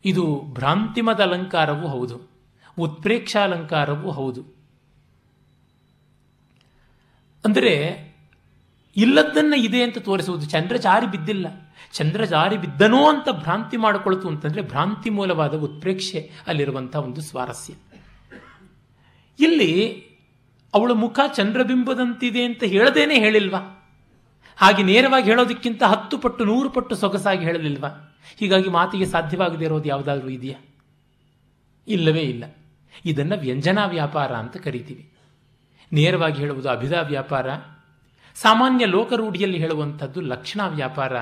[0.06, 2.18] ಇದು ಭ್ರಾಂತಿಮದ ಅಲಂಕಾರವೂ ಹೌದು,
[2.78, 4.42] ಉತ್ಪ್ರೇಕ್ಷಾಲಂಕಾರವೂ ಹೌದು.
[7.46, 8.00] ಅಂದರೆ
[8.98, 10.46] ಇಲ್ಲದ್ದನ್ನ ಇದೆ ಅಂತ ತೋರಿಸುವುದು.
[10.46, 11.48] ಚಂದ್ರ ಜಾರಿ ಬಿದ್ದಿಲ್ಲ.
[11.94, 17.74] ಚಂದ್ರ ಜಾರಿ ಬಿದ್ದನೋ ಅಂತ ಭ್ರಾಂತಿ ಮಾಡಿಕೊಳ್ತು ಅಂತಂದ್ರೆ ಭ್ರಾಂತಿ ಮೂಲವಾದ ಉತ್ಪ್ರೇಕ್ಷೆ ಅಲ್ಲಿರುವಂಥ ಒಂದು ಸ್ವಾರಸ್ಯ.
[19.40, 20.04] ಇಲ್ಲಿ
[20.74, 23.76] ಅವಳ ಮುಖ ಚಂದ್ರಬಿಂಬದಂತಿದೆ ಅಂತ ಹೇಳದೇನೆ ಹೇಳಿಲ್ವಾ?
[24.56, 28.18] ಹಾಗೆ ನೇರವಾಗಿ ಹೇಳೋದಕ್ಕಿಂತ ಹತ್ತು ಪಟ್ಟು, ನೂರು ಪಟ್ಟು ಸೊಗಸಾಗಿ ಹೇಳಲಿಲ್ವಾ?
[28.40, 30.66] ಹೀಗಾಗಿ ಮಾತಿಗೆ ಸಾಧ್ಯವಾಗದೇ ಇರೋದು ಯಾವುದಾದ್ರೂ ಇದೆಯಾ?
[31.88, 32.44] ಇಲ್ಲವೇ ಇಲ್ಲ.
[33.06, 35.14] ಇದನ್ನು ವ್ಯಂಜನಾ ವ್ಯಾಪಾರ ಅಂತ ಕರಿತೀವಿ.
[35.94, 37.50] ನೇರವಾಗಿ ಹೇಳುವುದು ಅಭಿಧಾ ವ್ಯಾಪಾರ.
[38.36, 41.18] ಸಾಮಾನ್ಯ ಲೋಕರೂಢಿಯಲ್ಲಿ ಹೇಳುವಂಥದ್ದು ಲಕ್ಷಣ ವ್ಯಾಪಾರ.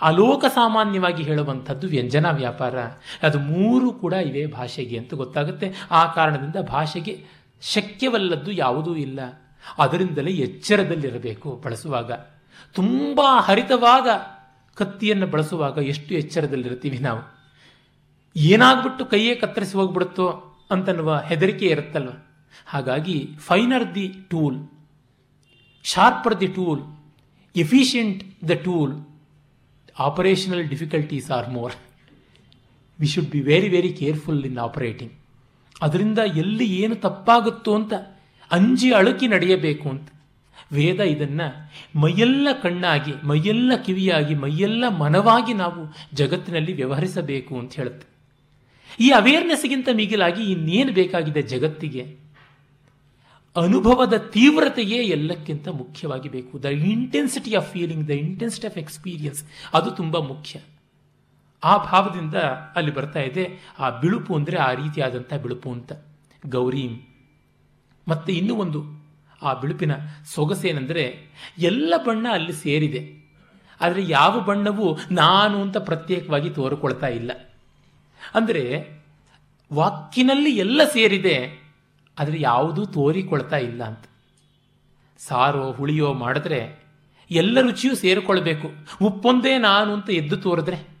[0.00, 2.78] ಅಲೋಕ ಸಾಮಾನ್ಯವಾಗಿ ಹೇಳುವಂಥದ್ದು ವ್ಯಂಜನ ವ್ಯಾಪಾರ.
[3.22, 5.74] ಅದು ಮೂರು ಕೂಡ ಇವೆ ಭಾಷೆಗೆ ಅಂತ ಗೊತ್ತಾಗುತ್ತೆ.
[5.90, 7.24] ಆ ಕಾರಣದಿಂದ ಭಾಷೆಗೆ
[7.62, 9.20] ಶಕ್ಯವಲ್ಲದ್ದು ಯಾವುದೂ ಇಲ್ಲ.
[9.78, 12.12] ಅದರಿಂದಲೇ ಎಚ್ಚರದಲ್ಲಿರಬೇಕು ಬಳಸುವಾಗ.
[12.74, 14.06] ತುಂಬ ಹರಿತವಾದ
[14.74, 17.34] ಕತ್ತಿಯನ್ನು ಬಳಸುವಾಗ ಎಷ್ಟು ಎಚ್ಚರದಲ್ಲಿರ್ತೀವಿ ನಾವು.
[18.36, 22.10] ಏನಾಗ್ಬಿಟ್ಟು ಕೈಯೇ ಕತ್ತರಿಸಿ ಹೋಗ್ಬಿಡುತ್ತೋ ಅಂತನ್ನುವ ಹೆದರಿಕೆ ಇರುತ್ತಲ್ವ?
[22.66, 24.68] ಹಾಗಾಗಿ finer the tool
[25.84, 26.82] sharper the tool
[27.56, 29.04] efficient the tool
[29.98, 31.72] operational difficulties are more
[33.00, 35.12] we should be very very careful in operating
[35.82, 37.92] ಅದರಿಂದ ಎಲ್ಲಿ ಏನು ತಪ್ಪಾಗುತ್ತೋ ಅಂತ
[38.50, 40.08] ಅಂಜಿ ಅಳುಕಿ ನಡೆಯಬೇಕು ಅಂತ.
[40.72, 48.06] ವೇದ ಇದನ್ನು ಮೈಯೆಲ್ಲ ಕಣ್ಣಾಗಿ, ಮೈಯೆಲ್ಲ ಕಿವಿಯಾಗಿ, ಮೈಯೆಲ್ಲ ಮನವಾಗಿ ನಾವು ಜಗತ್ತಿನಲ್ಲಿ ವ್ಯವಹರಿಸಬೇಕು ಅಂತ ಹೇಳುತ್ತೆ.
[49.00, 52.21] ಈ ಅವೇರ್ನೆಸ್ಗಿಂತ ಮಿಗಿಲಾಗಿ ಇನ್ನೇನು ಬೇಕಾಗಿದೆ ಜಗತ್ತಿಗೆ?
[53.56, 59.40] ಅನುಭವದ ತೀವ್ರತೆಯೇ ಎಲ್ಲಕ್ಕಿಂತ ಮುಖ್ಯವಾಗಿ ಬೇಕು the intensity of feeling the intensity of experience
[59.74, 60.54] ಅದು ತುಂಬ ಮುಖ್ಯ.
[61.62, 62.36] ಆ ಭಾವದಿಂದ
[62.76, 63.44] ಅಲ್ಲಿ ಬರ್ತಾ ಇದೆ,
[63.78, 65.92] ಆ ಬಿಳುಪು ಅಂದರೆ ಆ ರೀತಿಯಾದಂಥ ಬಿಳುಪು ಅಂತ.
[66.46, 66.94] ಗೌರೀಂ,
[68.06, 68.80] ಮತ್ತೆ ಇನ್ನೂ ಒಂದು,
[69.42, 69.92] ಆ ಬಿಳುಪಿನ
[70.34, 71.04] ಸೊಗಸೇನೆಂದರೆ
[71.58, 73.02] ಎಲ್ಲ ಬಣ್ಣ ಅಲ್ಲಿ ಸೇರಿದೆ.
[73.80, 77.32] ಆದರೆ ಯಾವ ಬಣ್ಣವೂ ನಾನು ಅಂತ ಪ್ರತ್ಯೇಕವಾಗಿ ತೋರಿಕೊಳ್ತಾ ಇಲ್ಲ.
[78.20, 78.64] ಅಂದರೆ
[79.70, 81.36] ವಾಕಿನಲ್ಲಿ ಎಲ್ಲ ಸೇರಿದೆ
[82.22, 84.04] ಆದರೆ ಯಾವುದೂ ತೋರಿಕೊಳ್ತಾ ಇಲ್ಲ ಅಂತ.
[85.18, 86.82] ಸಾರೋ ಹುಳಿಯೋ ಮಾಡಿದ್ರೆ
[87.30, 88.70] ಎಲ್ಲ ರುಚಿಯೂ ಸೇರಿಕೊಳ್ಬೇಕು.
[89.02, 90.92] ಉಪ್ಪೊಂದೇ ನಾನು ಅಂತ ಎದ್ದು ತೋರಿದ್ರೆ.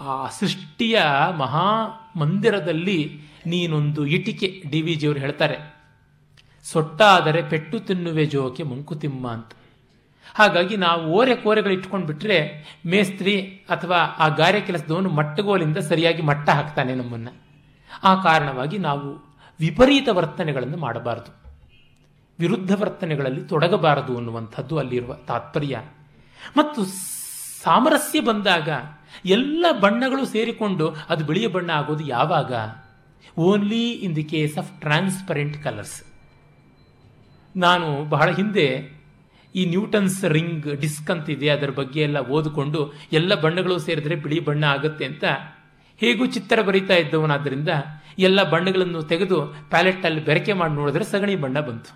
[0.00, 1.02] ಆ ಸೃಷ್ಟಿಯ
[1.36, 5.78] ಮಹಾ ಮಂದಿರದಲ್ಲಿ ನೀನೊಂದು ಇಟಿಕೆ ಡಿ ವಿ ಜಿಯವರು ಹೇಳ್ತಾರೆ.
[6.64, 9.52] ಸೊಟ್ಟಾದರೆ ಪೆಟ್ಟು ತಿನ್ನುವೆ ಜೋಕೆ ಮಂಕುತಿಮ್ಮ ಅಂತ.
[10.34, 16.94] ಹಾಗಾಗಿ ನಾವು ಓರೆ ಕೋರೆಗಳು ಇಟ್ಕೊಂಡು ಬಿಟ್ರೆ ಮೇಸ್ತ್ರಿ ಅಥವಾ ಆ ಗಾರೆ ಕೆಲಸದವನು ಮಟ್ಟಗೋಲಿಂದ ಸರಿಯಾಗಿ ಮಟ್ಟ ಹಾಕ್ತಾನೆ
[16.94, 17.36] ನಮ್ಮನ್ನು.
[18.02, 19.27] ಆ ಕಾರಣವಾಗಿ ನಾವು
[19.60, 21.30] ವಿಪರೀತ ವರ್ತನೆಗಳನ್ನು ಮಾಡಬಾರದು.
[22.38, 25.76] ವಿರುದ್ಧ ವರ್ತನೆಗಳಲ್ಲಿ ತೊಡಗಬಾರದು ಅನ್ನುವಂಥದ್ದು ಅಲ್ಲಿರುವ ತಾತ್ಪರ್ಯ.
[26.56, 26.80] ಮತ್ತು
[27.62, 28.68] ಸಾಮರಸ್ಯ ಬಂದಾಗ
[29.24, 32.52] ಎಲ್ಲ ಬಣ್ಣಗಳು ಸೇರಿಕೊಂಡು ಅದು ಬಿಳಿಯ ಬಣ್ಣ ಆಗೋದು ಯಾವಾಗ?
[33.38, 36.02] Only in the case of transparent colours
[37.56, 38.66] ನಾನು ಬಹಳ ಹಿಂದೆ
[39.54, 42.80] ಈ ನ್ಯೂಟನ್ಸ್ ರಿಂಗ್ ಡಿಸ್ಕ್ ಅಂತಿದೆ, ಅದರ ಬಗ್ಗೆ ಎಲ್ಲ ಓದಿಕೊಂಡು
[43.12, 45.24] ಎಲ್ಲ ಬಣ್ಣಗಳು ಸೇರಿದ್ರೆ ಬಿಳಿ ಬಣ್ಣ ಆಗುತ್ತೆ ಅಂತ
[45.98, 47.68] ಹೇಗೂ ಚಿತ್ರ ಬರೀತಾ ಇದ್ದವನಾದ್ದರಿಂದ
[48.18, 51.90] ಎಲ್ಲ ಬಣ್ಣಗಳನ್ನು ತೆಗೆದು ಪ್ಯಾಲೆಟ್ಟಲ್ಲಿ ಬೆರಕೆ ಮಾಡಿ ನೋಡಿದ್ರೆ ಸಗಣಿ ಬಣ್ಣ ಬಂತು.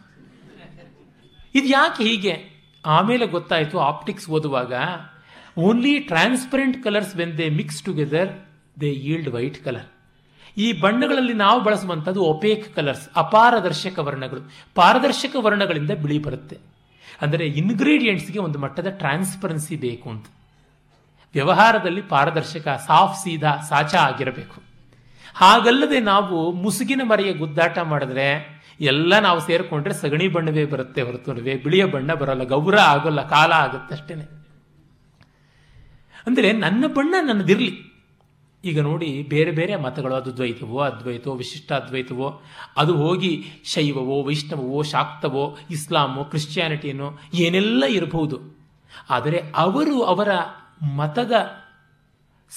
[1.55, 2.53] ಇದು ಯಾಕೆ ಹೀಗೆ?
[2.87, 4.73] ಆಮೇಲೆ ಗೊತ್ತಾಯಿತು, ಆಪ್ಟಿಕ್ಸ್ ಓದುವಾಗ
[5.59, 8.47] only transparent colours when they mix together
[8.81, 9.89] they yield white colour
[10.57, 14.41] ಈ ಬಣ್ಣಗಳಲ್ಲಿ ನಾವು ಬಳಸುವಂಥದ್ದು ಒಪೇಕ್ ಕಲರ್ಸ್ ಅಪಾರದರ್ಶಕ ವರ್ಣಗಳು.
[14.75, 16.59] ಪಾರದರ್ಶಕ ವರ್ಣಗಳಿಂದ ಬಿಳಿ ಬರುತ್ತೆ.
[17.23, 20.27] ಅಂದರೆ ಇನ್ಗ್ರೀಡಿಯೆಂಟ್ಸ್ಗೆ ಒಂದು ಮಟ್ಟದ ಟ್ರಾನ್ಸ್ಪರೆನ್ಸಿ ಬೇಕು ಅಂತ.
[21.33, 24.72] ವ್ಯವಹಾರದಲ್ಲಿ ಪಾರದರ್ಶಕ, ಸಾಫ್, ಸೀದಾ, ಸಾಚಾ ಆಗಿರಬೇಕು.
[25.35, 32.15] ಹಾಗಲ್ಲದೆ ನಾವು ಮುಸುಗಿನ ಮರೆಯ ಗುದ್ದಾಟ ಮಾಡಿದ್ರೆ ಎಲ್ಲ ನಾವು ಸೇರಿಕೊಂಡ್ರೆ ಸಗಣಿ ಬಣ್ಣವೇ ಬರುತ್ತೆ ಹೊರತುನವೇ ಬಿಳಿಯ ಬಣ್ಣ
[32.15, 34.25] ಬರಲ್ಲ, ಗೌರ ಆಗೋಲ್ಲ, ಕಾಲ ಆಗುತ್ತೆ ಅಷ್ಟೇನೆ.
[36.27, 37.93] ಅಂದರೆ ನನ್ನ ಬಣ್ಣ ನನ್ನದಿರಲಿ.
[38.65, 42.43] ಈಗ ನೋಡಿ, ಬೇರೆ ಬೇರೆ ಮತಗಳು ಅದು ದ್ವೈತವೋ ಅದ್ವೈತವೋ ವಿಶಿಷ್ಟಾದ್ವೈತವೋ
[42.77, 48.63] ಅದು ಹೋಗಿ ಶೈವವೋ, ವೈಷ್ಣವವೋ, ಶಾಕ್ತವೋ, ಇಸ್ಲಾಮೋ, ಕ್ರಿಶ್ಚಿಯಾನಿಟಿನೋ ಏನೆಲ್ಲ ಇರಬಹುದು.
[49.11, 50.29] ಆದರೆ ಅವರು ಅವರ
[50.97, 51.33] ಮತದ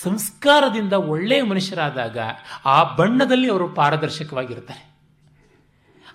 [0.03, 2.17] ಸಂಸ್ಕಾರದಿಂದ ಒಳ್ಳೆಯ ಮನುಷ್ಯರಾದಾಗ
[2.65, 4.95] ಆ ಬಣ್ಣದಲ್ಲಿ ಅವರು ಪಾರದರ್ಶಕವಾಗಿರ್ತಾರೆ.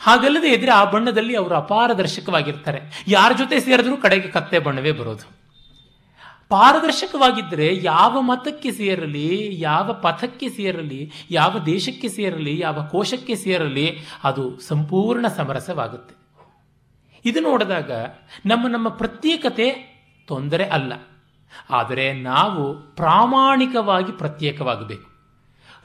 [0.00, 3.04] ಹಾಗಲ್ಲದೆ ಇದ್ರೆ ಆ ಬಣ್ಣದಲ್ಲಿ ಅವರು ಅಪಾರದರ್ಶಕವಾಗಿರ್ತಾರೆ.
[3.08, 5.40] ಯಾರ ಜೊತೆ ಸೇರಿದ್ರೂ ಕಡೆಗೆ ಕತ್ತೆ ಬಣ್ಣವೇ ಬರೋದು.
[6.48, 15.28] ಪಾರದರ್ಶಕವಾಗಿದ್ದರೆ ಯಾವ ಮತಕ್ಕೆ ಸೇರಲಿ, ಯಾವ ಪಥಕ್ಕೆ ಸೇರಲಿ, ಯಾವ ದೇಶಕ್ಕೆ ಸೇರಲಿ, ಯಾವ ಕೋಶಕ್ಕೆ ಸೇರಲಿ ಅದು ಸಂಪೂರ್ಣ
[15.28, 16.14] ಸಮರಸವಾಗುತ್ತೆ.
[17.24, 17.90] ಇದು ನೋಡಿದಾಗ
[18.46, 19.70] ನಮ್ಮ ನಮ್ಮ ಪ್ರತ್ಯೇಕತೆ
[20.26, 20.92] ತೊಂದರೆ ಅಲ್ಲ.
[21.70, 22.62] ಆದರೆ ನಾವು
[22.94, 25.06] ಪ್ರಾಮಾಣಿಕವಾಗಿ ಪ್ರತ್ಯೇಕವಾಗಬೇಕು.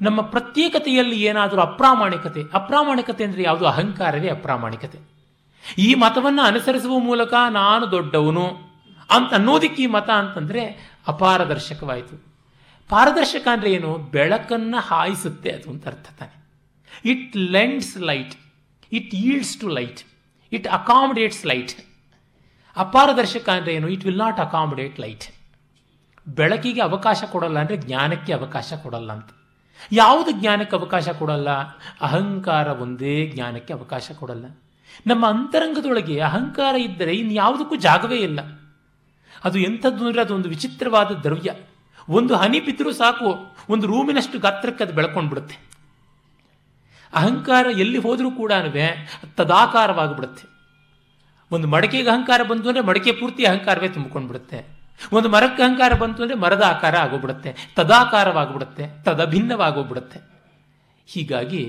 [0.01, 3.65] ನಮ್ಮ ಪ್ರತ್ಯೇಕತೆಯಲ್ಲಿ ಏನಾದರೂ ಅಪ್ರಾಮಾಣಿಕತೆ ಅಪ್ರಾಮಾಣಿಕತೆ ಅಂದರೆ ಯಾವುದು?
[3.65, 4.99] ಅಹಂಕಾರವೇ ಅಪ್ರಾಮಾಣಿಕತೆ.
[5.77, 8.45] ಈ ಮತವನ್ನು ಅನುಸರಿಸುವ ಮೂಲಕ ನಾನು ದೊಡ್ಡವನು
[9.09, 10.61] ಅಂತ ಅನ್ನೋದಕ್ಕೆ ಈ ಮತ ಅಂತಂದರೆ
[11.07, 12.15] ಅಪಾರದರ್ಶಕವಾಯಿತು.
[12.89, 13.91] ಪಾರದರ್ಶಕ ಅಂದರೆ ಏನು?
[13.97, 16.35] ಬೆಳಕನ್ನು ಹಾಯಿಸುತ್ತೆ ಅದು ಅಂತ ಅರ್ಥ ತಾನೆ.
[17.05, 18.35] It lends light
[18.91, 20.01] it yields to light
[20.51, 21.73] it accommodates light
[22.77, 23.87] ಅಪಾರದರ್ಶಕ ಅಂದರೆ ಏನು?
[23.89, 25.34] It will not accommodate light
[26.27, 29.29] ಬೆಳಕಿಗೆ ಅವಕಾಶ ಕೊಡಲ್ಲ ಅಂದರೆ ಜ್ಞಾನಕ್ಕೆ ಅವಕಾಶ ಕೊಡಲ್ಲ ಅಂತ.
[29.91, 31.49] ಯಾವುದು ಜ್ಞಾನಕ್ಕೆ ಅವಕಾಶ ಕೊಡಲ್ಲ?
[32.01, 34.45] ಅಹಂಕಾರ ಒಂದೇ ಜ್ಞಾನಕ್ಕೆ ಅವಕಾಶ ಕೊಡಲ್ಲ.
[35.07, 38.39] ನಮ್ಮ ಅಂತರಂಗದೊಳಗೆ ಅಹಂಕಾರ ಇದ್ದರೆ ಇನ್ಯಾವುದಕ್ಕೂ ಜಾಗವೇ ಇಲ್ಲ.
[39.43, 41.51] ಅದು ಎಂಥದ್ದು ಅಂದರೆ ಅದೊಂದು ವಿಚಿತ್ರವಾದ ದ್ರವ್ಯ.
[42.09, 45.57] ಒಂದು ಹನಿ ಬಿದ್ದರೂ ಸಾಕು, ಒಂದು ರೂಮಿನಷ್ಟು ಗಾತ್ರಕ್ಕೆ ಅದು ಬೆಳ್ಕೊಂಡು ಬಿಡುತ್ತೆ
[47.13, 48.51] ಅಹಂಕಾರ ಎಲ್ಲಿ ಹೋದರೂ ಕೂಡ
[49.35, 50.47] ತದಾಕಾರವಾಗಿಬಿಡುತ್ತೆ.
[51.51, 54.74] ಒಂದು ಮಡಕೆಗೆ ಅಹಂಕಾರ ಬಂತು ಅಂದರೆ ಮಡಕೆ ಪೂರ್ತಿ ಅಹಂಕಾರವೇ ತುಂಬಿಕೊಂಡು ಬಿಡುತ್ತೆ
[55.15, 60.19] ಒಂದು ಮರಕ್ಕೆ ಅಹಂಕಾರ ಬಂತು ಅಂದರೆ ಮರದ ಆಕಾರ ಆಗೋಗ್ಬಿಡುತ್ತೆ, ತದಾಕಾರವಾಗ್ಬಿಡುತ್ತೆ, ತದಭಿನ್ನವಾಗೋಗ್ಬಿಡುತ್ತೆ.
[61.09, 61.63] ಹೀಗಾಗಿ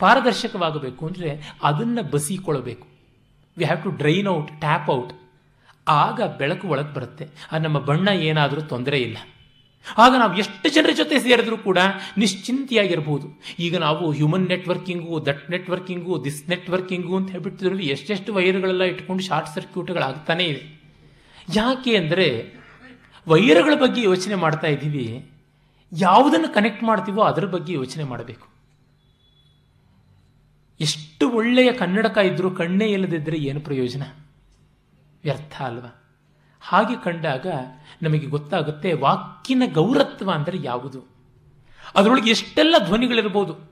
[0.00, 1.30] ಪಾರದರ್ಶಕವಾಗಬೇಕು ಅಂದರೆ
[1.68, 2.86] ಅದನ್ನು ಬಸಿಕೊಳ್ಳಬೇಕು.
[3.56, 5.14] We have to drain out tap out
[5.86, 7.24] ಆಗ ಬೆಳಕು ಒಳಗೆ ಬರುತ್ತೆ.
[7.52, 9.18] ಆ ನಮ್ಮ ಬಣ್ಣ ಏನಾದರೂ ತೊಂದರೆ ಇಲ್ಲ.
[10.02, 11.80] ಆಗ ನಾವು ಎಷ್ಟು ಜನರ ಜೊತೆ ಸೇರಿದ್ರೂ ಕೂಡ
[12.22, 13.26] ನಿಶ್ಚಿಂತೆಯಾಗಿರ್ಬೋದು.
[13.66, 20.46] ಈಗ ನಾವು human networking that networking this networking ಅಂತ ಹೇಳ್ಬಿಟ್ಟಿದ್ರು ಎಷ್ಟೆಷ್ಟು ವೈರ್ಗಳೆಲ್ಲ ಇಟ್ಕೊಂಡು ಶಾರ್ಟ್ ಸರ್ಕ್ಯೂಟ್ಗಳಾಗ್ತಾನೇ
[20.52, 20.62] ಇದೆ.
[21.60, 22.26] ಯಾಕೆ ಅಂದರೆ
[23.28, 25.30] ವೈರಗಳ ಬಗ್ಗೆ ಯೋಚನೆ ಮಾಡ್ತಾ ಇದ್ದೀವಿ.
[25.92, 28.48] ಯಾವುದನ್ನು ಕನೆಕ್ಟ್ ಮಾಡ್ತೀವೋ ಅದರ ಬಗ್ಗೆ ಯೋಚನೆ ಮಾಡಬೇಕು.
[30.80, 34.02] ಎಷ್ಟು ಒಳ್ಳೆಯ ಕನ್ನಡಕ ಇದ್ದರೂ ಕಣ್ಣೇ ಇಲ್ಲದಿದ್ದರೆ ಏನು ಪ್ರಯೋಜನ?
[35.24, 36.02] ವ್ಯರ್ಥ ಅಲ್ವಾ?
[36.60, 37.46] ಹಾಗೆ ಕಂಡಾಗ
[38.02, 41.04] ನಮಗೆ ಗೊತ್ತಾಗುತ್ತೆ ವಾಕಿನ ಗೌರತ್ವ ಅಂದರೆ ಯಾವುದು?
[41.94, 43.70] ಅದರೊಳಗೆ ಎಷ್ಟೆಲ್ಲ ಧ್ವನಿಗಳಿರ್ಬೋದು?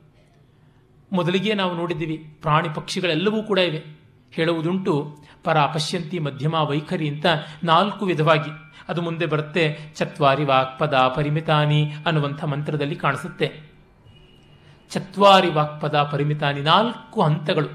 [1.12, 4.04] ಮೊದಲಿಗೆ ನಾವು ನೋಡಿದ್ದೀವಿ, ಪ್ರಾಣಿ ಪಕ್ಷಿಗಳೆಲ್ಲವೂ ಕೂಡ ಇವೆ.
[4.32, 7.26] ಹೇಳುವುದುಂಟು ಪರ ಅಪಶ್ಯಂತಿ ಮಧ್ಯಮ, ವೈಖರಿ ಅಂತ
[7.64, 8.63] ನಾಲ್ಕು ವಿಧವಾಗಿ.
[8.88, 9.92] ಅದು ಮುಂದೆ ಬರುತ್ತೆ.
[9.96, 13.48] ಚತ್ವಾರಿ ವಾಕ್ಪದ ಪರಿಮಿತಾನಿ ಅನ್ನುವಂಥ ಮಂತ್ರದಲ್ಲಿ ಕಾಣಿಸುತ್ತೆ.
[14.90, 17.70] ಚತ್ವಾರಿ ವಾಕ್ಪದ ಪರಿಮಿತಾನಿ ನಾಲ್ಕು ಹಂತಗಳು.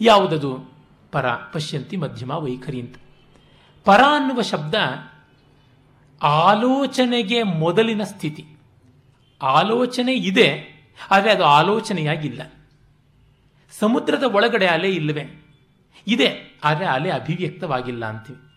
[0.00, 0.78] ಯಾವುದದು?
[1.12, 2.96] ಪರ, ಪಶ್ಯಂತಿ, ಮಧ್ಯಮ, ವೈಖರಿ ಅಂತ.
[3.84, 4.74] ಪರ ಅನ್ನುವ ಶಬ್ದ
[6.22, 8.44] ಆಲೋಚನೆಗೆ ಮೊದಲಿನ ಸ್ಥಿತಿ.
[9.42, 10.48] ಆಲೋಚನೆ ಇದೆ,
[11.10, 12.42] ಆದರೆ ಅದು ಆಲೋಚನೆಯಾಗಿಲ್ಲ.
[13.72, 15.24] ಸಮುದ್ರದ ಒಳಗಡೆ ಅಲೆ ಇಲ್ಲವೇ?
[16.06, 18.47] ಇದೆ, ಆದರೆ ಅಲೆ ಅಭಿವ್ಯಕ್ತವಾಗಿಲ್ಲ ಅಂತೀವಿ.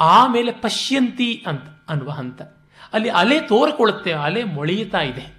[0.00, 2.42] ಆಮೇಲೆ ಪಶ್ಯಂತಿ ಅಂತ ಅನ್ನುವ ಹಂತ.
[2.92, 5.38] ಅಲ್ಲಿ ಅಲೆ ತೋರಿಕೊಳ್ಳುತ್ತೆ, ಅಲೆ ಮೊಳೆಯುತ್ತಾ ಇದೆ.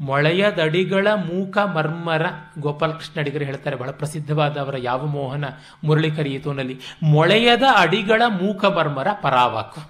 [0.00, 2.26] ಮೊಳೆಯದಡಿಗಳ ಮೂಕ ಮರ್ಮರ
[2.58, 5.44] ಗೋಪಾಲಕೃಷ್ಣ ಅಡಿಗರು ಹೇಳ್ತಾರೆ, ಬಹಳ ಪ್ರಸಿದ್ಧವಾದ ಅವರ ಯಾವ ಮೋಹನ
[5.84, 9.80] ಮುರಳಿ ಕರಿಯಿತೋನಲ್ಲಿ ಮೊಳೆಯದ ಅಡಿಗಳ ಮೂಕ ಮರ್ಮರ ಪರಾವಾಕು.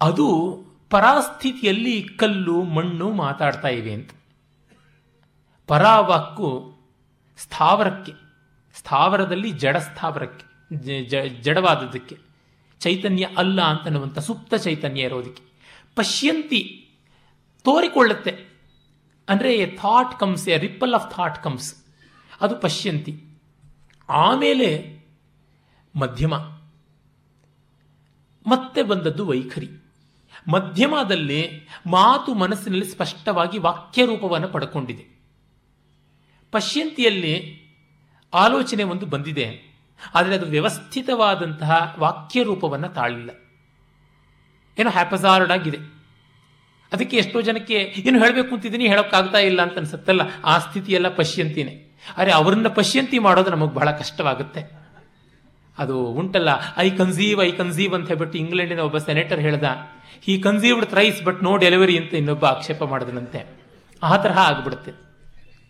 [0.00, 0.58] ಅದು
[0.90, 4.10] ಪರಾಸ್ಥಿತಿಯಲ್ಲಿ ಕಲ್ಲು, ಮಣ್ಣು ಮಾತಾಡ್ತಾ ಇವೆ ಅಂತ.
[5.66, 6.78] ಪರಾವಾಕು
[7.38, 8.12] ಸ್ಥಾವರಕ್ಕೆ,
[8.74, 10.49] ಸ್ಥಾವರದಲ್ಲಿ ಜಡ ಸ್ಥಾವರಕ್ಕೆ
[11.42, 12.18] ಜಡವಾದದ್ದಕ್ಕೆ.
[12.80, 15.42] ಚೈತನ್ಯ ಅಲ್ಲ ಅಂತನ್ನುವಂಥ ಸುಪ್ತ ಚೈತನ್ಯ ಇರೋದಕ್ಕೆ.
[15.96, 16.90] ಪಶ್ಯಂತಿ
[17.64, 18.50] ತೋರಿಕೊಳ್ಳುತ್ತೆ.
[19.28, 21.84] ಅಂದರೆ a thought comes a ripple of thought comes
[22.40, 23.38] ಅದು ಪಶ್ಯಂತಿ.
[24.08, 25.00] ಆಮೇಲೆ
[25.94, 26.34] ಮಧ್ಯಮ.
[28.46, 29.68] ಮತ್ತೆ ಬಂದದ್ದು ವೈಖರಿ.
[30.48, 35.20] ಮಧ್ಯಮದಲ್ಲಿ ಮಾತು ಮನಸ್ಸಿನಲ್ಲಿ ಸ್ಪಷ್ಟವಾಗಿ ವಾಕ್ಯ ರೂಪವನ್ನು ಪಡ್ಕೊಂಡಿದೆ.
[36.52, 37.60] ಪಶ್ಯಂತಿಯಲ್ಲಿ
[38.34, 39.69] ಆಲೋಚನೆ ಒಂದು ಬಂದಿದೆ.
[40.14, 43.30] ಆದರೆ ಅದು ವ್ಯವಸ್ಥಿತವಾದಂತಹ ವಾಕ್ಯ ರೂಪವನ್ನು ತಾಳಿಲ್ಲ.
[44.78, 45.78] ಏನೋ ಹ್ಯಾಪಜಾರ್ಡ್ ಆಗಿದೆ.
[46.92, 47.74] ಅದಕ್ಕೆ ಎಷ್ಟೋ ಜನಕ್ಕೆ
[48.06, 50.20] ಏನು ಹೇಳಬೇಕು ಅಂತಿದ್ದೀನಿ, ಹೇಳೋಕ್ಕಾಗ್ತಾ ಇಲ್ಲ ಅಂತ ಅನ್ಸುತ್ತಲ್ಲ.
[50.44, 51.98] ಆ ಸ್ಥಿತಿಯೆಲ್ಲ ಪಶ್ಯಂತಿನೇ.
[52.18, 54.80] ಆದರೆ ಅವರನ್ನ ಪಶ್ಯಂತಿ ಮಾಡೋದು ನಮಗೆ ಬಹಳ ಕಷ್ಟವಾಗುತ್ತೆ.
[55.78, 59.64] ಅದು ಉಂಟಲ್ಲ, ಐ ಕನ್ಸೀವ್ ಐ ಕನ್ಸೀವ್ ಅಂತ ಹೇಳ್ಬಿಟ್ಟು ಇಂಗ್ಲೆಂಡಿನ ಒಬ್ಬ ಸೆನೆಟರ್ ಹೇಳ್ದ
[60.28, 63.60] ಈ conceived thrice, but no delivery ಅಂತ ಇನ್ನೊಬ್ಬ ಆಕ್ಷೇಪ ಮಾಡಿದನಂತೆ.
[64.02, 64.92] ಆ ತರಹ ಆಗ್ಬಿಡುತ್ತೆ.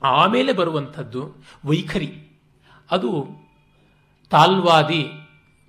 [0.03, 2.41] ಆಮೇಲೆ ಬರುವಂಥದ್ದು ವೈಖರಿ.
[2.91, 3.40] ಅದು
[4.31, 5.07] ತಾಲ್ವಾದಿ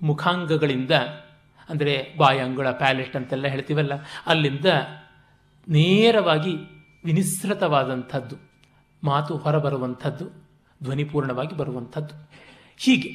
[0.02, 0.90] ಮುಖಾಂಗಗಳಿಂದ,
[1.68, 3.92] ಅಂದರೆ ಬಾಯಾಂಗುಳ, ಪ್ಯಾಲೆಟ್ ಅಂತೆಲ್ಲ ಹೇಳ್ತೀವಲ್ಲ,
[4.26, 4.66] ಅಲ್ಲಿಂದ
[5.68, 6.56] ನೇರವಾಗಿ
[7.04, 8.36] ವಿನಿಸೃತವಾದಂಥದ್ದು
[9.04, 10.26] ಮಾತು ಹೊರಬರುವಂಥದ್ದು
[10.82, 12.30] ಧ್ವನಿಪೂರ್ಣವಾಗಿ ಬರುವಂಥದ್ದು.
[12.76, 13.08] ಹೀಗೆ,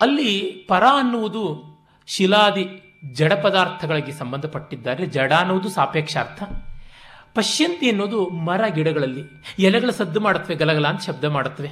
[0.00, 1.64] ಅಲ್ಲಿ ಪರ ಅನ್ನುವುದು
[2.06, 2.82] ಶಿಲಾದಿ
[3.12, 5.06] ಜಡ ಪದಾರ್ಥಗಳಿಗೆ ಸಂಬಂಧಪಟ್ಟಿದ್ದಾರೆ.
[5.06, 6.42] ಜಡ ಅನ್ನುವುದು ಸಾಪೇಕ್ಷಾರ್ಥ.
[7.34, 9.24] ಪಶ್ಯಂತಿ ಅನ್ನೋದು ಮರ ಗಿಡಗಳಲ್ಲಿ,
[9.58, 11.70] ಎಲೆಗಳ ಸದ್ದು ಮಾಡುತ್ತವೆ, ಗಲಗಲ ಅಂತ ಶಬ್ದ ಮಾಡುತ್ತವೆ.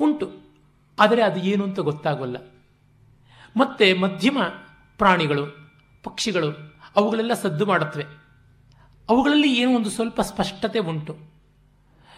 [0.00, 0.47] ಉಂಟು.
[0.98, 2.36] ಆದರೆ ಅದು ಏನು ಅಂತ ಗೊತ್ತಾಗೋಲ್ಲ.
[3.56, 4.38] ಮತ್ತೆ ಮಧ್ಯಮ
[4.98, 5.72] ಪ್ರಾಣಿಗಳು,
[6.02, 8.04] ಪಕ್ಷಿಗಳು, ಅವುಗಳೆಲ್ಲ ಸದ್ದು ಮಾಡುತ್ತವೆ.
[9.08, 11.18] ಅವುಗಳಲ್ಲಿ ಏನೋ ಒಂದು ಸ್ವಲ್ಪ ಸ್ಪಷ್ಟತೆ ಉಂಟು.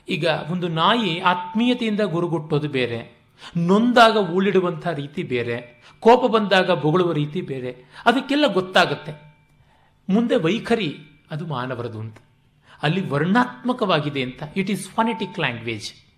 [0.08, 3.24] ಈಗ ಒಂದು ನಾಯಿ ಆತ್ಮೀಯತೆಯಿಂದ ಗುರುಗುಟ್ಟೋದು ಬೇರೆ,
[3.56, 7.76] ನೊಂದಾಗ ಊಳಿಡುವಂಥ ರೀತಿ ಬೇರೆ, ಕೋಪ ಬಂದಾಗ ಬೊಗಳುವ ರೀತಿ ಬೇರೆ,
[8.06, 9.38] ಅದಕ್ಕೆಲ್ಲ ಗೊತ್ತಾಗುತ್ತೆ.
[10.10, 10.98] ಮುಂದೆ ವೈಖರಿ,
[11.30, 12.16] ಅದು ಮಾನವರದು ಅಂತ.
[12.82, 14.42] ಅಲ್ಲಿ ವರ್ಣಾತ್ಮಕವಾಗಿದೆ ಅಂತ.
[14.56, 16.09] ಇಟ್ ಈಸ್ ಫಾನೆಟಿಕ್ ಲ್ಯಾಂಗ್ವೇಜ್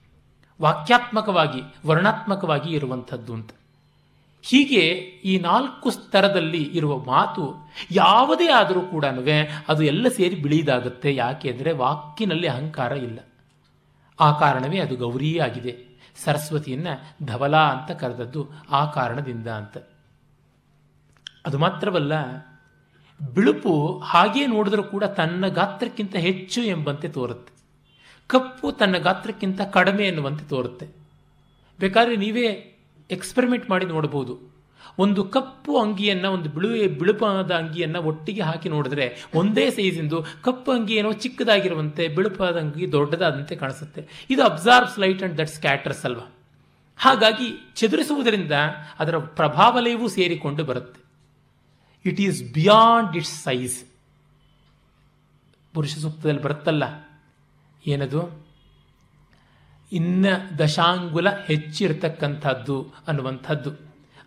[0.61, 3.51] ವಾಕ್ಯಾತ್ಮಕವಾಗಿ, ವರ್ಣಾತ್ಮಕವಾಗಿ ಇರುವಂಥದ್ದು ಅಂತ.
[4.45, 4.85] ಹೀಗೆ
[5.31, 9.05] ಈ ನಾಲ್ಕು ಸ್ತರದಲ್ಲಿ ಇರುವ ಮಾತು ಯಾವುದೇ ಆದರೂ ಕೂಡ
[9.69, 11.15] ಅದು ಎಲ್ಲ ಸೇರಿ ಬಿಳಿದಾಗುತ್ತೆ.
[11.15, 13.19] ಯಾಕೆ ಅಂದರೆ ವಾಕಿನಲ್ಲಿ ಅಹಂಕಾರ ಇಲ್ಲ.
[14.21, 15.75] ಆ ಕಾರಣವೇ ಅದು ಗೌರಿ ಆಗಿದೆ.
[16.25, 16.89] ಸರಸ್ವತಿಯನ್ನ
[17.25, 19.79] ಧವಲ ಅಂತ ಕರೆದದ್ದು ಆ ಕಾರಣದಿಂದ ಅಂತ.
[21.47, 22.15] ಅದು ಮಾತ್ರವಲ್ಲ,
[23.21, 27.52] ಬಿಳುಪು ಹಾಗೇ ನೋಡಿದ್ರೂ ಕೂಡ ತನ್ನ ಗಾತ್ರಕ್ಕಿಂತ ಹೆಚ್ಚು ಎಂಬಂತೆ ತೋರುತ್ತೆ.
[28.33, 30.87] ಕಪ್ಪು ತನ್ನ ಗಾತ್ರಕ್ಕಿಂತ ಕಡಿಮೆ ಎನ್ನುವಂತೆ ತೋರುತ್ತೆ.
[31.81, 32.77] ಬೇಕಾದ್ರೆ ನೀವೇ
[33.11, 34.53] ಎಕ್ಸ್ಪೆರಿಮೆಂಟ್ ಮಾಡಿ ನೋಡಬಹುದು
[34.99, 41.13] ಒಂದು ಕಪ್ಪು ಅಂಗಿಯನ್ನು, ಒಂದು ಬಿಳು ಬಿಳುಪಾದ ಅಂಗಿಯನ್ನು ಒಟ್ಟಿಗೆ ಹಾಕಿ ನೋಡಿದ್ರೆ ಒಂದೇ ಸೈಜಿಂದು ಕಪ್ಪು ಅಂಗಿ ಏನೋ
[41.13, 44.27] ಚಿಕ್ಕದಾಗಿರುವಂತೆ ಬಿಳುಪಾದ ಅಂಗಿ ದೊಡ್ಡದಾದಂತೆ ಕಾಣಿಸುತ್ತೆ.
[44.31, 46.35] ಇದು absorbs light and that scatters ಅಲ್ವಾ?
[46.97, 48.53] ಹಾಗಾಗಿ ಚದುರಿಸುವುದರಿಂದ
[48.99, 51.01] ಅದರ ಪ್ರಭಾವಲಯವೂ ಸೇರಿಕೊಂಡು ಬರುತ್ತೆ.
[52.05, 53.85] It is beyond its size
[55.75, 57.02] ಪುರುಷ ಸೂಕ್ತದಲ್ಲಿ ಬರುತ್ತಲ್ಲ?
[57.87, 58.23] ಏನದು?
[59.93, 60.27] ಇನ್ನ
[60.59, 63.71] ದಶಾಂಗುಲ ಹೆಚ್ಚಿರತಕ್ಕಂಥದ್ದು ಅನ್ನುವಂಥದ್ದು.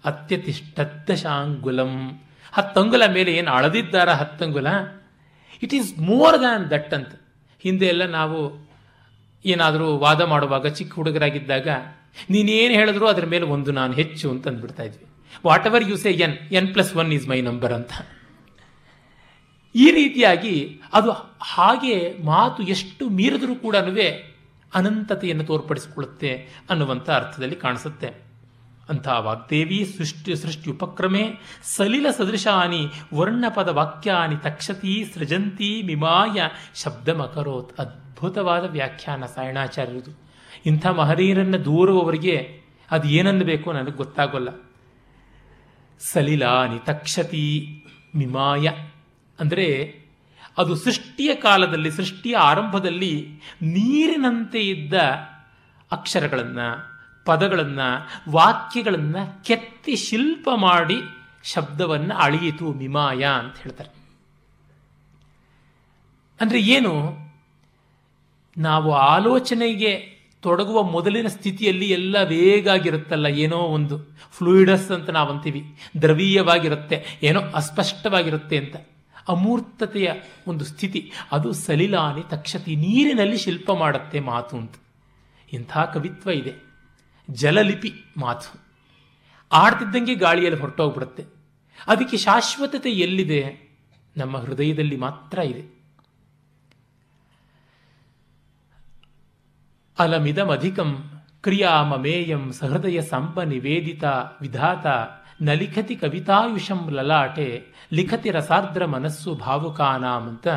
[0.05, 4.67] ಅತ್ಯತಿಷ್ಠ ದಶಾಂಗುಲಂ ಹತ್ತಂಗುಲ ಮೇಲೆ ಏನು ಅಳದಿದ್ದಾರ ಹತ್ತಂಗುಲ?
[5.63, 7.09] It is more than that ಅಂತ.
[7.63, 8.39] ಹಿಂದೆ ಎಲ್ಲ ನಾವು
[9.45, 11.67] ಏನಾದರೂ ವಾದ ಮಾಡುವಾಗ ಚಿಕ್ಕ ಹುಡುಗರಾಗಿದ್ದಾಗ,
[12.29, 15.05] ನೀನೇನು ಹೇಳಿದ್ರು ಅದರ ಮೇಲೆ ಒಂದು ನಾನು ಹೆಚ್ಚು ಅಂತ ಅಂದ್ಬಿಡ್ತಾ ಇದ್ವಿ.
[15.67, 17.91] Whatever you say N N plus one is my number ಅಂತ.
[19.75, 21.11] ಈ ರೀತಿಯಾಗಿ ಅದು
[21.41, 23.75] ಹಾಗೆ ಮಾತು ಎಷ್ಟು ಮೀರಿದರೂ ಕೂಡ
[24.75, 28.25] ಅನಂತತೆಯನ್ನು ತೋರ್ಪಡಿಸಿಕೊಳ್ಳುತ್ತೆ ಅನ್ನುವಂಥ ಅರ್ಥದಲ್ಲಿ ಕಾಣಿಸುತ್ತೆ.
[28.89, 36.41] ಅಂಥ ವಾಗ್ದೇವಿ ಸೃಷ್ಟಿ ಸೃಷ್ಟಿ ಉಪಕ್ರಮೆ ಸಲಿಲ ಸದೃಶಾನಿ ವರ್ಣಪದ ವಾಕ್ಯಾನಿ ತಕ್ಷತಿ ಸೃಜಂತಿ ಮಿಮಾಯ
[36.75, 40.19] ಶಬ್ದಮಕರೋತ್ ಅದ್ಭುತವಾದ ವ್ಯಾಖ್ಯಾನ ಸಾಯಣಾಚಾರ್ಯರದು.
[40.65, 42.61] ಇಂಥ ಮಹನೀಯರನ್ನು ದೂರುವವರಿಗೆ
[42.91, 44.49] ಅದು ಏನನ್ನಬೇಕು ನನಗೆ ಗೊತ್ತಾಗೋಲ್ಲ.
[45.99, 47.83] ಸಲಿಲಾನಿ ತಕ್ಷತಿ
[48.15, 48.69] ಮಿಮಾಯ
[49.39, 49.67] ಅಂದರೆ
[50.57, 53.13] ಅದು ಸೃಷ್ಟಿಯ ಕಾಲದಲ್ಲಿ, ಸೃಷ್ಟಿಯ ಆರಂಭದಲ್ಲಿ
[53.77, 54.93] ನೀರಿನಂತೆ ಇದ್ದ
[55.91, 56.67] ಅಕ್ಷರಗಳನ್ನು,
[57.25, 57.89] ಪದಗಳನ್ನು,
[58.31, 60.99] ವಾಕ್ಯಗಳನ್ನು ಕೆತ್ತಿ ಶಿಲ್ಪ ಮಾಡಿ
[61.53, 63.91] ಶಬ್ದವನ್ನು ಅಳಿಯಿತು ಮಿಮಾಯ ಅಂತ ಹೇಳ್ತಾರೆ.
[66.39, 66.93] ಅಂದರೆ ಏನು?
[68.57, 69.93] ನಾವು ಆಲೋಚನೆಗೆ
[70.43, 73.95] ತೊಡಗುವ ಮೊದಲಿನ ಸ್ಥಿತಿಯಲ್ಲಿ ಎಲ್ಲ ವೇಗಾಗಿರುತ್ತಲ್ಲ, ಏನೋ ಒಂದು
[74.37, 75.61] ಫ್ಲೂಯಿಡಸ್ ಅಂತ ನಾವು ಅಂತೀವಿ
[76.01, 76.97] ದ್ರವೀಯವಾಗಿರುತ್ತೆ,
[77.29, 78.75] ಏನೋ ಅಸ್ಪಷ್ಟವಾಗಿರುತ್ತೆ ಅಂತ.
[79.27, 80.11] ಅಮೂರ್ತತೆಯ
[80.47, 81.11] ಒಂದು ಸ್ಥಿತಿ.
[81.31, 84.75] ಅದು ಸಲಿಲಾನಿ ತಕ್ಷತಿ ನೀರಿನಲ್ಲಿ ಶಿಲ್ಪ ಮಾಡುತ್ತೆ ಮಾತು ಅಂತ.
[85.53, 86.53] ಇಂಥ ಕವಿತ್ವ ಇದೆ.
[87.29, 88.59] ಜಲಲಿಪಿ ಮಾತು.
[89.51, 91.25] ಆಡ್ತಿದ್ದಂಗೆ ಗಾಳಿಯಲ್ಲಿ ಹೊರಟೋಗ್ಬಿಡುತ್ತೆ.
[91.87, 93.65] ಅದಕ್ಕೆ ಶಾಶ್ವತತೆ ಎಲ್ಲಿದೆ?
[94.17, 95.75] ನಮ್ಮ ಹೃದಯದಲ್ಲಿ ಮಾತ್ರ ಇದೆ.
[99.99, 101.11] ಅಲಮಿದಮಧಿಕಂ
[101.41, 104.03] ಕ್ರಿಯಾ ಮಮೇಯಂ ಸಹೃದಯ ಸಂಪ ನಿವೇದಿತ
[104.41, 104.85] ವಿಧಾತ
[105.41, 110.47] ನ ಲಿಖತಿ ಕವಿತಾಯುಷಂ ಲಲಾಟೆ, ಲಿಖತಿ ರಸಾರ್ದ್ರ ಮನಸ್ಸು ಭಾವುಕಾನಾಮ್ ಅಂತ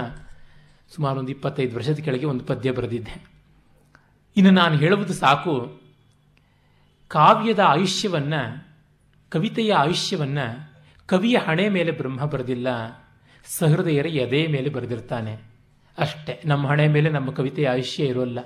[0.95, 3.24] ಸುಮಾರು ಒಂದು ಇಪ್ಪತ್ತೈದು ವರ್ಷದ ಕೆಳಗೆ ಒಂದು ಪದ್ಯ ಬರೆದಿದ್ದೆ.
[4.37, 5.81] ಇನ್ನು ನಾನು ಹೇಳುವುದು ಸಾಕು.
[7.09, 8.68] ಕಾವ್ಯದ ಆಯುಷ್ಯವನ್ನು,
[9.31, 10.72] ಕವಿತೆಯ ಆಯುಷ್ಯವನ್ನು
[11.07, 12.66] ಕವಿಯ ಹಣೆ ಮೇಲೆ ಬ್ರಹ್ಮ ಬರೆದಿಲ್ಲ,
[13.59, 15.37] ಸಹೃದಯರ ಎದೆ ಮೇಲೆ ಬರೆದಿರ್ತಾನೆ.
[15.99, 18.39] ಅಷ್ಟೇ, ನಮ್ಮ ಹಣೆ ಮೇಲೆ ನಮ್ಮ ಕವಿತೆಯ ಆಯುಷ್ಯ ಇರೋಲ್ಲ.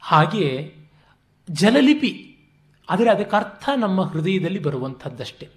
[0.00, 0.74] ಹಾಗೆ
[1.50, 2.27] ಜಲಲಿಪಿ
[2.90, 5.48] ಆದರೆ ಅದಕ್ಕೆ ಅರ್ಥ ನಮ್ಮ ಹೃದಯದಲ್ಲಿ ಬರುವಂಥದ್ದಷ್ಟೇ.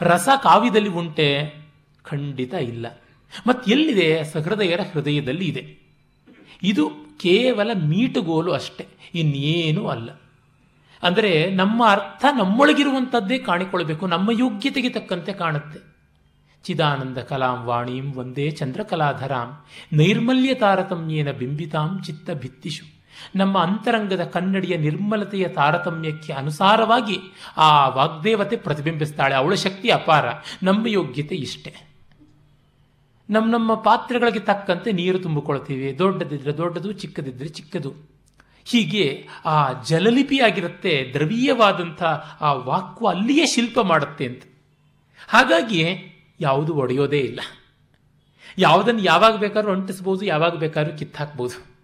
[0.00, 1.54] ರಸ ಕಾವ್ಯದಲ್ಲಿ ಉಂಟೆ,
[2.02, 2.86] ಖಂಡಿತ ಇಲ್ಲ.
[3.46, 4.24] ಮತ್ತು ಎಲ್ಲಿದೆ?
[4.24, 5.78] ಸಹೃದಯರ ಹೃದಯದಲ್ಲಿ ಇದೆ.
[6.62, 10.10] ಇದು ಕೇವಲ ಮೀಟುಗೋಲು ಅಷ್ಟೆ, ಇನ್ನೇನೂ ಅಲ್ಲ.
[11.02, 15.96] ಅಂದರೆ ನಮ್ಮ ಅರ್ಥ ನಮ್ಮೊಳಗಿರುವಂಥದ್ದೇ ಕಾಣಿಕೊಳ್ಬೇಕು ನಮ್ಮ ಯೋಗ್ಯತೆಗೆ ತಕ್ಕಂತೆ ಕಾಣುತ್ತೆ.
[16.64, 22.95] ಚಿದಾನಂದ ಕಲಾಂ ವಾಣೀಂ ಒಂದೇ ಚಂದ್ರಕಲಾಧರಾಂ ನೈರ್ಮಲ್ಯ ತಾರತಮ್ಯೇನ ಬಿಂಬಿತಾಂ ಚಿತ್ತ ಭಿತ್ತಿಷು.
[23.36, 27.18] ನಮ್ಮ ಅಂತರಂಗದ ಕನ್ನಡಿಯ ನಿರ್ಮಲತೆಯ ತಾರತಮ್ಯಕ್ಕೆ ಅನುಸಾರವಾಗಿ
[27.56, 29.34] ಆ ವಾಗ್ದೇವತೆ ಪ್ರತಿಬಿಂಬಿಸ್ತಾಳೆ.
[29.34, 30.24] ಅವಳ ಶಕ್ತಿ ಅಪಾರ,
[30.62, 31.74] ನಮ್ಮ ಯೋಗ್ಯತೆ ಇಷ್ಟೇ.
[33.30, 35.98] ನಮ್ಮ ನಮ್ಮ ಪಾತ್ರೆಗಳಿಗೆ ತಕ್ಕಂತೆ ನೀರು ತುಂಬಿಕೊಳ್ತೀವಿ.
[35.98, 37.94] ದೊಡ್ಡದಿದ್ರೆ ದೊಡ್ಡದು, ಚಿಕ್ಕದಿದ್ರೆ ಚಿಕ್ಕದು.
[38.64, 42.02] ಹೀಗೆ ಆ ಜಲಲಿಪಿಯಾಗಿರುತ್ತೆ, ದ್ರವೀಯವಾದಂಥ
[42.40, 44.42] ಆ ವಾಕ್ವ ಅಲ್ಲಿಯೇ ಶಿಲ್ಪ ಮಾಡುತ್ತೆ ಅಂತ.
[45.28, 47.40] ಹಾಗಾಗಿ ಯಾವುದು ಒಡೆಯೋದೇ ಇಲ್ಲ.
[48.58, 51.75] ಯಾವುದನ್ನು ಯಾವಾಗ ಬೇಕಾದ್ರೂ ಅಂಟಿಸ್ಬೋದು, ಯಾವಾಗ ಬೇಕಾದ್ರೂ ಕಿತ್ತಾಕ್ಬೋದು.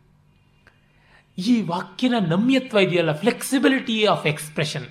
[1.38, 3.12] ಈ ವಾಕ್ಯನ ನಮ್ಯತ್ವ ಇದೆಯಲ್ಲ?
[3.12, 4.86] ಫ್ಲೆಕ್ಸಿಬಿಲಿಟಿ ಆಫ್ ಎಕ್ಸ್ಪ್ರೆಷನ್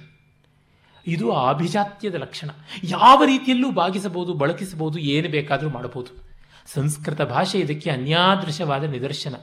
[1.07, 2.49] ಇದು ಆಭಿಜಾತ್ಯದ ಲಕ್ಷಣ.
[2.83, 6.11] ಯಾವ ರೀತಿಯಲ್ಲೂ ಬಾಗಿಸಬಹುದು, ಬಳಕಿಸಬಹುದು, ಏನು ಬೇಕಾದರೂ ಮಾಡಬಹುದು.
[6.73, 9.35] ಸಂಸ್ಕೃತ ಭಾಷೆ ಇದಕ್ಕೆ ಅನ್ಯಾದೃಶವಾದ ನಿದರ್ಶನ.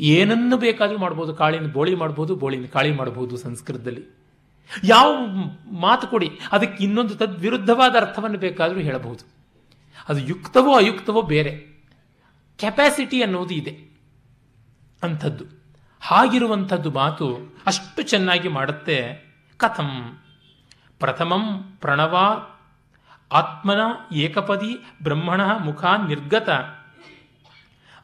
[0.00, 4.24] ಏನನ್ನು ಬೇಕಾದರೂ ಮಾಡ್ಬೋದು ಕಾಳಿನ ಬೋಳಿ ಮಾಡ್ಬೋದು ಬೋಳಿನ ಕಾಳಿ ಮಾಡಬಹುದು ಸಂಸ್ಕೃತದಲ್ಲಿ.
[4.84, 5.26] ಯಾವ
[5.72, 9.24] ಮಾತು ಕೊಡಿ, ಅದಕ್ಕೆ ಇನ್ನೊಂದು ತದ್ವಿರುದ್ಧವಾದ ಅರ್ಥವನ್ನು ಬೇಕಾದರೂ ಹೇಳಬಹುದು.
[10.08, 11.82] ಅದು ಯುಕ್ತವೋ ಅಯುಕ್ತವೋ ಬೇರೆ.
[12.58, 14.00] ಕೆಪಾಸಿಟಿ ಅನ್ನೋದು ಇದೆ.
[15.02, 15.63] ಅಂಥದ್ದು.
[16.04, 18.98] ಹಾಗಿರುವಂಥದ್ದು ಮಾತು ಅಷ್ಟು ಚೆನ್ನಾಗಿ ಮಾಡುತ್ತೆ.
[19.56, 20.18] ಕಥಂ.
[21.00, 22.46] ಪ್ರಥಮಂ ಪ್ರಣವ,
[23.32, 23.80] ಆತ್ಮನ
[24.12, 26.50] ಏಕಪದಿ, ಬ್ರಹ್ಮಣ ಮುಖ ನಿರ್ಗತ.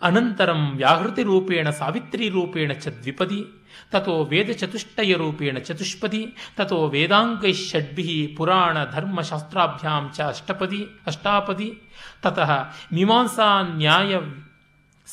[0.03, 3.45] ಅನಂತರಂ ವ್ಯಾಹೃತಿ ರೂಪೇಣ ಸಾವಿತ್ರಿ ರೂಪೇಣ ಚ ದ್ವಿಪದಿ,
[3.93, 11.81] ತಥೋ ವೇದ ಚತುಷ್ಟಯ ರೂಪೇಣ ಚತುಷ್ಪದಿ, ತಥೋ ವೇದಾಂಗೈ ಷಡ್ಭಿ ಪುರಾಣ ಧರ್ಮ ಶಾಸ್ತ್ರಾಭ್ಯಾಂ ಚ ಅಷ್ಟಪದಿ, ಅಷ್ಟಾಪದಿ,
[12.23, 12.59] ತತಃ
[12.93, 14.17] ಮೀಮಾಂಸಾ ನ್ಯಾಯ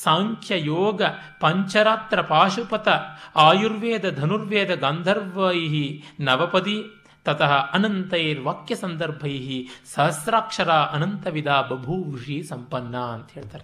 [0.04, 1.02] ಸಾಂಖ್ಯ ಯೋಗ
[1.39, 2.88] ಪಂಚರಾತ್ರ ಪಾಶುಪತ
[3.36, 6.84] ಆಯುರ್ವೇದ ಧನುರ್ವೇದ ಗಾಂಧರ್ವೈ ನವಪದಿ
[7.26, 13.64] ತತಃ ಅನಂತೈರ್ವಾಕ್ಯ ಸಂದರ್ಭೈ ಸಹಸ್ರಾಕ್ಷರ ಅನಂತವಿದ ಬಭೂಷಿ ಸಂಪನ್ನ ಅಂತ ಹೇಳ್ತಾರೆ.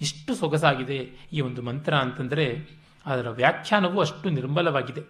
[0.00, 2.70] ಎಷ್ಟು ಸೊಗಸಾಗಿದೆ ಈ ಒಂದು ಮಂತ್ರ ಅಂತಂದರೆ
[3.06, 5.02] ಅದರ ವ್ಯಾಖ್ಯಾನವು ಅಷ್ಟು ನಿರ್ಮಲವಾಗಿದೆ.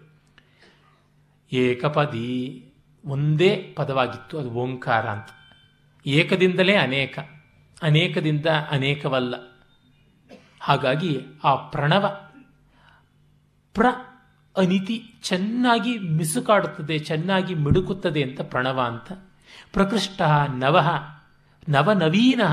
[1.53, 2.65] ಏಕಪದಿ
[3.05, 5.27] ಒಂದೇ ಪದವಾಗಿತ್ತು, ಅದು ಓಂಕಾರ ಅಂತ.
[6.05, 7.19] ಏಕದಿಂದಲೇ ಅನೇಕ,
[7.81, 9.48] ಅನೇಕದಿಂದ ಅನೇಕವಲ್ಲ.
[10.69, 12.19] ಹಾಗಾಗಿ ಆ ಪ್ರಣವ
[13.73, 13.85] ಪ್ರ
[14.57, 19.11] ಅನಿತಿ ಚೆನ್ನಾಗಿ ಮಿಸುಕಾಡುತ್ತದೆ, ಚೆನ್ನಾಗಿ ಮಿಡುಕುತ್ತದೆ ಅಂತ ಪ್ರಣವ ಅಂತ.
[19.73, 20.21] ಪ್ರಕೃಷ್ಟ
[20.57, 20.89] ನವಃ,
[21.69, 22.43] ನವನವೀನ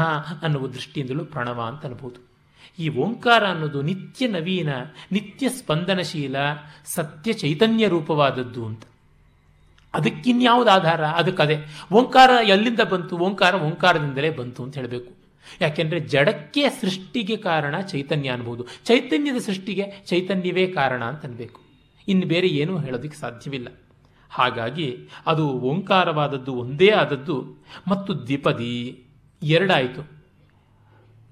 [0.43, 2.27] ಅನ್ನುವ ದೃಷ್ಟಿಯಿಂದಲೂ ಪ್ರಣವ ಅಂತ ಅನ್ಬೋದು.
[2.79, 4.69] ಈ ಓಂಕಾರ ಅನ್ನೋದು ನಿತ್ಯ ನವೀನ,
[5.13, 6.37] ನಿತ್ಯ ಸ್ಪಂದನಶೀಲ,
[6.85, 8.83] ಸತ್ಯ ಚೈತನ್ಯ ರೂಪವಾದದ್ದು ಅಂತ.
[9.95, 11.07] ಅದಕ್ಕಿನ್ಯಾವುದು ಆಧಾರ?
[11.07, 11.67] ಅದಕ್ಕದೇ.
[11.93, 13.19] ಓಂಕಾರ ಎಲ್ಲಿಂದ ಬಂತು?
[13.19, 15.16] ಓಂಕಾರ ಓಂಕಾರದಿಂದಲೇ ಬಂತು ಅಂತ ಹೇಳಬೇಕು.
[15.61, 18.67] ಯಾಕೆಂದರೆ ಜಡಕ್ಕೆ ಸೃಷ್ಟಿಗೆ ಕಾರಣ ಚೈತನ್ಯ ಅನ್ಬೋದು.
[18.85, 21.61] ಚೈತನ್ಯದ ಸೃಷ್ಟಿಗೆ ಚೈತನ್ಯವೇ ಕಾರಣ ಅಂತನ್ಬೇಕು
[22.09, 23.69] ಇನ್ನು ಬೇರೆ ಏನೂ ಹೇಳೋದಕ್ಕೆ ಸಾಧ್ಯವಿಲ್ಲ.
[24.31, 27.65] ಹಾಗಾಗಿ ಅದು ಓಂಕಾರವಾದದ್ದು ಒಂದೇ ಆದದ್ದು.
[27.89, 29.05] ಮತ್ತು ದ್ವಿಪದಿ
[29.43, 30.25] ಎರಡಾಯಿತು.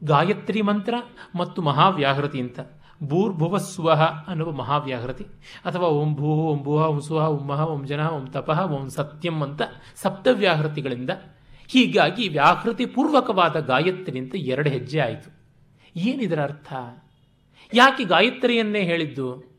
[0.04, 0.94] ಗಾಯತ್ರಿ ಮಂತ್ರ
[1.34, 2.60] ಮತ್ತು ಮಹಾವ್ಯಾಹೃತಿ ಅಂತ.
[3.02, 5.24] ಭೂರ್ಭುವ ಸ್ವಹ ಅನ್ನುವ ಮಹಾವ್ಯಾಹೃತಿ.
[5.64, 9.42] ಅಥವಾ ಓಂ ಭೂ ಓಂ ಭೂಹ, ಓಂ ಸುಹ, ಓಂ ಮಹ, ಓಂ ಜನ ಓಂ ತಪಃ, ಓಂ ಸತ್ಯಂ
[9.42, 9.62] ಅಂತ
[9.96, 11.10] ಸಪ್ತವ್ಯಾಹೃತಿಗಳಿಂದ
[11.68, 15.34] ಹೀಗಾಗಿ ವ್ಯಾಹೃತಿ ಪೂರ್ವಕವಾದ ಗಾಯತ್ರಿ ಎರಡು ಹೆಜ್ಜೆ ಆಯಿತು.
[15.96, 16.72] ಏನಿದರ ಅರ್ಥ?
[17.74, 19.54] ಯಾಕೆ ಗಾಯತ್ರಿಯನ್ನೇ ಹೇಳಿದ್ದು?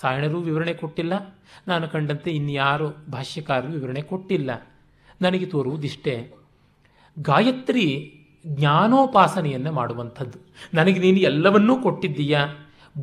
[0.00, 1.38] ಸಾಯಣರೂ ವಿವರಣೆ ಕೊಟ್ಟಿಲ್ಲ.
[1.68, 4.66] ನಾನು ಕಂಡಂತೆ ಇನ್ಯಾರು ಭಾಷ್ಯಕಾರರು ವಿವರಣೆ ಕೊಟ್ಟಿಲ್ಲ.
[5.22, 6.34] ನನಗೆ ತೋರುವುದಿಷ್ಟೇ.
[7.18, 8.14] ಗಾಯತ್ರಿ
[8.46, 10.38] ಜ್ಞಾನೋಪಾಸನೆಯನ್ನು ಮಾಡುವಂಥದ್ದು.
[10.74, 12.46] ನನಗೆ ನೀನು ಎಲ್ಲವನ್ನೂ ಕೊಟ್ಟಿದ್ದೀಯಾ?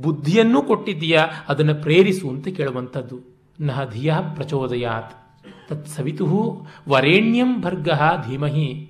[0.01, 1.27] ಬುದ್ಧಿಯನ್ನೂ ಕೊಟ್ಟಿದ್ದೀಯಾ?
[1.47, 3.19] ಅದನ್ನು ಪ್ರೇರಿಸು ಅಂತ ಕೇಳುವಂಥದ್ದು.
[3.59, 5.24] ನಹ ಧಿಯ ಪ್ರಚೋದಯಾತ್.
[5.69, 7.89] ತತ್ ಸವಿತು ವರೇಣ್ಯಂ ಭರ್ಗ
[8.29, 8.89] ಧೀಮಹಿ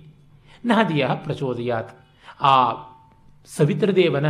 [0.65, 1.99] ನಹದಿಯ ಪ್ರಚೋದಯಾತ್.
[2.41, 2.73] ಆ
[3.45, 4.26] ಸವಿತೃದೇವನ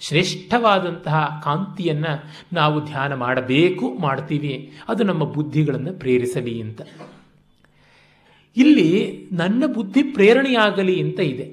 [0.00, 4.72] ಶ್ರೇಷ್ಠವಾದಂತಹ ಕಾಂತಿಯನ್ನು ನಾವು ಧ್ಯಾನ ಮಾಡಬೇಕು ಮಾಡ್ತೀವಿ.
[4.88, 6.80] ಅದು ನಮ್ಮ ಬುದ್ಧಿಗಳನ್ನು ಪ್ರೇರಿಸಲಿ ಅಂತ.
[8.56, 11.44] ಇಲ್ಲಿ ನನ್ನ ಬುದ್ಧಿ ಪ್ರೇರಣೆಯಾಗಲಿ ಅಂತ ಇದೆ.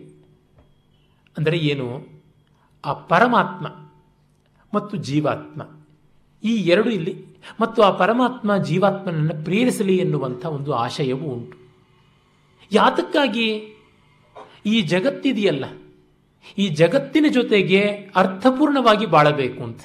[1.38, 2.08] ಅಂದರೆ ಏನು?
[2.86, 3.68] ಆ ಪರಮಾತ್ಮ
[4.74, 5.62] ಮತ್ತು ಜೀವಾತ್ಮ.
[6.44, 7.25] ಈ ಎರಡು ಇಲ್ಲಿ
[7.62, 11.58] ಮತ್ತು ಆ ಪರಮಾತ್ಮ ಜೀವಾತ್ಮನನ್ನು ಪ್ರೇರಿಸಲಿ ಎನ್ನುವಂಥ ಒಂದು ಆಶಯವೂ ಉಂಟು.
[12.72, 13.76] ಯಾತಕ್ಕಾಗಿ?
[14.66, 15.66] ಈ ಜಗತ್ತಿದೆಯಲ್ಲ.
[16.58, 17.82] ಈ ಜಗತ್ತಿನ ಜೊತೆಗೆ
[18.16, 19.80] ಅರ್ಥಪೂರ್ಣವಾಗಿ ಬಾಳಬೇಕು ಅಂತ.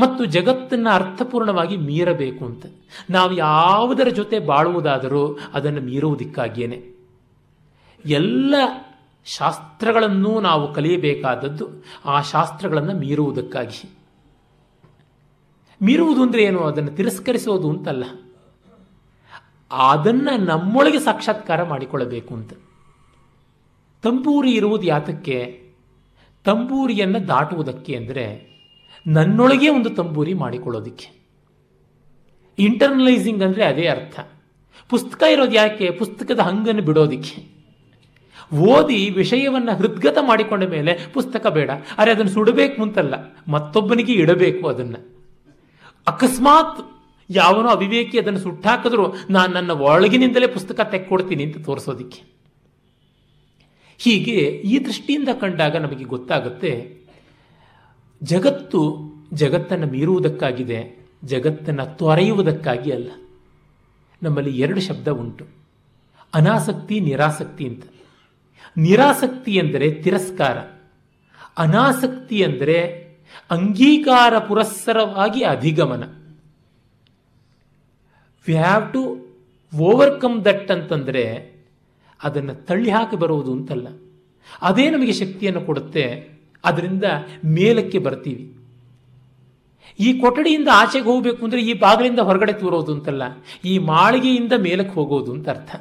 [0.00, 2.66] ಮತ್ತು ಜಗತ್ತನ್ನು ಅರ್ಥಪೂರ್ಣವಾಗಿ ಮೀರಬೇಕು ಅಂತ.
[3.10, 6.94] ನಾವು ಯಾವುದರ ಜೊತೆ ಬಾಳುವುದಾದರೂ ಅದನ್ನು ಮೀರುವುದಕ್ಕಾಗಿಯೇ
[8.06, 8.54] ಎಲ್ಲ
[9.24, 11.68] ಶಾಸ್ತ್ರಗಳನ್ನು ನಾವು ಕಲಿಯಬೇಕಾದದ್ದು
[12.04, 13.95] ಆ ಶಾಸ್ತ್ರಗಳನ್ನು ಮೀರುವುದಕ್ಕಾಗಿ.
[15.82, 16.60] ಮೀರುವುದು ಅಂದರೆ ಏನು?
[16.60, 18.04] ಅದನ್ನು ತಿರಸ್ಕರಿಸೋದು ಅಂತಲ್ಲ.
[19.70, 22.52] ಅದನ್ನು ನಮ್ಮೊಳಗೆ ಸಾಕ್ಷಾತ್ಕಾರ ಮಾಡಿಕೊಳ್ಳಬೇಕು ಅಂತ.
[24.02, 25.66] ತಂಬೂರಿ ಇರುವುದು ಯಾತಕ್ಕೆ?
[26.44, 28.56] ತಂಬೂರಿಯನ್ನು ದಾಟುವುದಕ್ಕೆ ಅಂದರೆ
[29.06, 31.16] ನನ್ನೊಳಗೆ ಒಂದು ತಂಬೂರಿ ಮಾಡಿಕೊಳ್ಳೋದಕ್ಕೆ.
[32.58, 34.20] ಇಂಟರ್ನಲೈಸಿಂಗ್ ಅಂದರೆ ಅದೇ ಅರ್ಥ.
[34.88, 35.90] ಪುಸ್ತಕ ಇರೋದು ಯಾಕೆ?
[35.90, 37.56] ಪುಸ್ತಕದ ಹಂಗನ್ನು ಬಿಡೋದಕ್ಕೆ.
[38.54, 41.70] ಓದಿ ವಿಷಯವನ್ನು ಹೃದ್ಗತ ಮಾಡಿಕೊಂಡ ಮೇಲೆ ಪುಸ್ತಕ ಬೇಡ.
[41.98, 43.14] ಅರೆ ಅದನ್ನು ಸುಡಬೇಕು ಅಂತಲ್ಲ.
[43.48, 45.15] ಮತ್ತೊಬ್ಬನಿಗೆ ಇಡಬೇಕು ಅದನ್ನು.
[46.06, 46.78] ಅಕಸ್ಮಾತ್
[47.30, 52.20] ಯಾವನೋ ಅವಿವೇಕಿ ಅದನ್ನು ಸುಟ್ಟಾಕಿದ್ರು, ನಾನು ನನ್ನ ಒಳಗಿನಿಂದಲೇ ಪುಸ್ತಕ ತೆಕ್ಕೊಡ್ತೀನಿ ಅಂತ ತೋರಿಸೋದಿಕ್ಕೆ.
[53.98, 56.72] ಹೀಗೆ ಈ ದೃಷ್ಟಿಯಿಂದ ಕಂಡಾಗ ನಮಗೆ ಗೊತ್ತಾಗುತ್ತೆ,
[58.22, 58.80] ಜಗತ್ತು
[59.32, 60.80] ಜಗತ್ತನ್ನು ಮೀರುವುದಕ್ಕಾಗಿದೆ,
[61.24, 63.10] ಜಗತ್ತನ್ನು ತೊರೆಯುವುದಕ್ಕಾಗಿ ಅಲ್ಲ.
[64.22, 65.44] ನಮ್ಮಲ್ಲಿ ಎರಡು ಶಬ್ದ ಉಂಟು.
[66.34, 67.84] ಅನಾಸಕ್ತಿ, ನಿರಾಸಕ್ತಿ ಅಂತ.
[68.76, 70.58] ನಿರಾಸಕ್ತಿ ಎಂದರೆ ತಿರಸ್ಕಾರ.
[71.58, 72.78] ಅನಾಸಕ್ತಿ ಅಂದರೆ
[73.54, 76.04] ಅಂಗೀಕಾರ ಪುರಸ್ಸರವಾಗಿ ಅಧಿಗಮನ.
[78.46, 79.02] We have to
[79.72, 81.24] overcome that ಅಂತಂದರೆ
[82.20, 83.88] ಅದನ್ನು ತಳ್ಳಿ ಹಾಕಿ ಬರುವುದು ಅಂತಲ್ಲ.
[84.68, 86.04] ಅದೇ ನಮಗೆ ಶಕ್ತಿಯನ್ನು ಕೊಡುತ್ತೆ,
[86.64, 87.06] ಅದರಿಂದ
[87.56, 88.44] ಮೇಲಕ್ಕೆ ಬರ್ತೀವಿ.
[89.98, 93.24] ಈ ಕೊಠಡಿಯಿಂದ ಆಚೆಗೆ ಹೋಗಬೇಕು ಅಂದರೆ ಈ ಬಾಗಿಲಿಂದ ಹೊರಗಡೆ ತೋರೋದು ಅಂತಲ್ಲ,
[93.70, 95.74] ಈ ಮಾಳಿಗೆಯಿಂದ ಮೇಲಕ್ಕೆ ಹೋಗೋದು ಅಂತ ಅರ್ಥ.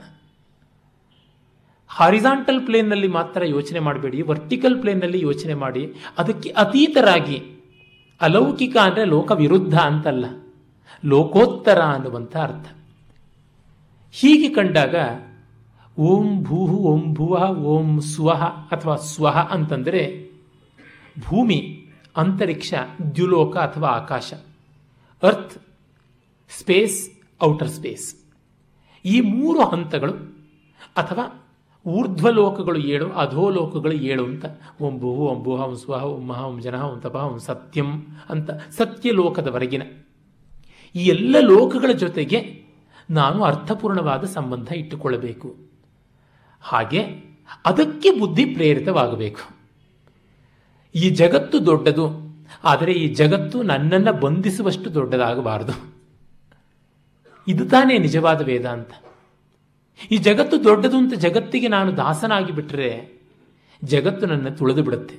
[1.95, 5.83] ಹಾರಿಸಾಂಟಲ್ ಪ್ಲೇನ್ನಲ್ಲಿ ಮಾತ್ರ ಯೋಚನೆ ಮಾಡಬೇಡಿ ವರ್ಟಿಕಲ್ ಪ್ಲೇನ್ನಲ್ಲಿ ಯೋಚನೆ ಮಾಡಿ,
[6.17, 7.37] ಅದಕ್ಕೆ ಅತೀತರಾಗಿ,
[8.21, 10.25] ಅಲೌಕಿಕ ಅಂದರೆ ಲೋಕ ವಿರುದ್ಧ ಅಂತಲ್ಲ,
[11.05, 12.67] ಲೋಕೋತ್ತರ ಅನ್ನುವಂಥ ಅರ್ಥ.
[14.15, 14.95] ಹೀಗೆ ಕಂಡಾಗ,
[15.99, 17.33] ಓಂ ಭೂಹು ಓಂ ಭುವ
[17.73, 20.03] ಓಂ ಸ್ವಹ ಅಥವಾ ಸ್ವಹ ಅಂತಂದರೆ,
[21.19, 21.59] ಭೂಮಿ,
[22.17, 22.73] ಅಂತರಿಕ್ಷ,
[23.15, 24.33] ದ್ಯುಲೋಕ ಅಥವಾ ಆಕಾಶ
[25.23, 25.55] ಅರ್ತ್
[26.49, 26.97] ಸ್ಪೇಸ್
[27.43, 28.05] ಔಟರ್ ಸ್ಪೇಸ್
[29.05, 30.13] ಈ ಮೂರು ಹಂತಗಳು
[30.97, 31.25] ಅಥವಾ
[31.85, 34.45] ಊರ್ಧ್ವಲೋಕಗಳು ಏಳು, ಅಧೋಲೋಕಗಳು ಏಳು ಅಂತ.
[34.81, 37.89] ಓಂ ಭುವು, ಓಂ ಭೂಹ, ಓಂ ಸ್ವಹ, ಓಂ ಮಹ, ಓಂ ಜನಃ ಓಂ ತಪ, ಓಂ ಸತ್ಯಂ
[38.29, 39.83] ಅಂತ ಸತ್ಯ ಲೋಕದವರೆಗಿನ
[40.95, 42.39] ಈ ಎಲ್ಲ ಲೋಕಗಳ ಜೊತೆಗೆ
[43.09, 45.49] ನಾನು ಅರ್ಥಪೂರ್ಣವಾದ ಸಂಬಂಧ ಇಟ್ಟುಕೊಳ್ಳಬೇಕು.
[46.63, 47.01] ಹಾಗೆ
[47.65, 49.41] ಅದಕ್ಕೆ ಬುದ್ಧಿ ಪ್ರೇರಿತವಾಗಬೇಕು.
[50.95, 52.05] ಈ ಜಗತ್ತು ದೊಡ್ಡದು,
[52.63, 55.75] ಆದರೆ ಈ ಜಗತ್ತು ನನ್ನನ್ನು ಬಂಧಿಸುವಷ್ಟು ದೊಡ್ಡದಾಗಬಾರದು.
[57.47, 58.91] ಇದು ತಾನೇ ನಿಜವಾದ ವೇದಾಂತ.
[60.11, 62.89] ಈ ಜಗತ್ತು ದೊಡ್ಡದು ಅಂತ ಜಗತ್ತಿಗೆ ನಾನು ದಾಸನಾಗಿ ಬಿಟ್ಟರೆ
[63.83, 65.15] ಜಗತ್ತು ನನ್ನ ತುಳಿದು ಬಿಡುತ್ತೆ.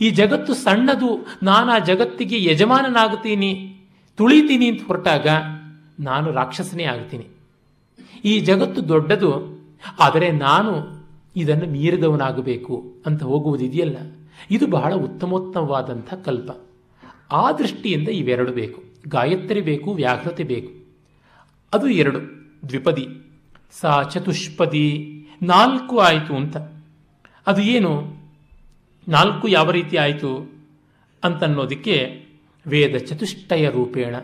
[0.00, 1.10] ಈ ಜಗತ್ತು ಸಣ್ಣದು,
[1.42, 3.50] ನಾನು ಆ ಜಗತ್ತಿಗೆ ಯಜಮಾನನಾಗುತ್ತೀನಿ
[4.18, 5.28] ತುಳಿತೀನಿ ಅಂತ ಹೊರಟಾಗ
[6.00, 7.26] ನಾನು ರಾಕ್ಷಸನೇ ಆಗ್ತೀನಿ.
[8.24, 9.30] ಈ ಜಗತ್ತು ದೊಡ್ಡದು,
[9.98, 10.72] ಆದರೆ ನಾನು
[11.36, 12.74] ಇದನ್ನು ಮೀರಿದವನಾಗಬೇಕು
[13.06, 13.98] ಅಂತ ಹೋಗುವುದಿದೆಯಲ್ಲ
[14.50, 16.50] ಇದು ಬಹಳ ಉತ್ತಮೋತ್ತಮವಾದಂಥ ಕಲ್ಪ.
[17.32, 18.80] ಆ ದೃಷ್ಟಿಯಿಂದ ಇವೆರಡು ಬೇಕು.
[19.08, 20.72] ಗಾಯತ್ರಿ ಬೇಕು, ವ್ಯಾಘ್ರತೆ ಬೇಕು.
[21.72, 22.20] ಅದು ಎರಡು,
[22.68, 23.04] ದ್ವಿಪದಿ.
[23.70, 25.16] ಸಾ ಚತುಷ್ಪದಿ.
[25.42, 26.56] ನಾಲ್ಕು ಆಯಿತು ಅಂತ.
[27.46, 28.20] ಅದು ಏನು?
[29.08, 30.54] ನಾಲ್ಕು ಯಾವ ರೀತಿ ಆಯಿತು
[31.24, 32.26] ಅಂತನ್ನೋದಕ್ಕೆ
[32.66, 34.16] ವೇದ ಚತುಷ್ಟಯ ರೂಪೇಣ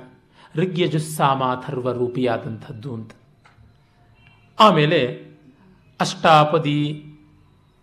[0.57, 3.11] ಋಗ್ಯಜುಸ್ಸಾಮಾಥರ್ವ ರೂಪಿಯಾದಂಥದ್ದು ಅಂತ.
[4.61, 5.27] ಆಮೇಲೆ
[6.01, 7.05] ಅಷ್ಟಾಪದಿ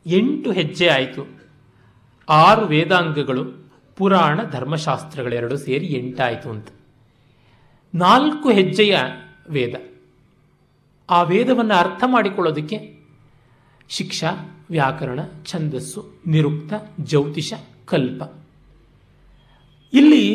[0.06, 1.42] ಎಂಟು ಹೆಜ್ಜೆ ಆಯಿತು.
[2.30, 6.68] ಆರು ವೇದಾಂಗಗಳು, ಪುರಾಣ ಧರ್ಮಶಾಸ್ತ್ರಗಳೆರಡು ಸೇರಿ ಎಂಟಾಯಿತು ಅಂತ.
[7.96, 8.98] ನಾಲ್ಕು ಹೆಜ್ಜೆಯ
[9.50, 9.93] ವೇದ.
[11.14, 12.78] ಆ ವೇದವನ್ನು ಅರ್ಥ ಮಾಡಿಕೊಳ್ಳೋದಕ್ಕೆ
[13.90, 14.30] ಶಿಕ್ಷಾ,
[14.70, 17.54] ವ್ಯಾಕರಣ, ಛಂದಸ್ಸು, ನಿರುಕ್ತ, ಜ್ಯೋತಿಷ,
[17.86, 18.24] ಕಲ್ಪ.
[19.94, 20.26] ಇಲ್ಲಿ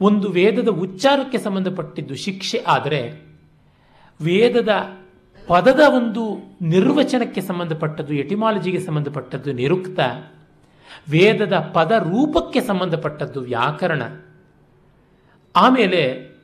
[0.00, 3.00] ಒಂದು ವೇದದ ಉಚ್ಚಾರಕ್ಕೆ ಸಂಬಂಧಪಟ್ಟಿದ್ದು ಶಿಕ್ಷೆ ಆದರೆ
[4.20, 4.68] ವೇದದ
[5.46, 6.22] ಪದದ ಒಂದು
[6.62, 10.00] ನಿರ್ವಚನಕ್ಕೆ ಸಂಬಂಧಪಟ್ಟದ್ದು, ಎಟಿಮಾಲಜಿಗೆ ಸಂಬಂಧಪಟ್ಟದ್ದು ನಿರುಕ್ತ,
[11.10, 14.02] ವೇದದ ಪದ ರೂಪಕ್ಕೆ ಸಂಬಂಧಪಟ್ಟದ್ದು ವ್ಯಾಕರಣ.
[15.56, 16.34] ಆಮೇಲೆ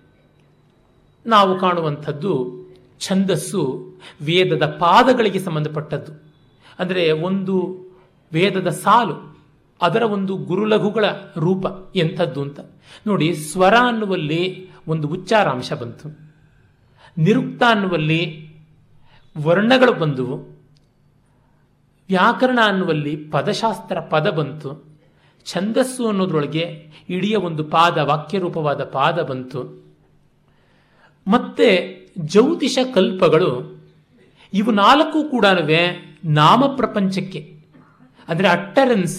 [1.27, 2.60] ನಾವು ಕಾಣುವಂಥದ್ದು
[3.01, 3.93] ಛಂದಸ್ಸು
[4.23, 6.13] ವೇದದ ಪಾದಗಳಿಗೆ ಸಂಬಂಧಪಟ್ಟದ್ದು.
[6.79, 7.85] ಅಂದರೆ ಒಂದು
[8.33, 9.39] ವೇದದ ಸಾಲು,
[9.83, 11.05] ಅದರ ಒಂದು ಗುರುಲಘುಗಳ
[11.37, 12.61] ರೂಪ ಎಂಥದ್ದು ಅಂತ.
[13.07, 16.31] ನೋಡಿ, ಸ್ವರ ಅನ್ನುವಲ್ಲಿ ಒಂದು ಉಚ್ಚಾರಾಂಶ ಬಂತು.
[17.19, 18.51] ನಿರುಕ್ತ ಅನ್ನುವಲ್ಲಿ
[19.39, 20.61] ವರ್ಣಗಳು ಬಂದುವು.
[22.09, 24.91] ವ್ಯಾಕರಣ ಅನ್ನುವಲ್ಲಿ ಪದಶಾಸ್ತ್ರ ಪದ ಬಂತು.
[25.47, 29.91] ಛಂದಸ್ಸು ಅನ್ನೋದ್ರೊಳಗೆ ಇಡೀ ಒಂದು ಪಾದ, ವಾಕ್ಯರೂಪವಾದ ಪಾದ ಬಂತು.
[31.29, 32.00] ಮತ್ತೆ
[32.33, 33.51] ಜ್ಯೋತಿಷ ಕಲ್ಪಗಳು
[34.53, 35.47] ಇವು ನಾಲ್ಕು ಕೂಡ
[36.39, 37.41] ನಾಮ ಪ್ರಪಂಚಕ್ಕೆ.
[38.29, 39.19] ಅಂದರೆ ಅಟ್ಟರೆನ್ಸ್,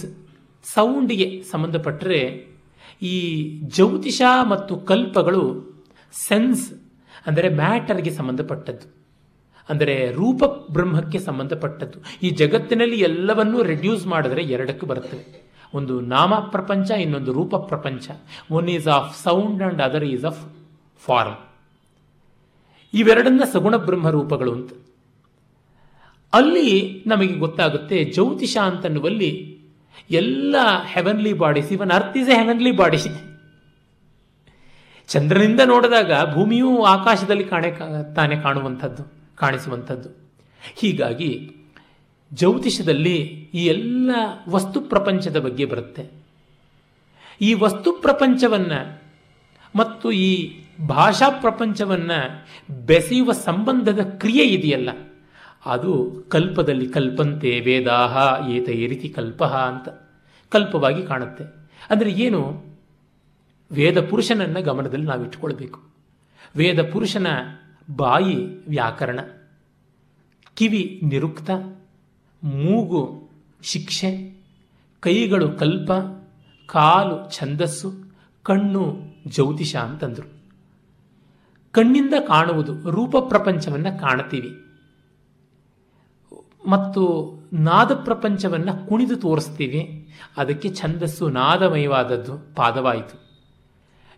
[0.65, 2.19] ಸೌಂಡಿಗೆ ಸಂಬಂಧಪಟ್ಟರೆ
[3.01, 3.17] ಈ
[3.75, 4.21] ಜ್ಯೋತಿಷ
[4.51, 5.43] ಮತ್ತು ಕಲ್ಪಗಳು
[6.13, 6.65] ಸೆನ್ಸ್,
[7.27, 8.87] ಅಂದರೆ ಮ್ಯಾಟರ್ಗೆ ಸಂಬಂಧಪಟ್ಟದ್ದು.
[9.69, 10.43] ಅಂದರೆ ರೂಪ
[10.75, 11.99] ಬ್ರಹ್ಮಕ್ಕೆ ಸಂಬಂಧಪಟ್ಟದ್ದು.
[12.25, 15.23] ಈ ಜಗತ್ತಿನಲ್ಲಿ ಎಲ್ಲವನ್ನೂ ರೆಡ್ಯೂಸ್ ಮಾಡಿದ್ರೆ ಎರಡಕ್ಕೆ ಬರುತ್ತವೆ.
[15.73, 18.05] ಒಂದು ನಾಮ ಪ್ರಪಂಚ, ಇನ್ನೊಂದು ರೂಪ ಪ್ರಪಂಚ.
[18.57, 20.41] One is of sound and other is of
[21.01, 21.37] form
[22.93, 24.71] ಇವೆರಡನ್ನ ಸಗುಣ ಬ್ರಹ್ಮ ರೂಪಗಳು ಅಂತ.
[26.33, 29.59] ಅಲ್ಲಿ ನಮಗೆ ಗೊತ್ತಾಗುತ್ತೆ ಜ್ಯೋತಿಷ ಅಂತನ್ನುವಲ್ಲಿ
[30.11, 32.97] ಎಲ್ಲ heavenly bodies even earth is a heavenly body
[35.07, 37.71] ಚಂದ್ರನಿಂದ ನೋಡಿದಾಗ ಭೂಮಿಯು ಆಕಾಶದಲ್ಲಿ ಕಾಣೆ
[38.15, 39.03] ತಾನೇ ಕಾಣುವಂಥದ್ದು,
[39.35, 40.09] ಕಾಣಿಸುವಂಥದ್ದು.
[40.75, 41.51] ಹೀಗಾಗಿ
[42.33, 43.17] ಜ್ಯೋತಿಷದಲ್ಲಿ
[43.53, 44.11] ಈ ಎಲ್ಲ
[44.49, 46.03] ವಸ್ತು ಪ್ರಪಂಚದ ಬಗ್ಗೆ ಬರುತ್ತೆ.
[47.41, 49.01] ಈ ವಸ್ತು ಪ್ರಪಂಚವನ್ನು
[49.75, 52.19] ಮತ್ತು ಈ ಭಾಷಾ ಪ್ರಪಂಚವನ್ನು
[52.85, 54.89] ಬೆಸೆಯುವ ಸಂಬಂಧದ ಕ್ರಿಯೆ ಇದೆಯಲ್ಲ,
[55.65, 55.91] ಅದು
[56.29, 58.17] ಕಲ್ಪದಲ್ಲಿ ಕಲ್ಪಂತೆ ವೇದಾಹ
[58.49, 59.89] ಏತ ಈ ರೀತಿ ಕಲ್ಪಃ ಅಂತ
[60.51, 61.43] ಕಲ್ಪವಾಗಿ ಕಾಣುತ್ತೆ.
[61.89, 62.41] ಅಂದರೆ ಏನು?
[63.71, 65.79] ವೇದ ಪುರುಷನನ್ನು ಗಮನದಲ್ಲಿ ನಾವು ಇಟ್ಕೊಳ್ಬೇಕು
[66.55, 67.27] ವೇದ ಪುರುಷನ
[67.95, 68.35] ಬಾಯಿ
[68.67, 69.19] ವ್ಯಾಕರಣ,
[70.57, 71.49] ಕಿವಿ ನಿರುಕ್ತ,
[72.43, 73.01] ಮೂಗು
[73.63, 74.11] ಶಿಕ್ಷೆ,
[75.03, 75.91] ಕೈಗಳು ಕಲ್ಪ,
[76.69, 77.89] ಕಾಲು ಛಂದಸ್ಸು,
[78.45, 78.83] ಕಣ್ಣು
[79.27, 80.40] ಜ್ಯೋತಿಷ ಅಂತಂದರು.
[81.71, 84.49] ಕಣ್ಣಿಂದ ಕಾಣುವುದು, ರೂಪ ಪ್ರಪಂಚವನ್ನು ಕಾಣ್ತೀವಿ
[86.67, 90.07] ಮತ್ತು ನಾದ ಪ್ರಪಂಚವನ್ನು ಕುಣಿದು ತೋರಿಸ್ತೀವಿ.
[90.37, 93.21] ಅದಕ್ಕೆ ಛಂದಸ್ಸು ನಾದಮಯವಾದದ್ದು ಪಾದವಾಯಿತು.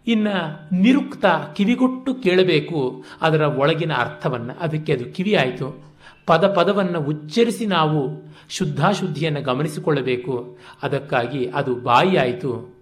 [0.08, 4.60] ಇನ್ನು ನಿರುಕ್ತ ಕಿವಿಗೊಟ್ಟು ಕೇಳಬೇಕು ಅದರ ಒಳಗಿನ ಅರ್ಥವನ್ನು.
[4.60, 5.84] ಅದಕ್ಕೆ ಅದು ಕಿವಿ ಆಯಿತು.
[6.26, 10.58] ಪದ ಪದವನ್ನು ಉಚ್ಚರಿಸಿ ನಾವು ಶುದ್ಧಾಶುದ್ಧಿಯನ್ನು ಗಮನಿಸಿಕೊಳ್ಳಬೇಕು.
[10.84, 12.76] ಅದಕ್ಕಾಗಿ ಅದು ಬಾಯಿ ಆಯಿತು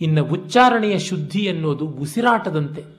[0.00, 2.93] ಇನ್ನು ಉಚ್ಚಾರಣೆಯ ಶುದ್ಧಿ ಎನ್ನುವುದು ಉಸಿರಾಟದಂತೆ.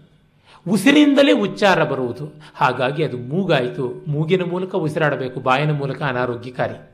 [0.69, 2.41] ಉಸಿರಿಂದಲೇ ಉಚ್ಚಾರ ಬರುವುದು.
[2.55, 4.05] ಹಾಗಾಗಿ ಅದು ಮೂಗಾಯಿತು.
[4.07, 6.91] ಮೂಗಿನ ಮೂಲಕ ಉಸಿರಾಡಬೇಕು, ಬಾಯಿನ ಮೂಲಕ ಅನಾರೋಗ್ಯಕಾರಿ.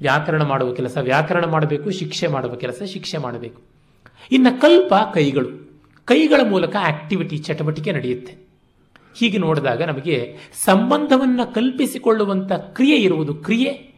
[0.00, 3.62] ವ್ಯಾಕರಣ ಮಾಡುವ ಕೆಲಸ ವ್ಯಾಕರಣ ಮಾಡಬೇಕು, ಶಿಕ್ಷೆ ಮಾಡುವ ಕೆಲಸ ಶಿಕ್ಷೆ ಮಾಡಬೇಕು.
[4.32, 5.80] ಇನ್ನು ಕಲ್ಪ ಕೈಗಳು.
[6.04, 8.46] ಕೈಗಳ ಮೂಲಕ ಆಕ್ಟಿವಿಟಿ ಚಟುವಟಿಕೆ ನಡೆಯುತ್ತೆ.
[9.14, 13.94] ಹೀಗೆ ನೋಡಿದಾಗ ನಮಗೆ ಸಂಬಂಧವನ್ನು ಕಲ್ಪಿಸಿಕೊಳ್ಳುವಂಥ ಕ್ರಿಯೆ ಇರುವುದು ಕ್ರಿಯೆ,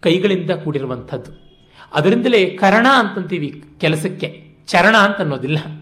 [0.00, 1.50] ಕೈಗಳಿಂದ ಕೂಡಿರುವಂಥದ್ದು.
[1.94, 4.50] ಅದರಿಂದಲೇ ಕರಣ ಅಂತಂತೀವಿ ಕೆಲಸಕ್ಕೆ.
[4.66, 5.79] ಚರಣ ಅಂತ ಅನ್ನೋದಿಲ್ಲ.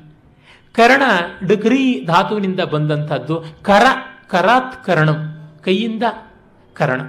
[0.74, 1.02] ಕರಣ
[1.46, 3.84] ಡಗ್ರಿ ಧಾತುವಿನಿಂದ ಬಂದಂಥದ್ದು ಕರ,
[4.28, 5.18] ಕರಾತ್ ಕರಣಂ,
[5.64, 6.02] ಕೈಯಿಂದ
[6.76, 7.00] ಕರಣ.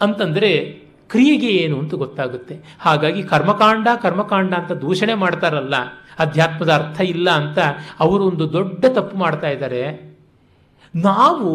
[0.00, 0.50] ಅಂತಂದರೆ
[1.08, 2.54] ಕ್ರಿಯೆಗೆ ಏನು ಅಂತ ಗೊತ್ತಾಗುತ್ತೆ.
[2.80, 5.74] ಹಾಗಾಗಿ ಕರ್ಮಕಾಂಡ ಕರ್ಮಕಾಂಡ ಅಂತ ದೂಷಣೆ ಮಾಡ್ತಾರಲ್ಲ,
[6.18, 7.58] ಅಧ್ಯಾತ್ಮದ ಅರ್ಥ ಇಲ್ಲ ಅಂತ
[8.00, 9.82] ಅವರು ಒಂದು ದೊಡ್ಡ ತಪ್ಪು ಮಾಡ್ತಾ ಇದ್ದಾರೆ.
[10.94, 11.50] ನಾವು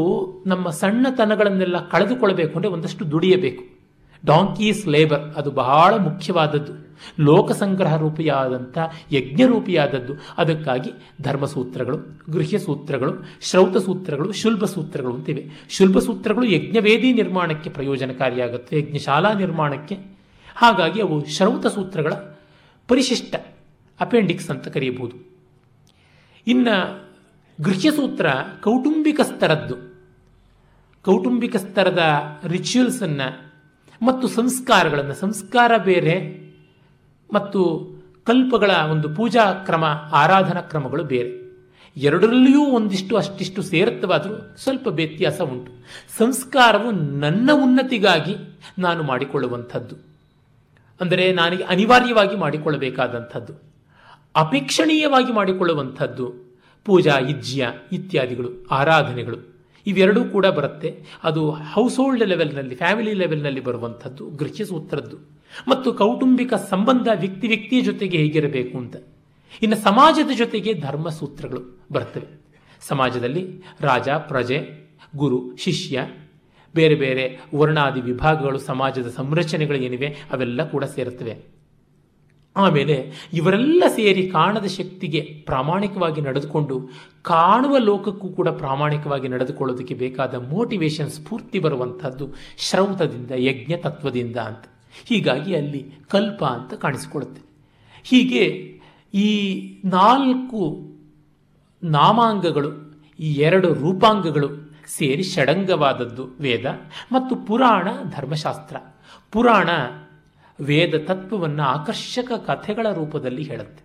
[0.45, 3.63] ನಮ್ಮ ಸಣ್ಣತನಗಳನ್ನೆಲ್ಲ ಕಳೆದುಕೊಳ್ಬೇಕು ಅಂದರೆ ಒಂದಷ್ಟು ದುಡಿಯಬೇಕು.
[4.25, 6.73] ಡಾಂಕೀಸ್ ಲೇಬರ್ ಅದು ಬಹಳ ಮುಖ್ಯವಾದದ್ದು.
[7.19, 8.77] ಲೋಕಸಂಗ್ರಹ ರೂಪಿಯಾದಂಥ
[9.11, 10.13] ಯಜ್ಞರೂಪಿಯಾದದ್ದು.
[10.37, 10.91] ಅದಕ್ಕಾಗಿ
[11.21, 11.97] ಧರ್ಮಸೂತ್ರಗಳು
[12.29, 15.49] ಗೃಹ್ಯ ಸೂತ್ರಗಳು ಶ್ರೌತ ಸೂತ್ರಗಳು ಶುಲ್ಭ ಸೂತ್ರಗಳು ಅಂತಿವೆ.
[15.69, 19.97] ಶುಲ್ಭ ಸೂತ್ರಗಳು ಯಜ್ಞವೇದಿ ನಿರ್ಮಾಣಕ್ಕೆ ಪ್ರಯೋಜನಕಾರಿಯಾಗುತ್ತೆ, ಯಜ್ಞಶಾಲಾ ನಿರ್ಮಾಣಕ್ಕೆ.
[20.55, 22.13] ಹಾಗಾಗಿ ಅವು ಶ್ರೌತ ಸೂತ್ರಗಳ
[22.87, 23.35] ಪರಿಶಿಷ್ಟ
[23.99, 25.31] ಅಪೆಂಡಿಕ್ಸ್ ಅಂತ ಕರೆಯಬಹುದು.
[26.47, 27.07] ಇನ್ನು
[27.61, 28.25] ಗೃಹ್ಯಸೂತ್ರ
[28.63, 29.91] ಕೌಟುಂಬಿಕ ಸ್ತರದ್ದು
[31.05, 31.99] ಕೌಟುಂಬಿಕ ಸ್ತರದ
[32.47, 33.51] ರಿಚುವಲ್ಸನ್ನು
[34.05, 36.41] ಮತ್ತು ಸಂಸ್ಕಾರಗಳನ್ನು, ಸಂಸ್ಕಾರ ಬೇರೆ
[37.33, 37.91] ಮತ್ತು
[38.23, 41.41] ಕಲ್ಪಗಳ ಒಂದು ಪೂಜಾ ಕ್ರಮ, ಆರಾಧನಾ ಕ್ರಮಗಳು ಬೇರೆ.
[41.97, 45.71] ಎರಡರಲ್ಲಿಯೂ ಒಂದಿಷ್ಟು ಅಷ್ಟಿಷ್ಟು ಸೇರುತ್ತವಾದರೂ ಸ್ವಲ್ಪ ವ್ಯತ್ಯಾಸ ಉಂಟು.
[46.17, 48.35] ಸಂಸ್ಕಾರವು ನನ್ನ ಉನ್ನತಿಗಾಗಿ
[48.79, 49.95] ನಾನು ಮಾಡಿಕೊಳ್ಳುವಂಥದ್ದು.
[51.01, 53.53] ಅಂದರೆ ನನಗೆ ಅನಿವಾರ್ಯವಾಗಿ ಮಾಡಿಕೊಳ್ಳಬೇಕಾದಂಥದ್ದು.
[54.35, 56.33] ಅಪೇಕ್ಷಣೀಯವಾಗಿ ಮಾಡಿಕೊಳ್ಳುವಂಥದ್ದು.
[56.85, 59.53] ಪೂಜಾ ಇಜ್ಜಿಯ ಇತ್ಯಾದಿಗಳು, ಆರಾಧನೆಗಳು.
[59.87, 61.03] ಇವೆರಡೂ ಕೂಡ ಬರುತ್ತೆ.
[61.23, 68.17] ಅದು ಹೌಸ್ ಹೋಲ್ಡ್ ಲೆವೆಲ್ನಲ್ಲಿ ಫ್ಯಾಮಿಲಿ ಲೆವೆಲ್ನಲ್ಲಿ ಬರುವಂಥದ್ದು ಗೃಹ್ಯ ಸೂತ್ರದ್ದು ಮತ್ತು ಕೌಟುಂಬಿಕ ಸಂಬಂಧ ವ್ಯಕ್ತಿ ವ್ಯಕ್ತಿಯ ಜೊತೆಗೆ
[68.17, 68.95] ಹೇಗಿರಬೇಕು ಅಂತ.
[69.61, 72.41] ಇನ್ನು ಸಮಾಜದ ಜೊತೆಗೆ ಧರ್ಮ ಸೂತ್ರಗಳು ಬರ್ತವೆ.
[72.87, 74.67] ಸಮಾಜದಲ್ಲಿ ರಾಜ, ಪ್ರಜೆ,
[75.15, 76.05] ಗುರು, ಶಿಷ್ಯ,
[76.75, 81.61] ಬೇರೆ ಬೇರೆ ವರ್ಣಾದಿ ವಿಭಾಗಗಳು ಸಮಾಜದ ಸಂರಚನೆಗಳು ಏನಿವೆ ಅವೆಲ್ಲ ಕೂಡ ಸೇರುತ್ತವೆ.
[82.55, 86.89] ಆಮೇಲೆ ಇವರೆಲ್ಲ ಸೇರಿ ಕಾಣದ ಶಕ್ತಿಗೆ ಪ್ರಾಮಾಣಿಕವಾಗಿ ನಡೆದುಕೊಂಡು
[87.21, 94.63] ಕಾಣುವ ಲೋಕಕ್ಕೂ ಕೂಡ ಪ್ರಾಮಾಣಿಕವಾಗಿ ನಡೆದುಕೊಳ್ಳೋದಕ್ಕೆ ಬೇಕಾದ ಮೋಟಿವೇಶನ್ ಸ್ಫೂರ್ತಿ ಬರುವಂಥದ್ದು ಶ್ರೌತದಿಂದ ಯಜ್ಞ ತತ್ವದಿಂದ ಅಂತ.
[95.05, 97.41] ಹೀಗಾಗಿ ಅಲ್ಲಿ ಕಲ್ಪ ಅಂತ ಕಾಣಿಸಿಕೊಳ್ಳುತ್ತೆ.
[98.03, 98.71] ಹೀಗೆ
[99.13, 100.91] ಈ ನಾಲ್ಕು
[101.83, 106.65] ನಾಮಾಂಗಗಳು, ಈ ಎರಡು ರೂಪಾಂಗಗಳು ಸೇರಿ ಷಡಂಗವಾದದ್ದು ವೇದ
[107.11, 108.75] ಮತ್ತು ಪುರಾಣ ಧರ್ಮಶಾಸ್ತ್ರ.
[109.31, 109.69] ಪುರಾಣ
[110.63, 113.83] ವೇದ ತತ್ವವನ್ನು ಆಕರ್ಷಕ ಕಥೆಗಳ ರೂಪದಲ್ಲಿ ಹೇಳುತ್ತೆ.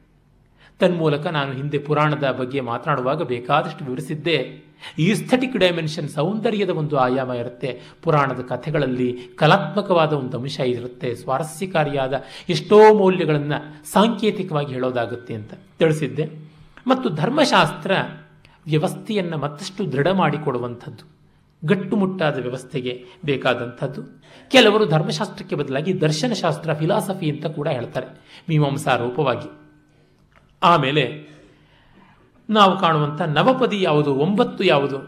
[0.79, 4.66] ತನ್ಮೂಲಕ ನಾನು ಹಿಂದೆ ಪುರಾಣದ ಬಗ್ಗೆ ಮಾತನಾಡುವಾಗ ಬೇಕಾದಷ್ಟು ವಿವರಿಸಿದ್ದೆ
[4.99, 7.81] ಈಸ್ಥೆಟಿಕ್ ಡೈಮೆನ್ಷನ್ ಸೌಂದರ್ಯದ ಒಂದು ಆಯಾಮ ಇರುತ್ತೆ.
[8.03, 11.15] ಪುರಾಣದ ಕಥೆಗಳಲ್ಲಿ ಕಲಾತ್ಮಕವಾದ ಒಂದು ಅಂಶ ಇರುತ್ತೆ.
[11.15, 12.15] ಸ್ವಾರಸ್ಯಕಾರಿಯಾದ
[12.49, 13.59] ಎಷ್ಟೋ ಮೌಲ್ಯಗಳನ್ನು
[13.93, 16.27] ಸಾಂಕೇತಿಕವಾಗಿ ಹೇಳೋದಾಗುತ್ತೆ ಅಂತ ತಿಳಿಸಿದ್ದೆ.
[16.87, 17.93] ಮತ್ತು ಧರ್ಮಶಾಸ್ತ್ರ
[18.67, 21.05] ವ್ಯವಸ್ಥೆಯನ್ನು ಮತ್ತಷ್ಟು ದೃಢ ಮಾಡಿಕೊಡುವಂಥದ್ದು,
[21.65, 24.03] ಗಟ್ಟುಮುಟ್ಟಾದ ವ್ಯವಸ್ಥೆಗೆ ಬೇಕಾದಂಥದ್ದು.
[24.51, 28.07] ಕೆಲವರು ಧರ್ಮಶಾಸ್ತ್ರಕ್ಕೆ ಬದಲಾಗಿ ದರ್ಶನಶಾಸ್ತ್ರ ಫಿಲಾಸಫಿ ಅಂತ ಕೂಡ ಹೇಳ್ತಾರೆ
[28.49, 29.49] ಮೀಮಾಂಸಾ ರೂಪವಾಗಿ
[30.63, 31.36] ಆಮೇಲೆ
[32.51, 34.15] ನಾವು ಕಾಣುವಂಥ ನವಪದಿ ಯಾವುದು?
[34.15, 34.99] ಒಂಬತ್ತು ಯಾವುದು?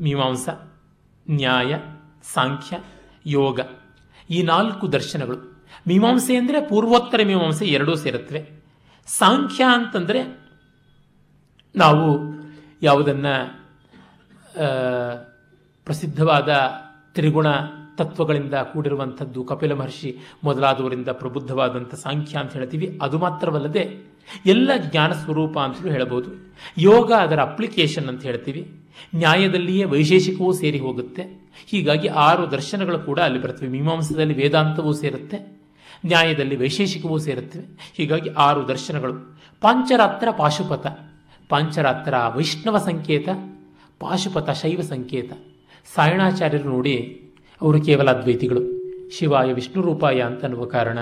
[0.00, 0.48] ಮೀಮಾಂಸ,
[1.30, 1.74] ನ್ಯಾಯ,
[2.22, 2.78] ಸಾಂಖ್ಯ,
[3.26, 3.60] ಯೋಗ.
[4.30, 5.66] ಈ ನಾಲ್ಕು ದರ್ಶನಗಳು.
[5.88, 8.64] ಮೀಮಾಂಸೆ ಅಂದರೆ ಪೂರ್ವೋತ್ತರ ಮೀಮಾಂಸೆ ಎರಡೂ ಸೇರುತ್ತವೆ.
[9.06, 10.20] ಸಾಂಖ್ಯ ಅಂತಂದರೆ
[11.76, 12.18] ನಾವು
[12.82, 13.34] ಯಾವುದನ್ನು
[15.84, 16.50] ಪ್ರಸಿದ್ಧವಾದ
[17.14, 17.46] ತ್ರಿಗುಣ
[18.00, 22.98] ತತ್ವಗಳಿಂದ ಕೂಡಿರುವಂಥದ್ದು ಕಪಿಲ ಮಹರ್ಷಿ ಮೊದಲಾದವರಿಂದ ಪ್ರಬುದ್ಧವಾದಂಥ ಸಾಂಖ್ಯ ಅಂತ ಹೇಳ್ತೀವಿ.
[23.02, 23.82] ಅದು ಮಾತ್ರವಲ್ಲದೆ
[24.46, 26.30] ಎಲ್ಲ ಜ್ಞಾನ ಸ್ವರೂಪ ಅಂತಲೂ ಹೇಳಬಹುದು
[26.78, 28.62] ಯೋಗ ಅದರ ಅಪ್ಲಿಕೇಶನ್ ಅಂತ ಹೇಳ್ತೀವಿ.
[29.14, 31.22] ನ್ಯಾಯದಲ್ಲಿಯೇ ವೈಶೇಷಿಕವೂ ಸೇರಿ ಹೋಗುತ್ತೆ.
[31.66, 33.68] ಹೀಗಾಗಿ ಆರು ದರ್ಶನಗಳು ಕೂಡ ಅಲ್ಲಿ ಬರ್ತವೆ.
[33.68, 35.60] ಮೀಮಾಂಸದಲ್ಲಿ ವೇದಾಂತವೂ ಸೇರುತ್ತೆ.
[36.06, 39.14] ನ್ಯಾಯದಲ್ಲಿ ವೈಶೇಷಿಕವೂ ಸೇರುತ್ತವೆ ಹೀಗಾಗಿ ಆರು ದರ್ಶನಗಳು.
[39.60, 40.86] ಪಾಂಚರಾತ್ರ ಪಾಶುಪಥ
[41.48, 43.28] ಪಾಂಚರಾತ್ರ ವೈಷ್ಣವ ಸಂಕೇತ
[44.00, 45.32] ಪಾಶುಪಥ ಶೈವ ಸಂಕೇತ.
[45.94, 46.96] ಸಾಯಣಾಚಾರ್ಯರು ನೋಡಿ
[47.60, 48.80] ಅವರು ಕೇವಲ ಅದ್ವೈತಿಗಳು.
[49.10, 50.98] ಶಿವಾಯ ವಿಷ್ಣು ರೂಪಾಯ ಅಂತ ಅನ್ನುವ ಕಾರಣ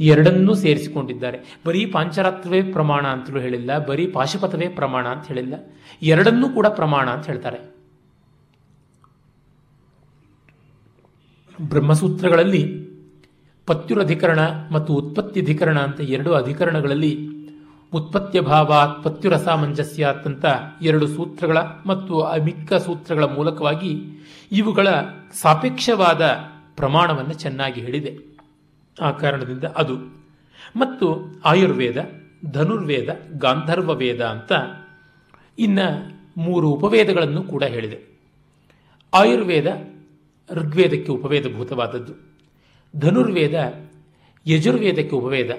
[0.00, 1.38] ಎರಡನ್ನೂ ಸೇರಿಸಿಕೊಂಡಿದ್ದಾರೆ.
[1.66, 5.54] ಬರೀ ಪಾಂಚರಾತ್ರವೇ ಪ್ರಮಾಣ ಅಂತಲೂ ಹೇಳಿಲ್ಲ, ಬರೀ ಪಾಶುಪಥವೇ ಪ್ರಮಾಣ ಅಂತ ಹೇಳಿಲ್ಲ.
[6.02, 7.72] ಎರಡನ್ನೂ ಕೂಡ ಪ್ರಮಾಣ ಅಂತ ಹೇಳ್ತಾರೆ.
[11.68, 12.62] ಬ್ರಹ್ಮಸೂತ್ರಗಳಲ್ಲಿ
[13.66, 14.40] ಪತ್ಯುರಧಿಕರಣ
[14.72, 17.31] ಮತ್ತು ಉತ್ಪತ್ತಿ ಅಧಿಕರಣ ಅಂತ ಎರಡು ಅಧಿಕರಣಗಳಲ್ಲಿ
[17.94, 19.04] ಉತ್ಪತ್ತಿಯ ಭಾವಾತ್
[19.48, 20.44] ಮಂಜಸ್ಯ ಅಂತ
[20.82, 24.02] ಎರಡು ಸೂತ್ರಗಳ ಮತ್ತು ಅಮಿಕ್ಕ ಸೂತ್ರಗಳ ಮೂಲಕವಾಗಿ
[24.52, 24.88] ಇವುಗಳ
[25.40, 26.38] ಸಾಪೇಕ್ಷವಾದ
[26.76, 28.18] ಪ್ರಮಾಣವನ್ನು ಚೆನ್ನಾಗಿ ಹೇಳಿದೆ.
[29.00, 29.96] ಆ ಕಾರಣದಿಂದ ಅದು.
[30.76, 31.96] ಮತ್ತು ಆಯುರ್ವೇದ,
[32.52, 33.08] ಧನುರ್ವೇದ
[33.38, 34.52] ಗಾಂಧರ್ವ ವೇದ ಅಂತ
[35.58, 35.78] ಇನ್ನ
[36.36, 38.20] ಮೂರು ಉಪವೇದಗಳನ್ನು ಕೂಡ ಹೇಳಿದೆ.
[39.14, 39.66] ಆಯುರ್ವೇದ
[40.50, 42.12] ಋಗ್ವೇದಕ್ಕೆ ಉಪವೇದಭೂತವಾದದ್ದು.
[42.96, 43.74] ಧನುರ್ವೇದ
[44.46, 45.50] ಯಜುರ್ವೇದಕ್ಕೆ ಉಪವೇದ.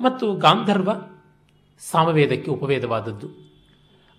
[0.00, 0.90] ಮತ್ತು ಗಾಂಧರ್ವ
[1.78, 3.46] ಸಾಮವೇದಕ್ಕೆ ಉಪವೇದವಾದದ್ದು.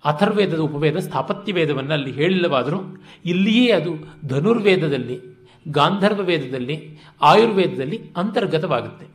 [0.04, 5.20] ಅಥರ್ವೇದದ ಉಪವೇದ ಸ್ಥಾಪತ್ಯ ವೇದವನ್ನು ಅಲ್ಲಿ ಹೇಳಿಲ್ಲವಾದರೂ ಇಲ್ಲಿಯೇ ಅದು ಧನುರ್ವೇದದಲ್ಲಿ
[5.68, 9.06] ಗಾಂಧರ್ವ ವೇದದಲ್ಲಿ ಆಯುರ್ವೇದದಲ್ಲಿ ಅಂತರ್ಗತವಾಗುತ್ತೆ.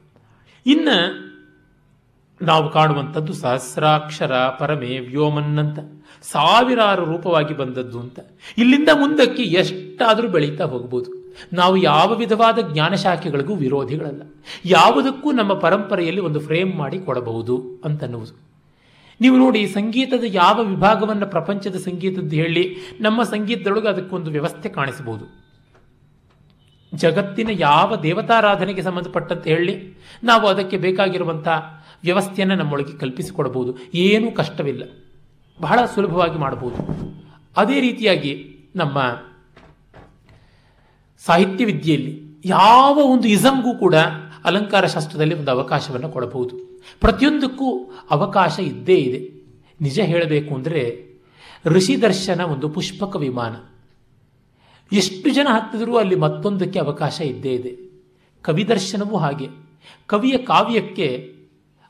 [0.65, 1.23] ಇನ್ನು
[2.41, 5.79] ನಾವು ಕಾಣುವಂಥದ್ದು ಸಹಸ್ರಾಕ್ಷರ ಪರಮೇ ವ್ಯೋಮನ್ನಂತ,
[6.21, 8.19] ಸಾವಿರಾರು ರೂಪವಾಗಿ ಬಂದದ್ದು ಅಂತ.
[8.57, 11.22] ಇಲ್ಲಿಂದ ಮುಂದಕ್ಕೆ ಎಷ್ಟಾದರೂ ಬೆಳೀತಾ ಹೋಗ್ಬೋದು.
[11.53, 14.21] ನಾವು ಯಾವ ವಿಧವಾದ ಜ್ಞಾನಶಾಖೆಗಳಿಗೂ ವಿರೋಧಿಗಳಲ್ಲ.
[14.65, 18.43] ಯಾವುದಕ್ಕೂ ನಮ್ಮ ಪರಂಪರೆಯಲ್ಲಿ ಒಂದು ಫ್ರೇಮ್ ಮಾಡಿ ಕೊಡಬಹುದು ಅಂತನ್ನುವುದು.
[19.21, 25.43] ನೀವು ನೋಡಿ ಸಂಗೀತದ ಯಾವ ವಿಭಾಗವನ್ನು ಪ್ರಪಂಚದ ಸಂಗೀತದ್ದು ಹೇಳಿ ನಮ್ಮ ಸಂಗೀತದೊಳಗೆ ಅದಕ್ಕೊಂದು ವ್ಯವಸ್ಥೆ ಕಾಣಿಸಬಹುದು.
[26.95, 31.47] ಜಗತ್ತಿನ ಯಾವ ದೇವತಾರಾಧನೆಗೆ ಸಂಬಂಧಪಟ್ಟಂತೆ ಹೇಳಿ ನಾವು ಅದಕ್ಕೆ ಬೇಕಾಗಿರುವಂಥ
[32.03, 33.77] ವ್ಯವಸ್ಥೆಯನ್ನು ನಮ್ಮೊಳಗೆ ಕಲ್ಪಿಸಿಕೊಡಬಹುದು.
[33.93, 34.83] ಏನೂ ಕಷ್ಟವಿಲ್ಲ.
[35.61, 36.77] ಬಹಳ ಸುಲಭವಾಗಿ ಮಾಡಬಹುದು.
[37.57, 39.01] ಅದೇ ರೀತಿಯಾಗಿ ನಮ್ಮ
[41.25, 43.95] ಸಾಹಿತ್ಯ ವಿದ್ಯೆಯಲ್ಲಿ ಯಾವ ಒಂದು ಇಸಮ್ಗೂ ಕೂಡ
[44.43, 46.55] ಅಲಂಕಾರ ಶಾಸ್ತ್ರದಲ್ಲಿ ಒಂದು ಅವಕಾಶವನ್ನು ಕೊಡಬಹುದು.
[46.99, 49.43] ಪ್ರತಿಯೊಂದಕ್ಕೂ ಅವಕಾಶ ಇದ್ದೇ ಇದೆ.
[49.81, 51.13] ನಿಜ ಹೇಳಬೇಕು ಅಂದರೆ
[51.65, 53.55] ಋಷಿ ದರ್ಶನ ಒಂದು ಪುಷ್ಪಕ ವಿಮಾನ.
[54.95, 58.01] ಎಷ್ಟು ಜನ ಹಾಕ್ತಿದ್ರು ಅಲ್ಲಿ ಮತ್ತೊಂದಕ್ಕೆ ಅವಕಾಶ ಇದ್ದೇ ಇದೆ.
[58.41, 59.47] ಕವಿದರ್ಶನವೂ ಹಾಗೆ.
[60.07, 61.35] ಕವಿಯ ಕಾವ್ಯಕ್ಕೆ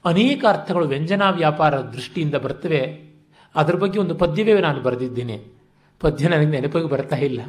[0.06, 3.14] ಅನೇಕ ಅರ್ಥಗಳು ವ್ಯಂಜನಾ ವ್ಯಾಪಾರ ದೃಷ್ಟಿಯಿಂದ ಬರ್ತವೆ.
[3.56, 5.46] ಅದರ ಬಗ್ಗೆ ಒಂದು ಪದ್ಯವೇ ನಾನು ಬರೆದಿದ್ದೇನೆ.
[6.00, 7.42] ಪದ್ಯ ನನಗೆ ನೆನಪಿಗೆ ಬರ್ತಾ ಇಲ್ಲ.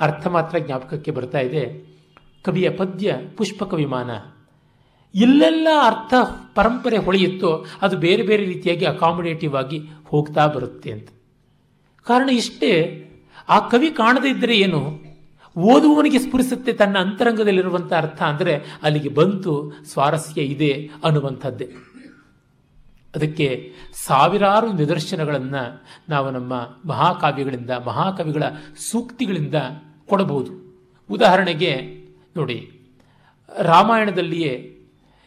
[0.00, 1.96] ಅರ್ಥ ಮಾತ್ರ ಜ್ಞಾಪಕಕ್ಕೆ ಬರ್ತಾ ಇದೆ.
[2.44, 4.10] ಕವಿಯ ಪದ್ಯ ಪುಷ್ಪಕ ವಿಮಾನ.
[5.14, 6.14] ಎಲ್ಲೆಲ್ಲ ಅರ್ಥ
[6.54, 11.08] ಪರಂಪರೆ ಹೊಳೆಯುತ್ತೋ ಅದು ಬೇರೆ ಬೇರೆ ರೀತಿಯಾಗಿ ಅಕಾಮಿಡೇಟಿವ್ ಆಗಿ ಹೋಗ್ತಾ ಬರುತ್ತೆ ಅಂತ.
[12.06, 12.72] ಕಾರಣ ಇಷ್ಟೇ,
[13.48, 15.02] ಆ ಕವಿ ಕಾಣದೇ ಇದ್ದರೆ ಏನು?
[15.58, 21.68] ಓದುವವನಿಗೆ ಸ್ಫುರಿಸುತ್ತೆ ತನ್ನ ಅಂತರಂಗದಲ್ಲಿರುವಂಥ ಅರ್ಥ ಅಂದರೆ ಅಲ್ಲಿಗೆ ಬಂತು, ಸ್ವಾರಸ್ಯ ಇದೆ ಅನ್ನುವಂಥದ್ದೇ.
[23.14, 23.72] ಅದಕ್ಕೆ
[24.06, 28.42] ಸಾವಿರಾರು ನಿದರ್ಶನಗಳನ್ನು ನಾವು ನಮ್ಮ ಮಹಾಕಾವ್ಯಗಳಿಂದ, ಮಹಾಕವಿಗಳ
[28.90, 29.54] ಸೂಕ್ತಿಗಳಿಂದ
[30.08, 30.52] ಕೊಡಬಹುದು.
[31.10, 32.00] ಉದಾಹರಣೆಗೆ
[32.36, 32.80] ನೋಡಿ,
[33.58, 34.72] ರಾಮಾಯಣದಲ್ಲಿಯೇ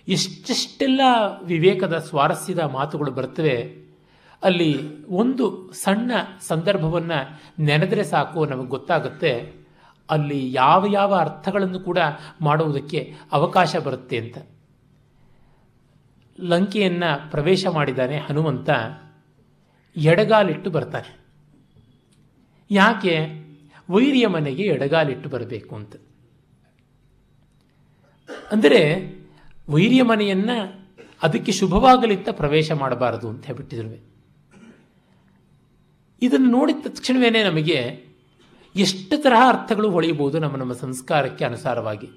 [0.07, 1.01] ಎಷ್ಟೆಷ್ಟೆಲ್ಲ
[1.43, 3.85] ವಿವೇಕದ ಸ್ವಾರಸ್ಯದ ಮಾತುಗಳು ಬರ್ತವೆ
[4.43, 6.11] ಅಲ್ಲಿ ಒಂದು ಸಣ್ಣ
[6.47, 9.53] ಸಂದರ್ಭವನ್ನು ನೆನೆದರೆ ಸಾಕು ನಮಗೆ ಗೊತ್ತಾಗುತ್ತೆ.
[10.09, 11.97] ಅಲ್ಲಿ ಯಾವ ಯಾವ ಅರ್ಥಗಳನ್ನು ಕೂಡ
[12.41, 14.37] ಮಾಡುವುದಕ್ಕೆ ಅವಕಾಶ ಬರುತ್ತೆ ಅಂತ.
[16.39, 18.69] ಲಂಕೆಯನ್ನು ಪ್ರವೇಶ ಮಾಡಿದ್ದಾನೆ ಹನುಮಂತ,
[19.95, 21.19] ಎಡಗಾಲಿಟ್ಟು ಬರ್ತಾನೆ.
[22.71, 23.38] ಯಾಕೆ?
[23.89, 25.95] ವೈರಿಯ ಮನೆಗೆ ಎಡಗಾಲಿಟ್ಟು ಬರಬೇಕು ಅಂತ.
[28.51, 29.11] ಅಂದರೆ
[29.69, 30.87] ವೈರಿಯ ಮನೆಯನ್ನು
[31.23, 34.09] ಅದಕ್ಕೆ ಶುಭವಾಗಲಿತ್ತ ಪ್ರವೇಶ ಮಾಡಬಾರದು ಅಂತ ಹೇಳ್ಬಿಟ್ಟಿದ್ರು.
[36.21, 38.05] ಇದನ್ನು ನೋಡಿದ ತಕ್ಷಣವೇ ನಮಗೆ
[38.75, 42.07] ಎಷ್ಟು ತರಹ ಅರ್ಥಗಳು ಹೊಳೆಯಬಹುದು ನಮ್ಮ ನಮ್ಮ ಸಂಸ್ಕಾರಕ್ಕೆ ಅನುಸಾರವಾಗಿ.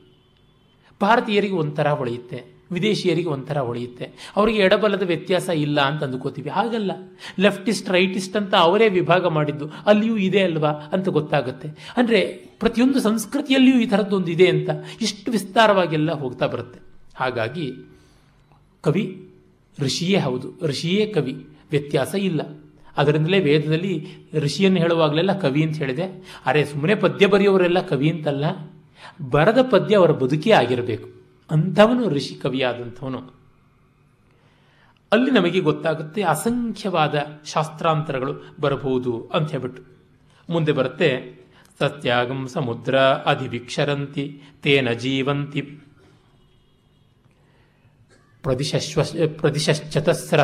[1.03, 2.62] ಭಾರತೀಯರಿಗೆ ಒಂಥರ ಹೊಳೆಯುತ್ತೆ.
[2.73, 4.33] ವಿದೇಶಿಯರಿಗೆ ಒಂಥರ ಹೊಳೆಯುತ್ತೆ.
[4.37, 6.51] ಅವರಿಗೆ ಎಡಬಲದ ವ್ಯತ್ಯಾಸ ಇಲ್ಲ ಅಂತ ಅಂದುಕೋತೀವಿ.
[6.51, 6.93] ಹಾಗಲ್ಲ.
[7.39, 9.71] ಲೆಫ್ಟಿಸ್ಟ್ ರೈಟಿಸ್ಟ್ ಅಂತ ಅವರೇ ವಿಭಾಗ ಮಾಡಿದ್ದು.
[9.87, 11.69] ಅಲ್ಲಿಯೂ ಇದೆ ಅಲ್ವಾ ಅಂತ ಗೊತ್ತಾಗುತ್ತೆ.
[11.97, 12.21] ಅಂದರೆ
[12.61, 14.71] ಪ್ರತಿಯೊಂದು ಸಂಸ್ಕೃತಿಯಲ್ಲಿಯೂ ಈ ಥರದ್ದೊಂದು ಇದೆ ಅಂತ
[15.01, 16.81] ಇಷ್ಟು ವಿಸ್ತಾರವಾಗೆಲ್ಲ ಹೋಗ್ತಾ ಬರುತ್ತೆ.
[17.15, 17.73] ಹಾಗಾಗಿ
[18.81, 19.31] ಕವಿ
[19.81, 20.53] ಋಷಿಯೇ ಹೌದು.
[20.63, 21.47] ಋಷಿಯೇ ಕವಿ.
[21.71, 22.41] ವ್ಯತ್ಯಾಸ ಇಲ್ಲ.
[22.97, 26.03] ಅದರಿಂದಲೇ ವೇದದಲ್ಲಿ ಋಷಿಯನ್ನು ಹೇಳುವಾಗಲೆಲ್ಲ ಕವಿ ಅಂತ ಹೇಳಿದೆ.
[26.47, 28.45] ಅರೆ ಸುಮ್ಮನೆ ಪದ್ಯ ಬರೆಯೋರೆಲ್ಲ ಕವಿ ಅಂತಲ್ಲ.
[29.31, 31.12] ಬರದ ಪದ್ಯ ಅವರ ಬದುಕೇ ಆಗಿರಬೇಕು.
[31.53, 33.43] ಅಂಥವನು ಋಷಿ ಕವಿಯಾದಂಥವನು.
[35.13, 37.15] ಅಲ್ಲಿ ನಮಗೆ ಗೊತ್ತಾಗುತ್ತೆ ಅಸಂಖ್ಯವಾದ
[37.45, 39.85] ಶಾಸ್ತ್ರಾಂತರಗಳು ಬರಬಹುದು ಅಂತ ಹೇಳ್ಬಿಟ್ಟು.
[40.51, 41.41] ಮುಂದೆ ಬರುತ್ತೆ,
[41.79, 45.61] ಸತ್ಯಾಗಂ ಸಮುದ್ರ ಅಧಿವಿಕ್ಷರಂತಿ, ತೇನ ಜೀವಂತಿ.
[48.43, 49.01] ಪ್ರದಿಶಶ್ವ
[49.37, 50.41] ಪ್ರದಿಶ್ಚತಸ್ರ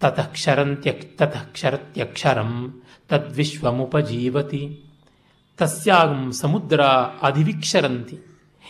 [0.00, 4.84] ತತಕ್ಷರಂತ್ಯ ತತಕ್ಷರತ್ಯಕ್ಷರಂ, ತದ್ವಿಶ್ವಮುಪಜೀವತಿ.
[5.58, 6.80] ತಸ್ಯಾಗಂ ಸಮುದ್ರ
[7.22, 8.18] ಅಧಿವಿಕ್ಷರಂತಿ.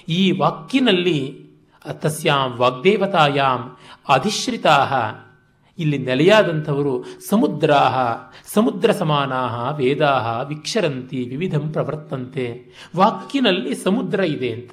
[0.08, 1.45] ಈ ವಾಕ್ಯನಲ್ಲಿ
[1.92, 3.76] ತಸ್ಯಾಂ ವಾಗ್ದೇವತಾಯಾಂ
[4.08, 4.86] ಅಧಿಶ್ರಿತಾ.
[5.78, 8.14] ಇಲ್ಲಿ ನೆಲೆಯಾದಂಥವರು ಸಮುದ್ರಾ,
[8.54, 12.74] ಸಮುದ್ರ ಸಮಾನಾ, ವೇದಾ, ವಿಕ್ಷರಂತಿ, ವಿವಿಧಂ ಪ್ರವರ್ತಂತೆ.
[12.96, 14.70] ವಾಕ್ಯನಲ್ಲಿ ಸಮುದ್ರ ಇದೆ ಅಂತ.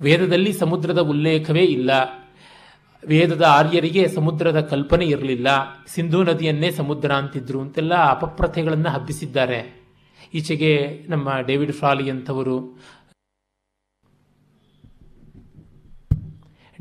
[0.00, 1.90] ವೇದದಲ್ಲಿ ಸಮುದ್ರದ ಉಲ್ಲೇಖವೇ ಇಲ್ಲ.
[3.06, 5.46] ವೇದದ ಆರ್ಯರಿಗೆ ಸಮುದ್ರದ ಕಲ್ಪನೆ ಇರಲಿಲ್ಲ.
[5.86, 9.84] ಸಿಂಧೂ ನದಿಯನ್ನೇ ಸಮುದ್ರ ಅಂತಿದ್ರು ಅಂತೆಲ್ಲ ಅಪಪ್ರಥೆಗಳನ್ನು ಹಬ್ಬಿಸಿದ್ದಾರೆ.
[10.34, 12.80] ಈಚೆಗೆ ನಮ್ಮ ಡೇವಿಡ್ ಫ್ರಾಲಿ ಅಂತವರು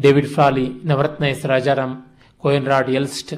[0.04, 2.04] David Frawley, Navaratna S Rajaram
[2.38, 3.34] Koenraad Elst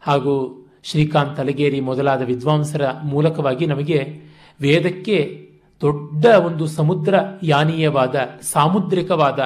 [0.00, 3.98] ಹಾಗೂ ಶ್ರೀಕಾಂತ್ ಅಲಗೇರಿ ಮೊದಲಾದ ವಿದ್ವಾಂಸರ ಮೂಲಕವಾಗಿ ನಮಗೆ
[4.60, 5.48] ವೇದಕ್ಕೆ
[5.80, 9.38] ದೊಡ್ಡ ಒಂದು ಸಮುದ್ರ ಯಾನೀಯವಾದ, ಸಾಮುದ್ರಿಕವಾದ,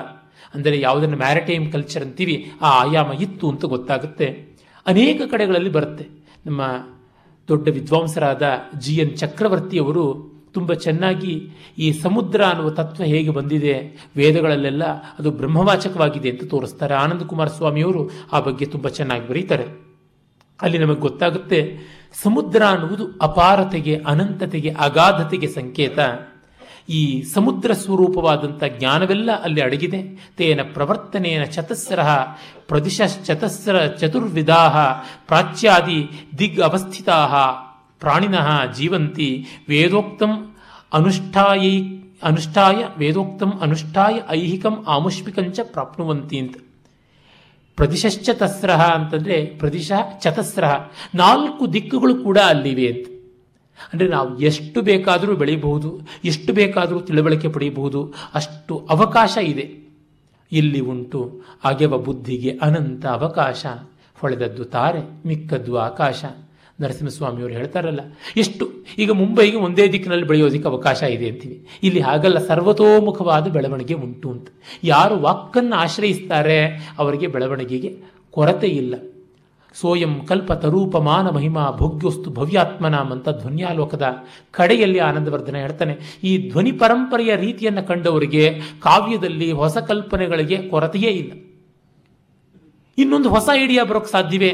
[0.55, 4.57] ಅಂದರೆ ಯಾವುದನ್ನು ಮ್ಯಾರಿಟೈಮ್ ಕಲ್ಚರ್ ಅಂತೀವಿ, ಆ ಆಯಾಮ ಇತ್ತು ಅಂತ ಗೊತ್ತಾಗುತ್ತೆ.
[4.87, 6.09] ಅನೇಕ ಕಡೆಗಳಲ್ಲಿ ಬರುತ್ತೆ.
[6.47, 6.63] ನಮ್ಮ
[7.49, 8.43] ದೊಡ್ಡ ವಿದ್ವಾಂಸರಾದ
[8.79, 14.85] ಜಿ ಎನ್ ಚಕ್ರವರ್ತಿಯವರು ತುಂಬ ಚೆನ್ನಾಗಿ ಈ ಸಮುದ್ರ ಅನ್ನುವ ತತ್ವ ಹೇಗೆ ಬಂದಿದೆ, ವೇದಗಳಲ್ಲೆಲ್ಲ
[15.19, 16.95] ಅದು ಬ್ರಹ್ಮವಾಚಕವಾಗಿದೆ ಅಂತ ತೋರಿಸ್ತಾರೆ.
[16.95, 19.67] ಆನಂದ ಕುಮಾರ ಸ್ವಾಮಿಯವರು ಆ ಬಗ್ಗೆ ತುಂಬ ಚೆನ್ನಾಗಿ ಬರೀತಾರೆ.
[20.63, 21.79] ಅಲ್ಲಿ ನಮಗೆ ಗೊತ್ತಾಗುತ್ತೆ,
[22.23, 25.99] ಸಮುದ್ರ ಅನ್ನುವುದು ಅಪಾರತೆಗೆ, ಅನಂತತೆಗೆ, ಅಗಾಧತೆಗೆ ಸಂಕೇತ.
[26.89, 30.31] ಈ ಸಮುದ್ರ ಸ್ವರೂಪವಾದಂಥ ಜ್ಞಾನವೆಲ್ಲ ಅಲ್ಲಿ ಅಡಗಿದೆ.
[30.37, 32.03] ತೇನ ಪ್ರವರ್ತನೇನ ಚತಸ್ರ
[32.69, 34.69] ಪ್ರದಿಶ ಚತಸ್ರ ಚತುರ್ವಿಧಾ
[35.29, 37.27] ಪ್ರಾಚ್ಯಾದಿ ದಿಗ್ ಅವಸ್ಥಿತಾ
[38.01, 40.57] ಪ್ರಾಣಿನಃ ಜೀವಂತಿ ವೇದೋಕ್ತಂ
[40.93, 41.65] ಅನುಷ್ಠಾಯ
[42.23, 46.57] ಅನುಷ್ಠಾಯ, ವೇದೋಕ್ತಂ ಅನುಷ್ಠಾಯ ಐಹಿಕಂ ಆಮುಷ್ಮಿಕಂಚ ಪ್ರಾಪ್ನುವಂತಿ ಅಂತ
[47.77, 50.73] ಪ್ರದಿಶಶ್ಚತಸ್ರ ಅಂತಂದರೆ ಪ್ರದಿಶ ಚತಸ್ರಹ.
[51.15, 53.07] ನಾಲ್ಕು ದಿಕ್ಕುಗಳು ಕೂಡ ಅಲ್ಲಿವೆ ಅಂತ.
[53.93, 59.67] ಅಂದರೆ ನಾವು ಎಷ್ಟು ಬೇಕಾದರೂ ಬೆಳೆಯಬಹುದು ಎಷ್ಟು ಬೇಕಾದರೂ ತಿಳುವಳಿಕೆ ಪಡೆಯಬಹುದು, ಅಷ್ಟು ಅವಕಾಶ ಇದೆ.
[60.53, 63.67] ಇಲ್ಲಿ ಉಂಟು ಅಗೆವ ಬುದ್ಧಿಗೆ ಅನಂತ ಅವಕಾಶ,
[64.21, 66.25] ಹೊಳೆದದ್ದು ತಾರೆ, ಮಿಕ್ಕದ್ದು ಆಕಾಶ.
[66.81, 68.01] ನರಸಿಂಹಸ್ವಾಮಿಯವರು ಹೇಳ್ತಾರಲ್ಲ,
[68.37, 68.65] ಎಷ್ಟು
[68.99, 71.57] ಈಗ ಮುಂಬೈಗೆ ಒಂದೇ ದಿಕ್ಕಿನಲ್ಲಿ ಬೆಳೆಯೋದಕ್ಕೆ ಅವಕಾಶ ಇದೆ ಅಂತೀವಿ.
[71.83, 74.49] ಇಲ್ಲಿ ಹಾಗಲ್ಲ, ಸರ್ವತೋಮುಖವಾದ ಬೆಳವಣಿಗೆ ಉಂಟು ಅಂತ.
[74.85, 76.59] ಯಾರು ವಾಕ್ಕನ್ನು ಆಶ್ರಯಿಸ್ತಾರೆ,
[76.99, 77.93] ಅವರಿಗೆ ಬೆಳವಣಿಗೆಗೆ
[78.31, 78.95] ಕೊರತೆ ಇಲ್ಲ.
[79.75, 84.07] ಸೋಯಂ ಕಲ್ಪ ತರೂಪಮಾನ ಮಹಿಮಾ ಭೋಗ್ಯೋಸ್ತು ಭವ್ಯಾತ್ಮನಾಮ್ ಅಂತ ಧ್ವನಿಯಾಲೋಕದ
[84.51, 85.95] ಕಡೆಯಲ್ಲಿ ಆನಂದವರ್ಧನ ಹೇಳ್ತಾನೆ.
[86.25, 88.45] ಈ ಧ್ವನಿ ಪರಂಪರೆಯ ರೀತಿಯನ್ನು ಕಂಡವರಿಗೆ
[88.81, 91.33] ಕಾವ್ಯದಲ್ಲಿ ಹೊಸ ಕಲ್ಪನೆಗಳಿಗೆ ಕೊರತೆಯೇ ಇಲ್ಲ.
[92.99, 94.53] ಇನ್ನೊಂದು ಹೊಸ ಐಡಿಯಾ ಬರೋಕ್ಕೆ ಸಾಧ್ಯವೇ?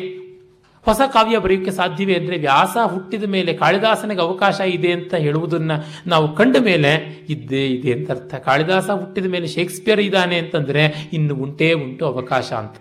[0.87, 5.73] ಹೊಸ ಕಾವ್ಯ ಬರೆಯೋಕ್ಕೆ ಸಾಧ್ಯವೇ ಅಂದರೆ ವ್ಯಾಸ ಹುಟ್ಟಿದ ಮೇಲೆ ಕಾಳಿದಾಸನಿಗೆ ಅವಕಾಶ ಇದೆ ಅಂತ ಹೇಳುವುದನ್ನ
[6.07, 6.93] ನಾವು ಕಂಡ ಮೇಲೆ
[7.29, 8.35] ಇದ್ದೇ ಇದೆ ಅಂತ ಅರ್ಥ.
[8.35, 12.77] ಕಾಳಿದಾಸ ಹುಟ್ಟಿದ ಮೇಲೆ ಶೇಕ್ಸ್ಪಿಯರ್ ಇದ್ದಾನೆ ಅಂತಂದ್ರೆ ಇನ್ನು ಉಂಟೇ ಉಂಟು ಅವಕಾಶ ಅಂತ.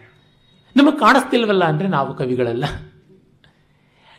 [0.75, 2.63] ನಮಗೆ ಕಾಣಿಸ್ತಿಲ್ವಲ್ಲ ಅಂದರೆ ನಾವು ಕವಿಗಳಲ್ಲ.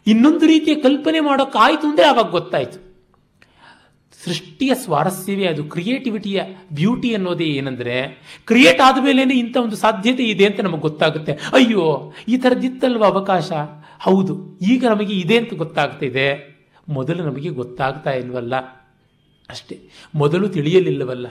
[0.06, 2.85] ಇನ್ನೊಂದು ರೀತಿಯ ಕಲ್ಪನೆ ಮಾಡೋಕ್ಕಾಯಿತು ಅಂದರೆ ಆವಾಗ ಗೊತ್ತಾಯ್ತು.
[4.26, 5.64] ಸೃಷ್ಟಿಯ ಸ್ವಾರಸ್ಯವೇ ಅದು.
[5.64, 6.42] ಕ್ರಿಯೇಟಿವಿಟಿಯ
[6.72, 7.96] ಬ್ಯೂಟಿ ಅನ್ನೋದೇ ಏನಂದ್ರೆ
[8.46, 11.32] ಕ್ರಿಯೇಟ್ ಆದ ಮೇಲೇನೆ ಇಂಥ ಒಂದು ಸಾಧ್ಯತೆ ಇದೆ ಅಂತ ನಮಗೆ ಗೊತ್ತಾಗುತ್ತೆ.
[11.32, 13.52] ಅಯ್ಯೋ, ಈ ಥರದ್ದಿತ್ತಲ್ವ ಅವಕಾಶ?
[14.00, 16.56] ಹೌದು, ಈಗ ನಮಗೆ ಇದೆ ಅಂತ ಗೊತ್ತಾಗ್ತಿದೆ.
[16.88, 18.56] ಮೊದಲು ನಮಗೆ ಗೊತ್ತಾಗ್ತಾ ಇಲ್ವಲ್ಲ?
[19.50, 19.78] ಅಷ್ಟೇ,
[20.14, 21.26] ಮೊದಲು ತಿಳಿಯಲಿಲ್ಲವಲ್ಲ?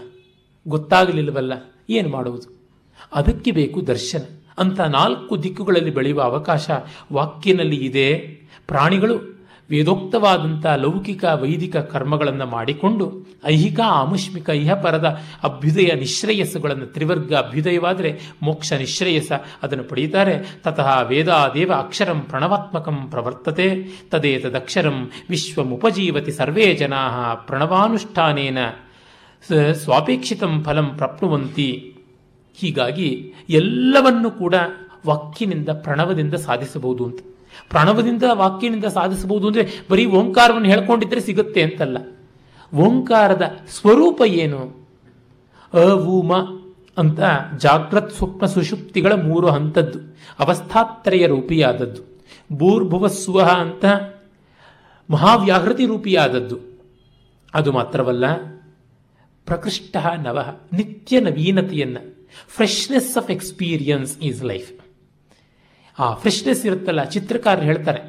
[0.68, 1.54] ಗೊತ್ತಾಗಲಿಲ್ಲವಲ್ಲ?
[1.90, 2.48] ಏನು ಮಾಡುವುದು?
[3.14, 4.24] ಅದಕ್ಕೆ ಬೇಕು ದರ್ಶನ.
[4.58, 6.70] ಅಂತ ನಾಲ್ಕು ದಿಕ್ಕುಗಳಲ್ಲಿ ಬೆಳೆಯುವ ಅವಕಾಶ
[7.14, 8.10] ವಾಕ್ಯನಲ್ಲಿ ಇದೆ.
[8.68, 9.35] ಪ್ರಾಣಿಗಳು
[9.70, 19.32] ವೇದೋಕ್ತವಾದಂಥ ಲೌಕಿಕ ವೈದಿಕ ಕರ್ಮಗಳನ್ನು ಮಾಡಿಕೊಂಡು ಐಹಿಕ ಆಮುಷ್ಮಿಕ ಇಹಪರದ ಅಭ್ಯುದಯ ನಿಶ್ರೇಯಸ್ಸುಗಳನ್ನು ತ್ರಿವರ್ಗ ಅಭ್ಯುದಯವಾದರೆ ಮೋಕ್ಷ ನಿಶ್ರೇಯಸ
[19.64, 20.60] ಅದನ್ನು ಪಡೆಯುತ್ತಾರೆ.
[20.64, 23.84] ತತಃ ವೇದಾದೇವ ಅಕ್ಷರಂ ಪ್ರಣವಾತ್ಮಕಂ ಪ್ರವರ್ತತೆ.
[24.12, 28.58] ತದೇತದಕ್ಷರಂ ವಿಶ್ವಮುಪಜೀವತಿ ಸರ್ವೇ ಜನಾ ಪ್ರಣವಾನುಷ್ಠಾನೇನ.
[29.72, 31.96] ಸ್ವಾಪೇಕ್ಷಿತಂ ಫಲಂ ಪ್ರಾಪ್ನುವಂತಿ.
[32.56, 34.56] ಹೀಗಾಗಿ ಎಲ್ಲವನ್ನು ಕೂಡ
[35.08, 37.20] ವಾಕ್ಯನಿಂದ ಪ್ರಣವದಿಂದ ಸಾಧಿಸಬಹುದು ಅಂತ.
[37.70, 41.98] ಪ್ರಣವದಿಂದ ವಾಕ್ಯನಿಂದ ಸಾಧಿಸಬಹುದು ಅಂದರೆ ಬರೀ ಓಂಕಾರವನ್ನು ಹೇಳ್ಕೊಂಡಿದ್ರೆ ಸಿಗುತ್ತೆ ಅಂತಲ್ಲ.
[42.74, 44.86] ಓಂಕಾರದ ಸ್ವರೂಪ ಏನು?
[45.74, 46.34] ಅವುಮ
[46.98, 47.20] ಅಂತ
[47.58, 50.00] ಜಾಗ್ರತ್ ಸ್ವಪ್ನ ಸುಷುಪ್ತಿಗಳ ಮೂರು ಹಂತದ್ದು,
[50.40, 52.02] ಅವಸ್ಥಾತ್ರಯ ರೂಪಿಯಾದದ್ದು,
[52.54, 53.86] ಭೂರ್ಭುವ ಸ್ವಹ ಅಂತ
[55.10, 56.58] ಮಹಾವ್ಯಾಹೃತಿ ರೂಪಿಯಾದದ್ದು.
[57.54, 58.26] ಅದು ಮಾತ್ರವಲ್ಲ,
[59.46, 64.85] ಪ್ರಕೃಷ್ಟ ನವ, ನಿತ್ಯ ನವೀನತೆಯನ್ನು freshness of experience is life
[66.00, 68.02] ಆ ಫ್ರೆಶ್ನೆಸ್ ಇರುತ್ತಲ್ಲ, ಚಿತ್ರಕಾರರು ಹೇಳ್ತಾರೆ.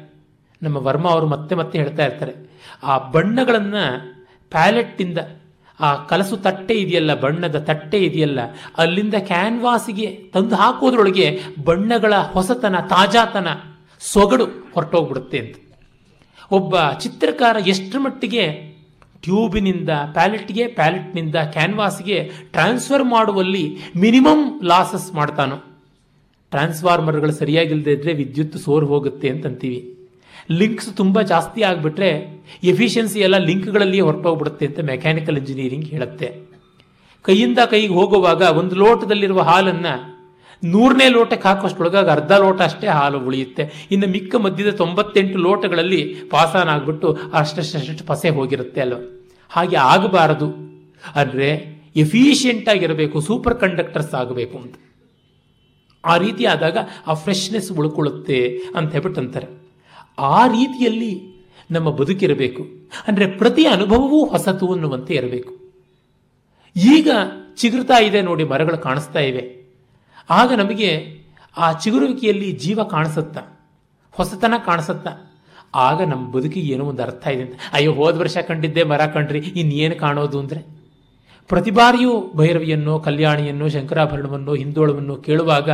[0.61, 2.33] ನಮ್ಮ ವರ್ಮ ಅವರು ಮತ್ತೆ ಮತ್ತೆ ಹೇಳ್ತಾ ಇರ್ತಾರೆ.
[2.83, 3.83] ಆ ಬಣ್ಣಗಳನ್ನು
[4.49, 5.17] ಪ್ಯಾಲೆಟ್ಟಿಂದ
[5.79, 8.39] ಆ ಕಲಸು ತಟ್ಟೆ ಇದೆಯಲ್ಲ, ಬಣ್ಣದ ತಟ್ಟೆ ಇದೆಯಲ್ಲ,
[8.77, 11.27] ಅಲ್ಲಿಂದ ಕ್ಯಾನ್ವಾಸಿಗೆ ತಂದು ಹಾಕೋದ್ರೊಳಗೆ
[11.65, 13.47] ಬಣ್ಣಗಳ ಹೊಸತನ, ತಾಜಾತನ,
[14.01, 15.55] ಸೊಗಡು ಹೊರಟೋಗ್ಬಿಡುತ್ತೆ ಅಂತ.
[16.51, 18.45] ಒಬ್ಬ ಚಿತ್ರಕಾರ ಎಷ್ಟರ ಮಟ್ಟಿಗೆ
[19.21, 23.65] ಟ್ಯೂಬಿನಿಂದ, ಪ್ಯಾಲೆಟ್ಗೆ, ಪ್ಯಾಲೆಟ್ನಿಂದ, ಕ್ಯಾನ್ವಾಸ್ಗೆ ಟ್ರಾನ್ಸ್ಫರ್ ಮಾಡುವಲ್ಲಿ
[23.95, 25.76] ಮಿನಿಮಮ್ ಲಾಸಸ್ ಮಾಡ್ತಾನೋ.
[26.51, 29.79] ಟ್ರಾನ್ಸ್ಫಾರ್ಮರ್ಗಳು ಸರಿಯಾಗಿಲ್ಲದೆ ಇದ್ದರೆ ವಿದ್ಯುತ್ ಸೋರ್ ಹೋಗುತ್ತೆ ಅಂತಂತೀವಿ.
[30.59, 32.09] ಲಿಂಕ್ಸ್ ತುಂಬ ಜಾಸ್ತಿ ಆಗಿಬಿಟ್ರೆ
[32.71, 36.27] ಎಫಿಷಿಯನ್ಸಿ ಎಲ್ಲ ಲಿಂಕ್ಗಳಲ್ಲಿ ಹೊರಟೋಗ್ಬಿಡುತ್ತೆ ಅಂತ ಮೆಕ್ಯಾನಿಕಲ್ ಇಂಜಿನಿಯರಿಂಗ್ ಹೇಳುತ್ತೆ.
[37.25, 39.93] ಕೈಯಿಂದ ಕೈಗೆ ಹೋಗುವಾಗ ಒಂದು ಲೋಟದಲ್ಲಿರುವ ಹಾಲನ್ನು
[40.63, 43.63] ನೂರನೇ ಲೋಟಕ್ಕೆ ಹಾಕೋಷ್ಟೊಳಗಾಗಿ ಅರ್ಧ ಲೋಟ ಅಷ್ಟೇ ಹಾಲು ಉಳಿಯುತ್ತೆ.
[43.91, 46.01] ಇನ್ನು ಮಿಕ್ಕ ಮಧ್ಯದ ತೊಂಬತ್ತೆಂಟು ಲೋಟಗಳಲ್ಲಿ
[46.31, 48.97] ಪಾಸಾನ್ ಆಗಿಬಿಟ್ಟು ಅಷ್ಟಷ್ಟು ಪಸೆ ಹೋಗಿರುತ್ತೆ ಅಲ್ವ?
[49.49, 50.47] ಹಾಗೆ ಆಗಬಾರದು.
[51.15, 51.49] ಅಂದರೆ
[52.03, 54.75] ಎಫಿಷಿಯೆಂಟ್ ಆಗಿರಬೇಕು, ಸೂಪರ್ ಕಂಡಕ್ಟರ್ಸ್ ಆಗಬೇಕು ಅಂತ.
[56.07, 56.77] ಆ ರೀತಿ ಆದಾಗ
[57.07, 58.39] ಆ ಫ್ರೆಶ್ನೆಸ್ ಉಳ್ಕೊಳ್ಳುತ್ತೆ
[58.75, 59.47] ಅಂತ ಹೇಳ್ಬಿಟ್ಟು ಅಂತಾರೆ
[60.19, 61.11] ಆ ರೀತಿಯಲ್ಲಿ
[61.71, 62.63] ನಮ್ಮ ಬದುಕಿರಬೇಕು
[63.07, 65.53] ಅಂದರೆ ಪ್ರತಿ ಅನುಭವವೂ ಹೊಸತು ಅನ್ನುವಂತೆ ಇರಬೇಕು.
[66.75, 67.09] ಈಗ
[67.55, 69.43] ಚಿಗುರ್ತಾ ಇದೆ ನೋಡಿ ಮರಗಳು ಕಾಣಿಸ್ತಾ ಇವೆ.
[70.29, 70.89] ಆಗ ನಮಗೆ
[71.57, 73.41] ಆ ಚಿಗುರುವಿಕೆಯಲ್ಲಿ ಜೀವ ಕಾಣಿಸುತ್ತಾ,
[74.11, 75.11] ಹೊಸತನ ಕಾಣಿಸುತ್ತಾ.
[75.75, 77.55] ಆಗ ನಮ್ಮ ಬದುಕಿಗೆ ಏನೋ ಒಂದು ಅರ್ಥ ಇದೆ ಅಂತ.
[77.73, 80.76] ಅಯ್ಯೋ ಹೋದ ವರ್ಷ ಕಂಡಿದ್ದೆ ಮರ ಕಂಡ್ರಿ ಇನ್ನೇನು ಕಾಣೋದು ಅಂದರೆ?
[81.47, 85.69] ಪ್ರತಿ ಬಾರಿಯೂ ಭೈರವಿಯನ್ನು, ಕಲ್ಯಾಣಿಯನ್ನು, ಶಂಕರಾಭರಣವನ್ನು, ಹಿಂದೋಳವನ್ನು ಕೇಳುವಾಗ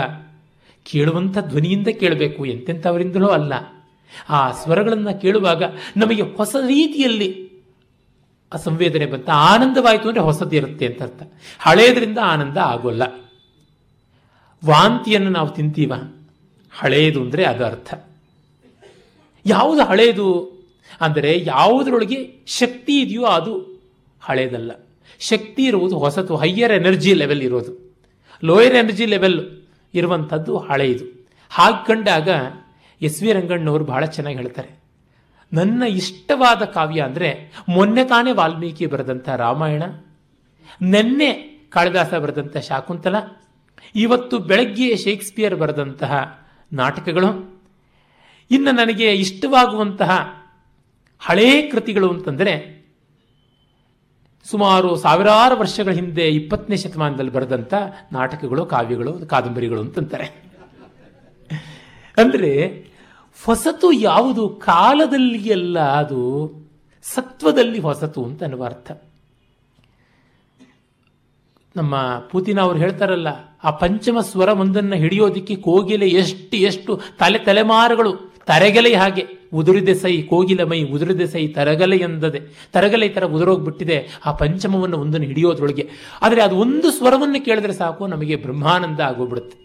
[0.83, 3.53] ಕೇಳುವಂಥ ಧ್ವನಿಯಿಂದ ಕೇಳಬೇಕು, ಎಂತೆಂಥವರಿಂದಲೋ ಅಲ್ಲ.
[4.29, 5.63] ಆ ಸ್ವರಗಳನ್ನು ಕೇಳುವಾಗ
[5.97, 7.49] ನಮಗೆ ಹೊಸ ರೀತಿಯಲ್ಲಿ
[8.53, 9.29] ಆ ಸಂವೇದನೆ ಬಂತ.
[9.29, 11.23] ಆನಂದವಾಯಿತು ಅಂದರೆ ಹೊಸದಿರುತ್ತೆ ಅಂತ ಅರ್ಥ.
[11.59, 13.03] ಹಳೆಯದರಿಂದ ಆನಂದ ಆಗೋಲ್ಲ.
[14.65, 15.93] ವಾಂತಿಯನ್ನು ನಾವು ತಿಂತೀವ?
[16.79, 17.93] ಹಳೆಯದು ಅಂದರೆ ಅದು ಅರ್ಥ.
[19.45, 20.53] ಯಾವುದು ಹಳೆಯದು
[21.01, 23.81] ಅಂದರೆ ಯಾವುದರೊಳಗೆ ಶಕ್ತಿ ಇದೆಯೋ ಅದು
[24.21, 24.71] ಹಳೆಯದಲ್ಲ
[25.19, 27.71] ಶಕ್ತಿ ಇರುವುದು ಹೊಸತು ಹೈಯರ್ ಎನರ್ಜಿ ಲೆವೆಲ್ ಇರೋದು
[28.43, 29.39] ಲೋಯರ್ ಎನರ್ಜಿ ಲೆವೆಲ್
[29.93, 31.05] ಇರುವಂಥದ್ದು ಹಳೆಯದು
[31.49, 32.29] ಹಾಗೆ ಕಂಡಾಗ
[33.01, 34.69] ಎಸ್ ವಿ ರಂಗಣ್ಣವರು ಬಹಳ ಚೆನ್ನಾಗಿ ಹೇಳ್ತಾರೆ.
[35.53, 37.29] ನನ್ನ ಇಷ್ಟವಾದ ಕಾವ್ಯ ಅಂದರೆ
[37.69, 39.83] ಮೊನ್ನೆ ತಾನೇ ವಾಲ್ಮೀಕಿ ಬರೆದಂಥ ರಾಮಾಯಣ,
[40.81, 41.29] ನೆನ್ನೆ
[41.69, 43.15] ಕಾಳಿದಾಸ ಬರೆದಂಥ ಶಾಕುಂತಲ,
[43.95, 46.13] ಇವತ್ತು ಬೆಳಗ್ಗೆ ಶೇಕ್ಸ್ಪಿಯರ್ ಬರೆದಂತಹ
[46.73, 47.29] ನಾಟಕಗಳು,
[48.51, 50.11] ಇನ್ನು ನನಗೆ ಇಷ್ಟವಾಗುವಂತಹ
[51.19, 52.82] ಹಳೇ ಕೃತಿಗಳು ಅಂತಂದರೆ
[54.45, 57.73] ಸುಮಾರು ಸಾವಿರಾರು ವರ್ಷಗಳ ಹಿಂದೆ ಇಪ್ಪತ್ತನೇ ಶತಮಾನದಲ್ಲಿ ಬರೆದಂಥ
[58.11, 60.27] ನಾಟಕಗಳು, ಕಾವ್ಯಗಳು, ಕಾದಂಬರಿಗಳು ಅಂತಂತಾರೆ.
[62.17, 62.51] ಅಂದರೆ
[63.39, 66.19] ಹೊಸತು ಯಾವುದು ಕಾಲದಲ್ಲಿ ಅಲ್ಲ ಅದು
[67.03, 68.91] ಸತ್ವದಲ್ಲಿ ಹೊಸತು ಅಂತ ಅನ್ನುವ ಅರ್ಥ.
[71.75, 71.95] ನಮ್ಮ
[72.31, 73.29] ಪೂತಿನ ಅವರು ಹೇಳ್ತಾರಲ್ಲ,
[73.63, 78.11] ಆ ಪಂಚಮ ಸ್ವರ ಒಂದನ್ನು ಹಿಡಿಯೋದಿಕ್ಕೆ ಕೋಗಿಲೆ ಎಷ್ಟು ಎಷ್ಟು ತಲೆ ತಲೆಮಾರುಗಳು,
[78.49, 79.23] ತರೆಗೆಲೆ ಹಾಗೆ.
[79.53, 82.39] ಉದುರಿದೆ ಸೈ, ಕೋಗಿಲ ಮೈ ಉದುರಿದೆ ಸೈ, ತರಗಲೆ ಎಂದದೆ.
[82.73, 84.19] ತರಗಲೆ ತರ ಥರ ಉದುರೋಗ್ಬಿಟ್ಟಿದೆ.
[84.25, 85.89] ಆ ಪಂಚಮವನ್ನು ಒಂದನ್ನು ಹಿಡಿಯೋದ್ರೊಳಗೆ.
[86.21, 89.63] ಆದರೆ ಅದು ಒಂದು ಸ್ವರವನ್ನು ಕೇಳಿದ್ರೆ ಸಾಕು, ನಮಗೆ ಬ್ರಹ್ಮಾನಂದ ಆಗೋಗ್ಬಿಡುತ್ತೆ.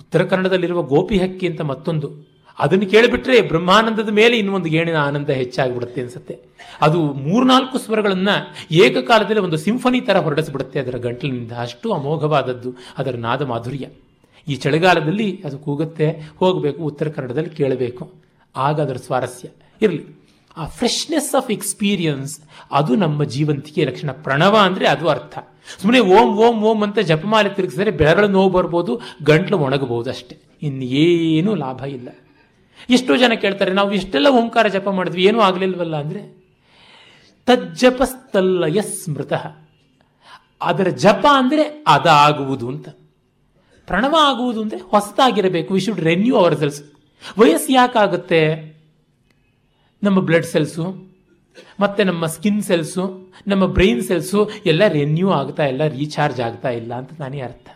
[0.00, 2.38] ಉತ್ತರ ಕನ್ನಡದಲ್ಲಿರುವ ಗೋಪಿ ಹಕ್ಕಿ ಅಂತ ಮತ್ತೊಂದು.
[2.58, 6.38] ಅದನ್ನು ಕೇಳಿಬಿಟ್ರೆ ಬ್ರಹ್ಮಾನಂದದ ಮೇಲೆ ಇನ್ನೊಂದು ಗೇಣಿನ ಆನಂದ ಹೆಚ್ಚಾಗ್ಬಿಡುತ್ತೆ ಅನ್ಸುತ್ತೆ.
[6.80, 11.52] ಅದು ಮೂರ್ನಾಲ್ಕು ಸ್ವರಗಳನ್ನು ಏಕಕಾಲದಲ್ಲಿ ಒಂದು ಸಿಂಫನಿ ಥರ ಹೊರಡಿಸ್ಬಿಡುತ್ತೆ ಅದರ ಗಂಟಲಿನಿಂದ.
[11.52, 13.86] ಅಷ್ಟು ಅಮೋಘವಾದದ್ದು ಅದರ ನಾದ ಮಾಧುರ್ಯ.
[14.48, 16.32] ಈ ಚಳಿಗಾಲದಲ್ಲಿ ಅದು ಕೂಗುತ್ತೆ.
[16.38, 18.27] ಹೋಗಬೇಕು, ಉತ್ತರ ಕನ್ನಡದಲ್ಲಿ ಕೇಳಬೇಕು.
[18.66, 19.48] ಆಗ ಅದರ ಸ್ವಾರಸ್ಯ.
[19.80, 20.04] ಇರಲಿ.
[20.56, 22.32] ಆ ಫ್ರೆಶ್ನೆಸ್ ಆಫ್ ಎಕ್ಸ್ಪೀರಿಯನ್ಸ್
[22.72, 24.10] ಅದು ನಮ್ಮ ಜೀವಂತಿಕೆ ಲಕ್ಷಣ.
[24.26, 25.38] ಪ್ರಣವ ಅಂದರೆ ಅದು ಅರ್ಥ.
[25.80, 30.36] ಸುಮ್ಮನೆ ಓಂ ಓಂ ಓಂ ಅಂತ ಜಪಮಾಲೆ ತಿರುಗಿಸಿದ್ರೆ ಬೆಳಗಳು ನೋವು ಬರ್ಬೋದು, ಗಂಟ್ಲು ಒಣಗಬಹುದು ಅಷ್ಟೇ.
[30.62, 32.08] ಇನ್ನೇನೂ ಲಾಭ ಇಲ್ಲ.
[32.90, 36.22] ಎಷ್ಟೋ ಜನ ಕೇಳ್ತಾರೆ, ನಾವು ಇಷ್ಟೆಲ್ಲ ಓಂಕಾರ ಜಪ ಮಾಡಿದ್ವಿ, ಏನೂ ಆಗಲಿಲ್ವಲ್ಲ ಅಂದರೆ,
[37.48, 39.32] ತಜ್ಜಪಸ್ತಲ್ಲಯ ಸ್ಮೃತ.
[40.62, 42.88] ಅದರ ಜಪ ಅಂದರೆ ಅದಾಗುವುದು ಅಂತ.
[43.88, 45.74] ಪ್ರಣವ ಆಗುವುದು ಅಂದರೆ ಹೊಸದಾಗಿರಬೇಕು.
[45.74, 46.80] We should renew our cells
[47.38, 48.40] ವಯಸ್ಸು ಯಾಕಾಗುತ್ತೆ?
[50.02, 50.84] ನಮ್ಮ ಬ್ಲಡ್ ಸೆಲ್ಸು
[51.80, 53.04] ಮತ್ತು ನಮ್ಮ ಸ್ಕಿನ್ ಸೆಲ್ಸು
[53.48, 57.68] ನಮ್ಮ ಬ್ರೈನ್ ಸೆಲ್ಸು ಎಲ್ಲ ರೆನ್ಯೂ ಆಗ್ತಾ ಇಲ್ಲ ರೀಚಾರ್ಜ್ ಆಗ್ತಾ ಇಲ್ಲ ಅಂತ ನಾನೇ ಅರ್ಥ.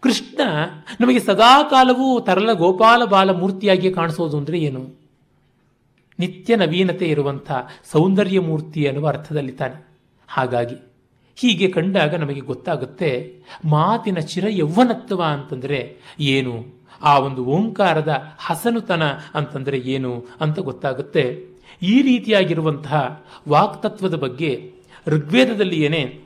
[0.00, 0.40] ಕೃಷ್ಣ
[1.00, 4.82] ನಮಗೆ ಸದಾಕಾಲವೂ ತರಲ ಗೋಪಾಲ ಬಾಲ ಮೂರ್ತಿಯಾಗಿ ಕಾಣಿಸೋದು ಅಂದರೆ ಏನು?
[6.18, 7.50] ನಿತ್ಯ ನವೀನತೆ ಇರುವಂಥ
[7.92, 9.78] ಸೌಂದರ್ಯ ಮೂರ್ತಿ ಅನ್ನುವ ಅರ್ಥದಲ್ಲಿ ತಾನೆ.
[10.28, 10.76] ಹಾಗಾಗಿ
[11.38, 13.10] ಹೀಗೆ ಕಂಡಾಗ ನಮಗೆ ಗೊತ್ತಾಗುತ್ತೆ
[13.64, 16.81] ಮಾತಿನ ಚಿರ ಯೌವನತ್ವ ಅಂತಂದರೆ ಏನು?
[17.02, 19.02] ಆ ಒಂದು ಓಂಕಾರದ ಹಸನುತನ
[19.34, 21.24] ಅಂತಂದರೆ ಏನು ಅಂತ ಗೊತ್ತಾಗುತ್ತೆ.
[21.82, 24.72] ಈ ರೀತಿಯಾಗಿರುವಂತಹ ವಾಕ್ತತ್ವದ ಬಗ್ಗೆ
[25.06, 26.20] ಋಗ್ವೇದದಲ್ಲಿ ಏನೇ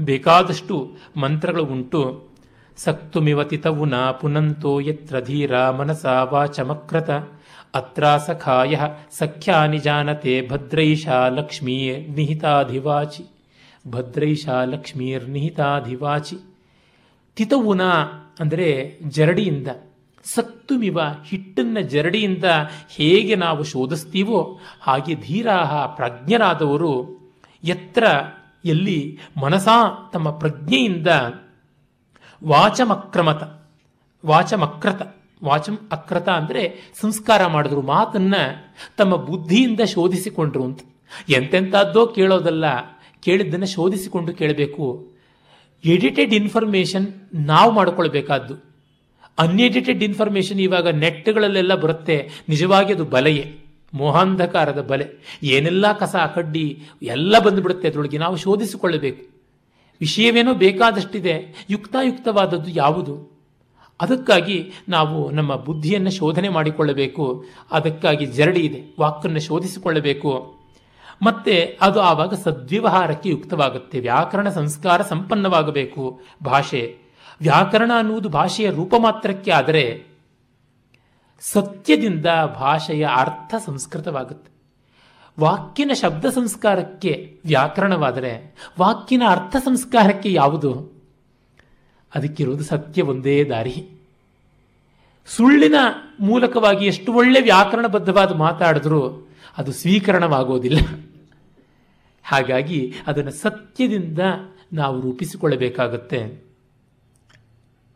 [0.00, 2.28] ಬೇಕಾದಷ್ಟು ಮಂತ್ರಗಳು ಉಂಟು.
[2.76, 7.00] ಸಕ್ತುಮಿವತಿತವು ನ ಪುನಂತೋ ಯತ್ರ ಧೀರ ಮನಸ ಅತ್ರ
[7.74, 8.74] ಅತ್ರಾಸಖಾಯ
[9.18, 13.24] ಸಖ್ಯಾನಿ ನಿಜಾನತೆ ಭದ್ರೈಷಾ ಲಕ್ಷ್ಮೀ ನಿಹಿತಾಧಿವಾಚಿ.
[13.90, 16.36] ಭದ್ರೈಷಾ ಲಕ್ಷ್ಮೀರ್ನಿಹಿತಾಧಿವಾಚಿ
[17.36, 17.82] ತಿತವುನ
[18.40, 19.68] ಅಂದರೆ ಜರಡಿಯಿಂದ
[20.34, 22.44] ಸತ್ತುಮಿವ ಹಿಟ್ಟನ್ನ ಜರಡಿಯಿಂದ
[22.90, 26.92] ಹೇಗೆ ನಾವು ಶೋಧಿಸ್ತೀವೋ ಹಾಗೆ ಧೀರಾಹ ಪ್ರಜ್ಞರಾದವರು
[27.64, 28.04] ಎತ್ತರ
[28.64, 31.06] ಎಲ್ಲಿ ಮನಸಾ ತಮ್ಮ ಪ್ರಜ್ಞೆಯಿಂದ
[32.44, 33.42] ವಾಚಮಕ್ರಮತ,
[34.26, 35.02] ವಾಚಮಕ್ರತ,
[35.44, 38.34] ವಾಚಂ ಅಕ್ರತ ಅಂದರೆ ಸಂಸ್ಕಾರ ಮಾಡಿದ್ರು ಮಾತನ್ನ
[38.96, 40.80] ತಮ್ಮ ಬುದ್ಧಿಯಿಂದ ಶೋಧಿಸಿಕೊಂಡ್ರು ಅಂತ.
[41.28, 42.64] ಎಂತೆಂಥದ್ದೋ ಕೇಳೋದಲ್ಲ,
[43.20, 44.86] ಕೇಳಿದ್ದನ್ನು ಶೋಧಿಸಿಕೊಂಡು ಕೇಳಬೇಕು.
[45.84, 48.75] ಎಡಿಟೆಡ್ ಇನ್ಫಾರ್ಮೇಶನ್ ನಾವು ಮಾಡ್ಕೊಳ್ಬೇಕಾದ್ದು.
[49.38, 52.30] ಅನ್ಎಡಿಟೆಡ್ ಇನ್ಫಾರ್ಮೇಶನ್ ಇವಾಗ ನೆಟ್ಗಳಲ್ಲೆಲ್ಲ ಬರುತ್ತೆ.
[52.48, 53.58] ನಿಜವಾಗಿ ಅದು ಬಲೆಯೇ.
[53.94, 55.38] ಮೋಹಾಂಧಕಾರದ ಬಲೆ.
[55.42, 59.36] ಏನೆಲ್ಲ ಕಸ ಕಡ್ಡಿ ಎಲ್ಲ ಬಂದುಬಿಡುತ್ತೆ ಅದರೊಳಗೆ ನಾವು ಶೋಧಿಸಿಕೊಳ್ಳಬೇಕು.
[60.00, 61.66] ವಿಷಯವೇನೋ ಬೇಕಾದಷ್ಟಿದೆ.
[61.70, 63.36] ಯುಕ್ತಾಯುಕ್ತವಾದದ್ದು ಯಾವುದು?
[64.00, 67.44] ಅದಕ್ಕಾಗಿ ನಾವು ನಮ್ಮ ಬುದ್ಧಿಯನ್ನು ಶೋಧನೆ ಮಾಡಿಕೊಳ್ಳಬೇಕು.
[67.72, 68.96] ಅದಕ್ಕಾಗಿ ಜರಡಿ ಇದೆ.
[69.00, 70.56] ವಾಕನ್ನು ಶೋಧಿಸಿಕೊಳ್ಳಬೇಕು.
[71.22, 74.00] ಮತ್ತೆ ಅದು ಆವಾಗ ಸದ್ವ್ಯವಹಾರಕ್ಕೆ ಯುಕ್ತವಾಗುತ್ತೆ.
[74.00, 76.20] ವ್ಯಾಕರಣ ಸಂಸ್ಕಾರ ಸಂಪನ್ನವಾಗಬೇಕು.
[76.44, 77.05] ಭಾಷೆ
[77.40, 80.06] ವ್ಯಾಕರಣ ಅನ್ನುವುದು ಭಾಷೆಯ ರೂಪ ಮಾತ್ರಕ್ಕೆ ಆದರೆ
[81.40, 84.50] ಸತ್ಯದಿಂದ ಭಾಷೆಯ ಅರ್ಥ ಸಂಸ್ಕೃತವಾಗುತ್ತೆ.
[85.40, 91.02] ವಾಕ್ಯನ ಶಬ್ದ ಸಂಸ್ಕಾರಕ್ಕೆ ವ್ಯಾಕರಣವಾದರೆ ವಾಕ್ಯನ ಅರ್ಥ ಸಂಸ್ಕಾರಕ್ಕೆ ಯಾವುದು?
[92.14, 93.90] ಅದಕ್ಕಿರುವುದು ಸತ್ಯ ಒಂದೇ ದಾರಿ.
[95.26, 95.74] ಸುಳ್ಳಿನ
[96.20, 100.78] ಮೂಲಕವಾಗಿ ಎಷ್ಟು ಒಳ್ಳೆ ವ್ಯಾಕರಣಬದ್ಧವಾದ ಮಾತಾಡಿದ್ರೂ ಅದು ಸ್ವೀಕರಣವಾಗೋದಿಲ್ಲ.
[102.24, 104.18] ಹಾಗಾಗಿ ಅದನ್ನು ಸತ್ಯದಿಂದ
[104.72, 106.45] ನಾವು ರೂಪಿಸಿಕೊಳ್ಳಬೇಕಾಗತ್ತೆ.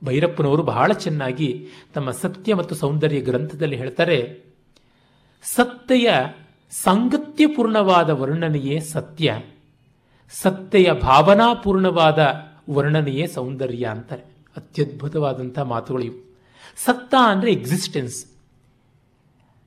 [0.04, 1.48] ಭೈರಪ್ಪನವರು ಬಹಳ ಚೆನ್ನಾಗಿ
[1.94, 4.18] ತಮ್ಮ ಸತ್ಯ ಮತ್ತು ಸೌಂದರ್ಯ ಗ್ರಂಥದಲ್ಲಿ ಹೇಳ್ತಾರೆ,
[5.44, 6.10] ಸತ್ತೆಯ
[6.72, 9.36] ಸಾಂಗತ್ಯಪೂರ್ಣವಾದ ವರ್ಣನೆಯೇ ಸತ್ಯ,
[10.32, 12.18] ಸತ್ತೆಯ ಭಾವನಾಪೂರ್ಣವಾದ
[12.70, 14.24] ವರ್ಣನೆಯೇ ಸೌಂದರ್ಯ ಅಂತಾರೆ.
[14.56, 16.18] ಅತ್ಯದ್ಭುತವಾದಂಥ ಮಾತುಗಳು ಇವು.
[16.76, 18.18] ಸತ್ತ ಅಂದರೆ ಎಕ್ಸಿಸ್ಟೆನ್ಸ್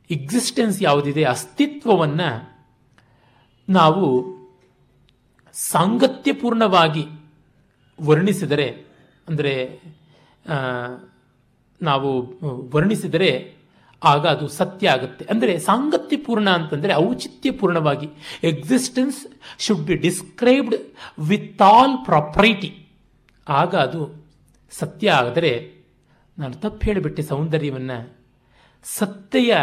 [0.09, 1.23] ಎಕ್ಸಿಸ್ಟೆನ್ಸ್ ಯಾವುದಿದೆ?
[1.23, 2.29] ಅಸ್ತಿತ್ವವನ್ನು
[3.67, 4.05] ನಾವು
[5.55, 7.03] ಸಾಂಗತ್ಯಪೂರ್ಣವಾಗಿ
[7.99, 8.67] ವರ್ಣಿಸಿದರೆ,
[9.27, 9.53] ಅಂದರೆ
[11.81, 12.09] ನಾವು
[12.75, 13.31] ವರ್ಣಿಸಿದರೆ
[14.01, 15.23] ಆಗ ಅದು ಸತ್ಯ ಆಗುತ್ತೆ.
[15.25, 18.07] ಅಂದರೆ ಸಾಂಗತ್ಯಪೂರ್ಣ ಅಂತಂದರೆ ಔಚಿತ್ಯಪೂರ್ಣವಾಗಿ
[18.43, 19.19] existence
[19.59, 20.75] should be described
[21.19, 22.71] with all property
[23.47, 24.01] ಆಗ ಅದು
[24.71, 25.53] ಸತ್ಯ ಆದರೆ
[26.37, 27.97] ನಾನು ತಪ್ಪು ಹೇಳಿಬಿಟ್ಟೆ ಸೌಂದರ್ಯವನ್ನು.
[28.85, 29.55] ಸತ್ಯೆಯ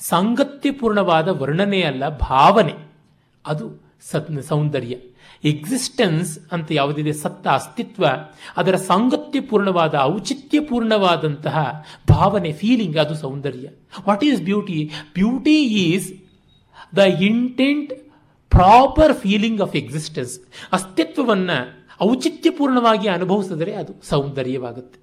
[0.00, 2.74] ಸಾಂಗತ್ಯಪೂರ್ಣವಾದ ವರ್ಣನೆ ಅಲ್ಲ ಭಾವನೆ.
[3.44, 3.66] ಅದು
[4.10, 4.94] ಸತ್, ಸೌಂದರ್ಯ.
[5.46, 7.12] ಎಕ್ಸಿಸ್ಟೆನ್ಸ್ ಅಂತ ಯಾವುದಿದೆ?
[7.12, 8.06] ಸತ್ತ ಅಸ್ತಿತ್ವ.
[8.56, 13.68] ಅದರ ಸಾಂಗತ್ಯಪೂರ್ಣವಾದ, ಔಚಿತ್ಯಪೂರ್ಣವಾದಂತಹ ಭಾವನೆ ಫೀಲಿಂಗ್ ಅದು ಸೌಂದರ್ಯ.
[14.08, 16.12] What is beauty beauty is
[16.96, 17.92] the intent
[18.50, 20.40] proper feeling of existence
[20.72, 24.98] ಅಸ್ತಿತ್ವವನ್ನು ಔಚಿತ್ಯಪೂರ್ಣವಾಗಿ ಅನುಭವಿಸಿದರೆ ಅದು ಸೌಂದರ್ಯವಾಗುತ್ತೆ.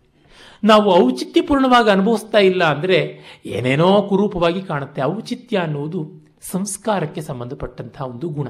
[0.63, 2.99] ನಾವು ಔಚಿತ್ಯಪೂರ್ಣವಾಗಿ ಅನುಭವಿಸ್ತಾ ಇಲ್ಲ ಅಂದರೆ
[3.45, 5.01] ಏನೇನೋ ಕುರೂಪವಾಗಿ ಕಾಣುತ್ತೆ.
[5.01, 6.11] ಔಚಿತ್ಯ ಅನ್ನುವುದು
[6.41, 8.47] ಸಂಸ್ಕಾರಕ್ಕೆ ಸಂಬಂಧಪಟ್ಟಂತಹ ಒಂದು ಗುಣ.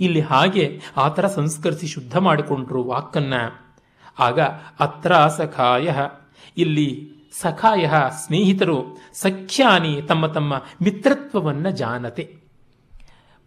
[0.00, 3.34] ಇಲ್ಲಿ ಹಾಗೆ ಆ ಥರ ಸಂಸ್ಕರಿಸಿ ಶುದ್ಧ ಮಾಡಿಕೊಂಡ್ರು ವಾಕನ್ನ
[4.18, 4.40] ಆಗ
[4.80, 5.92] ಅತ್ರ ಸಖಾಯ,
[6.56, 7.10] ಇಲ್ಲಿ
[7.42, 7.90] ಸಖಾಯ
[8.26, 12.36] ಸ್ನೇಹಿತರು ಸಖ್ಯಾನಿ ತಮ್ಮ ತಮ್ಮ ಮಿತ್ರತ್ವವನ್ನು ಜಾನತೆ.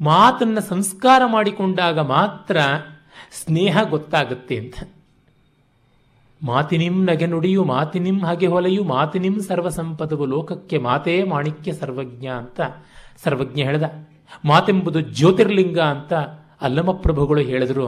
[0.01, 2.57] ಮಾತನ್ನು ಸಂಸ್ಕಾರ ಮಾಡಿಕೊಂಡಾಗ ಮಾತ್ರ
[3.31, 4.73] ಸ್ನೇಹ ಗೊತ್ತಾಗುತ್ತೆ ಅಂತ.
[6.43, 12.59] ಮಾತಿನಿಂ ನಗೆ ನುಡಿಯು, ಮಾತಿನಿಂ ಹಾಗೆ ಹೊಲೆಯು, ಮಾತಿನಿಂ ಸರ್ವಸಂಪದವು ಲೋಕಕ್ಕೆ ಮಾತೇ ಮಾಣಿಕ್ಯ ಸರ್ವಜ್ಞ ಅಂತ
[13.23, 13.84] ಸರ್ವಜ್ಞ ಹೇಳ್ದ.
[14.45, 16.13] ಮಾತೆಂಬುದು ಜ್ಯೋತಿರ್ಲಿಂಗ ಅಂತ
[16.61, 17.88] ಅಲ್ಲಮಪ್ರಭುಗಳು ಹೇಳಿದರು,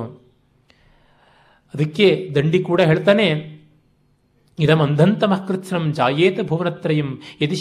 [1.73, 3.27] ಅದಕ್ಕೆ ದಂಡಿ ಕೂಡ ಹೇಳ್ತಾನೆ
[4.60, 7.10] ಇದಮಂಧಂತಮಃ ಮಹಕೃತ್ಸಂ ಜಾಯೇತ ಭುವನತ್ರಯಂ,
[7.41, 7.57] ಯದಿ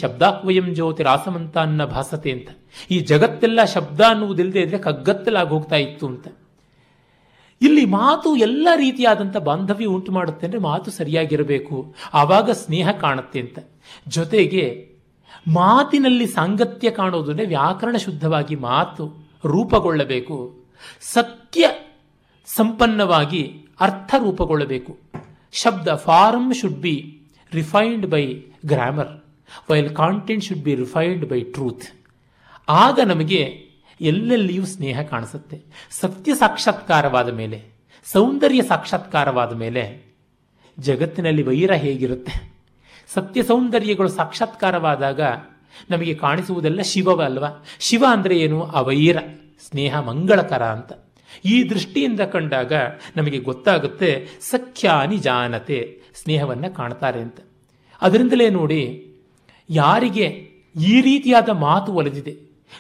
[0.77, 2.49] ಜ್ಯೋತಿ ರಾಸಮಂತ ಅನ್ನ ಭಾಸತೆ ಅಂತ.
[2.91, 6.27] ಈ ಜಗತ್ತೆಲ್ಲ ಶಬ್ದ ಅನ್ನುವುದಿಲ್ಲದೆ ಇದ್ರೆ ಕಗ್ಗತ್ತಲಾಗಿ ಹೋಗ್ತಾ ಇತ್ತು ಅಂತ.
[7.61, 11.77] ಇಲ್ಲಿ ಮಾತು ಎಲ್ಲ ರೀತಿಯಾದಂಥ ಬಾಂಧವ್ಯ ಉಂಟು ಮಾಡುತ್ತೆ ಅಂದರೆ ಮಾತು ಸರಿಯಾಗಿರಬೇಕು.
[12.15, 13.59] ಆವಾಗ ಸ್ನೇಹ ಕಾಣುತ್ತೆ ಅಂತ.
[14.09, 14.65] ಜೊತೆಗೆ
[15.55, 19.05] ಮಾತಿನಲ್ಲಿ ಸಾಂಗತ್ಯ ಕಾಣೋದು ಅಂದರೆ ವ್ಯಾಕರಣ ಶುದ್ಧವಾಗಿ ಮಾತು
[19.45, 20.39] ರೂಪಗೊಳ್ಳಬೇಕು.
[21.01, 21.69] ಸತ್ಯ
[22.47, 24.99] ಸಂಪನ್ನವಾಗಿ ಅರ್ಥ ರೂಪಗೊಳ್ಳಬೇಕು
[25.53, 27.21] ಶಬ್ದ form should be
[27.53, 28.27] refined by
[28.67, 29.25] grammar
[29.71, 31.83] while content should be refined by truth
[32.69, 33.71] ಆಗ ನಮಗೆ
[34.01, 35.63] ಎಲ್ಲೆಲ್ಲಿಯೂ ಸ್ನೇಹ ಕಾಣಿಸುತ್ತೆ.
[35.91, 37.65] ಸತ್ಯ ಸಾಕ್ಷಾತ್ಕಾರವಾದ ಮೇಲೆ,
[38.05, 40.15] ಸೌಂದರ್ಯ ಸಾಕ್ಷಾತ್ಕಾರವಾದ ಮೇಲೆ
[40.79, 42.53] ಜಗತ್ತಿನಲ್ಲಿ ವೈರ ಹೇಗಿರುತ್ತೆ?
[43.15, 45.21] ಸತ್ಯ ಸೌಂದರ್ಯಗಳು ಸಾಕ್ಷಾತ್ಕಾರವಾದಾಗ
[45.91, 48.63] ನಮಗೆ ಕಾಣಿಸುವುದೆಲ್ಲ ಶಿವವ ಅಲ್ವಾ ಶಿವ ಅಂದರೆ ಏನು?
[48.63, 49.17] ಅವೈರ.
[49.69, 50.93] ಸ್ನೇಹ ಮಂಗಳಕರ ಅಂತ.
[51.45, 52.73] ಈ ದೃಷ್ಟಿಯಿಂದ ಕಂಡಾಗ
[53.17, 57.41] ನಮಗೆ ಗೊತ್ತಾಗುತ್ತೆ, ಸಖ್ಯಾನಿ ಜಾನತೆ, ಸ್ನೇಹವನ್ನು ಕಾಣ್ತಾರೆ ಅಂತ.
[58.03, 59.07] ಅದರಿಂದಲೇ ನೋಡಿ,
[59.71, 60.27] ಯಾರಿಗೆ
[60.81, 62.37] ಈ ರೀತಿಯಾದ ಮಾತು ಒಲಿದಿದೆ,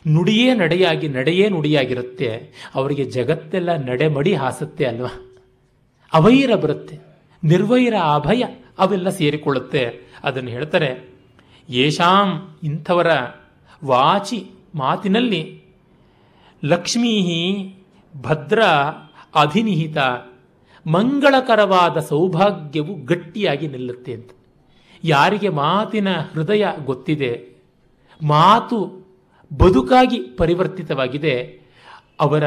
[0.09, 5.31] ನುಡಿಯೇ ನಡೆಯಾಗಿ, ನಡೆಯೇ ನುಡಿಯಾಗಿರುತ್ತೆ, ಅವರಿಗೆ ಜಗತ್ತೆಲ್ಲ ನಡೆಮಡಿ ಹಾಸುತ್ತೆ ಅಲ್ವಾ?
[6.13, 6.99] ಅವೈರ ಬರುತ್ತೆ,
[7.45, 8.45] ನಿರ್ವೈರ ಅಭಯ
[8.79, 10.11] ಅವೆಲ್ಲ ಸೇರಿಕೊಳ್ಳುತ್ತೆ.
[10.25, 11.11] ಅದನ್ನು ಹೇಳ್ತಾರೆ
[11.69, 13.07] ಯೇಷಾಂ ಇಂಥವರ
[13.85, 15.60] ವಾಚಿ ಮಾತಿನಲ್ಲಿ
[16.65, 17.15] ಲಕ್ಷ್ಮೀ
[18.21, 18.63] ಭದ್ರ
[19.35, 19.99] ಅಧಿನಿಹಿತ
[20.87, 24.31] ಮಂಗಳಕರವಾದ ಸೌಭಾಗ್ಯವು ಗಟ್ಟಿಯಾಗಿ ನಿಲ್ಲುತ್ತೆ ಅಂತ.
[25.05, 27.57] ಯಾರಿಗೆ ಮಾತಿನ ಹೃದಯ ಗೊತ್ತಿದೆ,
[28.23, 29.07] ಮಾತು
[29.59, 31.61] ಬದುಕಾಗಿ ಪರಿವರ್ತಿತವಾಗಿದೆ,
[32.21, 32.45] ಅವರ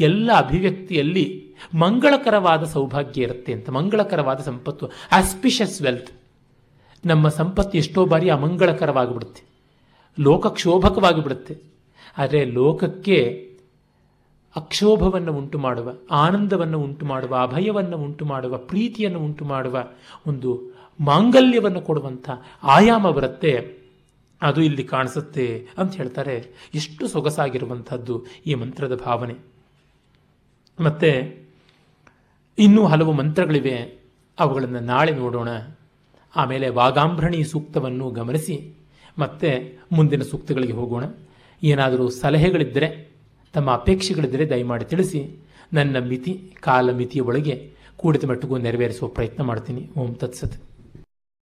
[0.00, 3.70] ಎಲ್ಲ ಅಭಿವ್ಯಕ್ತಿಯಲ್ಲಿ ಮಂಗಳಕರವಾದ ಸೌಭಾಗ್ಯ ಇರುತ್ತೆ ಅಂತ.
[3.70, 6.10] ಮಂಗಳಕರವಾದ ಸಂಪತ್ತು ಆಸ್ಪಿಷಸ್ ವೆಲ್ತ್
[7.06, 9.42] ನಮ್ಮ ಸಂಪತ್ತು ಎಷ್ಟೋ ಬಾರಿ ಅಮಂಗಳಕರವಾಗಿಬಿಡುತ್ತೆ.
[10.18, 11.75] ಲೋಕಕ್ಷೋಭಕವಾಗಿಬಿಡುತ್ತೆ.
[12.18, 13.42] ಆದರೆ ಲೋಕಕ್ಕೆ
[14.56, 19.88] ಅಕ್ಷೋಭವನ್ನು ಉಂಟು ಮಾಡುವ ಆನಂದವನ್ನು ಉಂಟು ಮಾಡುವ ಅಭಯವನ್ನು ಉಂಟು ಮಾಡುವ ಪ್ರೀತಿಯನ್ನು ಉಂಟು ಮಾಡುವ
[20.26, 22.30] ಒಂದು ಮಾಂಗಲ್ಯವನ್ನು ಕೊಡುವಂಥ
[22.62, 23.76] ಆಯಾಮ ಬರುತ್ತೆ.
[24.42, 26.50] ಅದು ಇಲ್ಲಿ ಕಾಣಿಸುತ್ತೆ ಅಂತ ಹೇಳ್ತಾರೆ.
[26.74, 29.34] ಎಷ್ಟು ಸೊಗಸಾಗಿರುವಂಥದ್ದು ಈ ಮಂತ್ರದ ಭಾವನೆ.
[30.80, 31.40] ಮತ್ತು
[32.58, 34.02] ಇನ್ನೂ ಹಲವು ಮಂತ್ರಗಳಿವೆ.
[34.38, 35.48] ಅವುಗಳನ್ನು ನಾಳೆ ನೋಡೋಣ.
[36.36, 38.74] ಆಮೇಲೆ ವಾಗಾಂಭ್ರಣಿ ಸೂಕ್ತವನ್ನು ಗಮನಿಸಿ.
[39.18, 41.04] ಮತ್ತೆ ಮುಂದಿನ ಸೂಕ್ತಗಳಿಗೆ ಹೋಗೋಣ.
[41.62, 43.10] ಏನಾದರೂ ಸಲಹೆಗಳಿದ್ದರೆ,
[43.52, 45.44] ತಮ್ಮ ಅಪೇಕ್ಷೆಗಳಿದ್ದರೆ ದಯಮಾಡಿ ತಿಳಿಸಿ.
[45.72, 49.90] ನನ್ನ ಮಿತಿ, ಕಾಲ ಮಿತಿಯ ಒಳಗೆ ಕೂಡಿದ ಮಟ್ಟಿಗೂ ನೆರವೇರಿಸುವ ಪ್ರಯತ್ನ ಮಾಡ್ತೀನಿ.
[49.98, 50.75] ಓಂ ತತ್ಸತ್.